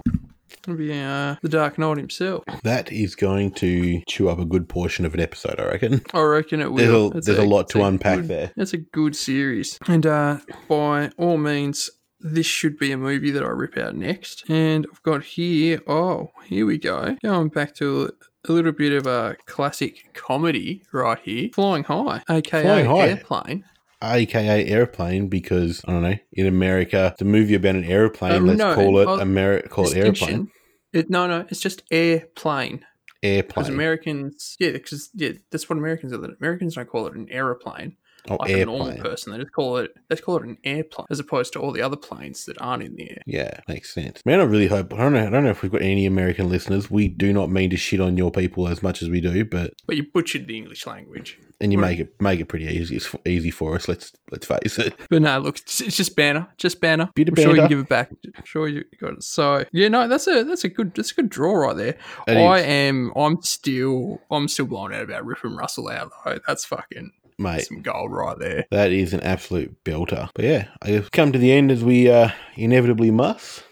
It'll 0.65 0.77
be 0.77 0.93
uh, 0.93 1.37
the 1.43 1.49
Dark 1.49 1.79
Knight 1.79 1.97
himself. 1.99 2.45
that 2.63 2.93
is 2.93 3.15
going 3.15 3.53
to 3.55 4.01
chew 4.09 4.29
up 4.29 4.39
a 4.39 4.45
good 4.45 4.69
portion 4.69 5.05
of 5.05 5.15
an 5.15 5.21
episode, 5.21 5.59
I 5.59 5.65
reckon. 5.65 6.03
I 6.15 6.21
reckon 6.23 6.61
it 6.61 6.73
will. 6.73 7.11
There's 7.11 7.29
a, 7.29 7.33
there's 7.33 7.45
a 7.45 7.49
lot 7.49 7.63
it's 7.63 7.73
to 7.73 7.83
unpack 7.83 8.19
good- 8.21 8.29
there. 8.29 8.53
It's 8.57 8.73
a 8.73 8.79
good 8.79 9.17
series, 9.17 9.79
and 9.89 10.07
uh, 10.07 10.39
by 10.69 11.11
all 11.19 11.37
means, 11.39 11.91
this 12.21 12.47
should 12.47 12.79
be 12.79 12.93
a 12.93 12.97
movie 12.97 13.33
that 13.33 13.43
I 13.43 13.49
rip 13.49 13.77
out 13.77 13.97
next. 13.97 14.45
And 14.49 14.87
I've 14.93 15.03
got 15.03 15.25
here, 15.25 15.81
oh, 15.89 16.29
here 16.47 16.65
we 16.65 16.79
go. 16.79 17.17
Going 17.23 17.49
back 17.49 17.75
to 17.77 18.13
a 18.49 18.53
little 18.53 18.73
bit 18.73 18.93
of 18.93 19.07
a 19.07 19.37
classic 19.47 20.11
comedy 20.15 20.83
right 20.93 21.19
here 21.19 21.49
Flying 21.53 21.85
High, 21.85 22.23
aka 22.29 22.63
Flying 22.63 22.87
High. 22.87 23.09
Airplane. 23.09 23.65
AKA 24.03 24.66
airplane 24.66 25.28
because 25.28 25.82
I 25.86 25.92
don't 25.92 26.03
know 26.03 26.16
in 26.32 26.46
America 26.46 27.14
the 27.18 27.24
movie 27.24 27.55
about 27.55 27.76
an 27.76 27.84
airplane. 27.84 28.32
Um, 28.32 28.46
let's 28.46 28.59
no, 28.59 28.74
call 28.74 28.98
it 28.98 29.09
I'll- 29.09 29.18
Ameri- 29.18 29.68
call 29.68 29.86
it 29.88 29.96
airplane. 29.96 30.50
It, 30.92 31.09
no, 31.09 31.26
no, 31.26 31.46
it's 31.48 31.61
just 31.61 31.82
airplane. 31.90 32.84
Airplane. 33.22 33.46
Because. 33.46 33.68
Americans, 33.68 34.57
yeah, 34.59 34.72
because 34.72 35.11
yeah, 35.14 35.32
that's 35.50 35.68
what 35.68 35.78
Americans 35.78 36.12
are. 36.12 36.24
Americans 36.40 36.74
don't 36.74 36.88
call 36.88 37.07
it 37.07 37.14
an 37.14 37.28
aeroplane 37.30 37.96
oh, 38.31 38.37
like 38.41 38.51
a 38.51 38.64
normal 38.64 38.89
airplane. 38.89 39.03
person. 39.03 39.33
They 39.33 39.39
just 39.39 39.53
call 39.53 39.77
it 39.79 39.93
they 40.09 40.16
call 40.16 40.37
it 40.37 40.45
an 40.45 40.59
airplane, 40.64 41.07
as 41.11 41.18
opposed 41.20 41.53
to 41.55 41.59
all 41.61 41.73
the 41.73 41.83
other 41.83 41.97
planes 41.97 42.45
that 42.47 42.61
aren't 42.61 42.83
in 42.83 42.95
the 42.97 43.11
air. 43.11 43.23
Yeah, 43.27 43.61
makes 43.68 43.93
sense. 43.93 44.23
Man, 44.25 44.41
I 44.41 44.45
really 44.45 44.66
hope. 44.68 44.93
I 44.95 44.99
don't 44.99 45.12
know. 45.12 45.27
I 45.27 45.31
don't 45.31 45.45
know 45.45 45.51
if 45.51 45.62
we've 45.62 45.73
got 45.73 45.83
any 45.83 46.07
American 46.07 46.49
listeners. 46.49 46.91
We 46.91 47.09
do 47.09 47.33
not 47.33 47.51
mean 47.51 47.70
to 47.70 47.77
shit 47.77 48.01
on 48.01 48.16
your 48.16 48.31
people 48.31 48.68
as 48.68 48.83
much 48.83 49.03
as 49.03 49.09
we 49.11 49.20
do, 49.20 49.45
but 49.45 49.73
But 49.87 49.97
you 49.97 50.05
butchered 50.12 50.47
the 50.47 50.57
English 50.57 50.87
language. 50.87 51.39
and 51.61 51.73
you 51.73 51.81
Right. 51.81 51.91
make 51.91 52.01
it 52.01 52.20
make 52.20 52.41
it 52.41 52.47
pretty 52.47 52.66
easy. 52.66 53.01
Easy 53.25 53.51
for 53.51 53.75
us. 53.77 53.89
Let's 53.89 54.12
let's 54.31 54.47
face 54.47 54.79
it. 54.79 54.95
But 55.11 55.23
no, 55.23 55.39
look, 55.39 55.59
it's 55.59 55.79
just 55.79 56.16
banner, 56.16 56.49
just 56.59 56.81
banner. 56.81 57.11
Bit 57.14 57.29
of 57.29 57.39
I'm 57.39 57.43
sure 57.45 57.55
you 57.55 57.61
can 57.62 57.68
give 57.68 57.79
it 57.81 57.89
back. 57.89 58.11
I'm 58.37 58.45
sure 58.45 58.66
you 58.68 58.85
got 59.01 59.12
it. 59.14 59.23
So 59.23 59.64
yeah, 59.73 59.89
no, 59.89 60.09
that's 60.09 60.27
a 60.27 60.43
that's 60.45 60.64
a 60.64 60.68
good 60.68 60.95
that's 60.95 61.12
a 61.12 61.14
good 61.14 61.29
draw 61.29 61.53
right 61.55 61.77
there. 61.77 61.97
I 62.27 62.59
is. 62.59 62.64
am 62.66 63.12
I'm 63.16 63.41
still 63.43 64.20
I'm 64.31 64.49
still 64.49 64.66
blown 64.66 64.93
out 64.93 65.03
about 65.05 65.25
ripping 65.25 65.55
Russell 65.57 65.89
out 65.89 66.11
though. 66.25 66.39
That's 66.47 66.64
fucking 66.64 67.12
Mate, 67.43 67.66
some 67.66 67.82
gold 67.82 68.12
right 68.12 68.38
there. 68.38 68.66
that 68.70 68.93
is 68.93 69.12
an 69.12 69.20
absolute 69.20 69.82
belter. 69.84 70.30
But 70.34 70.45
yeah, 70.45 70.68
I've 70.80 71.11
come 71.11 71.32
to 71.32 71.38
the 71.38 71.53
end 71.53 71.70
as 71.70 71.84
we 71.84 72.11
uh, 72.11 72.30
inevitably 72.57 73.11
must. 73.11 73.64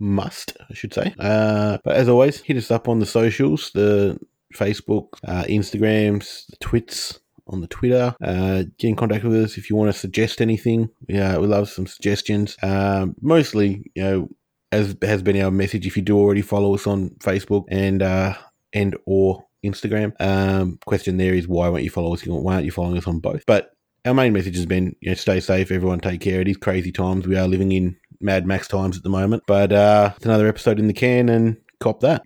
Must, 0.00 0.56
I 0.68 0.74
should 0.74 0.92
say. 0.92 1.14
Uh, 1.18 1.78
but 1.84 1.96
as 1.96 2.08
always, 2.08 2.40
hit 2.40 2.56
us 2.56 2.70
up 2.70 2.88
on 2.88 2.98
the 2.98 3.06
socials, 3.06 3.70
the 3.72 4.18
Facebook, 4.54 5.08
uh, 5.26 5.44
Instagrams, 5.44 6.46
the 6.48 6.56
twits 6.60 7.20
on 7.46 7.60
the 7.60 7.66
Twitter. 7.66 8.14
Uh, 8.22 8.64
get 8.78 8.88
in 8.88 8.96
contact 8.96 9.24
with 9.24 9.44
us 9.44 9.56
if 9.56 9.70
you 9.70 9.76
want 9.76 9.92
to 9.92 9.98
suggest 9.98 10.40
anything. 10.40 10.90
Yeah, 11.08 11.38
we 11.38 11.46
love 11.46 11.68
some 11.68 11.86
suggestions. 11.86 12.56
Um, 12.62 13.14
mostly, 13.20 13.90
you 13.94 14.02
know, 14.02 14.28
as 14.72 14.96
has 15.02 15.22
been 15.22 15.40
our 15.40 15.50
message, 15.50 15.86
if 15.86 15.96
you 15.96 16.02
do 16.02 16.18
already 16.18 16.42
follow 16.42 16.74
us 16.74 16.86
on 16.86 17.10
Facebook 17.20 17.64
and 17.68 18.02
uh, 18.02 18.34
and 18.72 18.96
or 19.06 19.44
Instagram, 19.64 20.12
um, 20.20 20.78
question 20.86 21.16
there 21.16 21.34
is 21.34 21.48
why 21.48 21.68
won't 21.68 21.84
you 21.84 21.90
follow 21.90 22.14
us? 22.14 22.26
Why 22.26 22.54
aren't 22.54 22.66
you 22.66 22.72
following 22.72 22.98
us 22.98 23.06
on 23.06 23.20
both? 23.20 23.44
But 23.46 23.70
our 24.04 24.14
main 24.14 24.32
message 24.32 24.56
has 24.56 24.66
been, 24.66 24.94
you 25.00 25.10
know, 25.10 25.14
stay 25.14 25.40
safe, 25.40 25.70
everyone 25.70 26.00
take 26.00 26.20
care. 26.20 26.40
It 26.40 26.48
is 26.48 26.56
crazy 26.56 26.92
times. 26.92 27.26
We 27.26 27.36
are 27.36 27.48
living 27.48 27.72
in 27.72 27.96
Mad 28.20 28.46
Max 28.46 28.68
times 28.68 28.96
at 28.96 29.02
the 29.02 29.08
moment. 29.08 29.44
But 29.46 29.72
uh, 29.72 30.12
it's 30.16 30.24
another 30.24 30.46
episode 30.46 30.78
in 30.78 30.86
the 30.86 30.92
can 30.92 31.28
and 31.28 31.56
cop 31.80 32.00
that. 32.00 32.22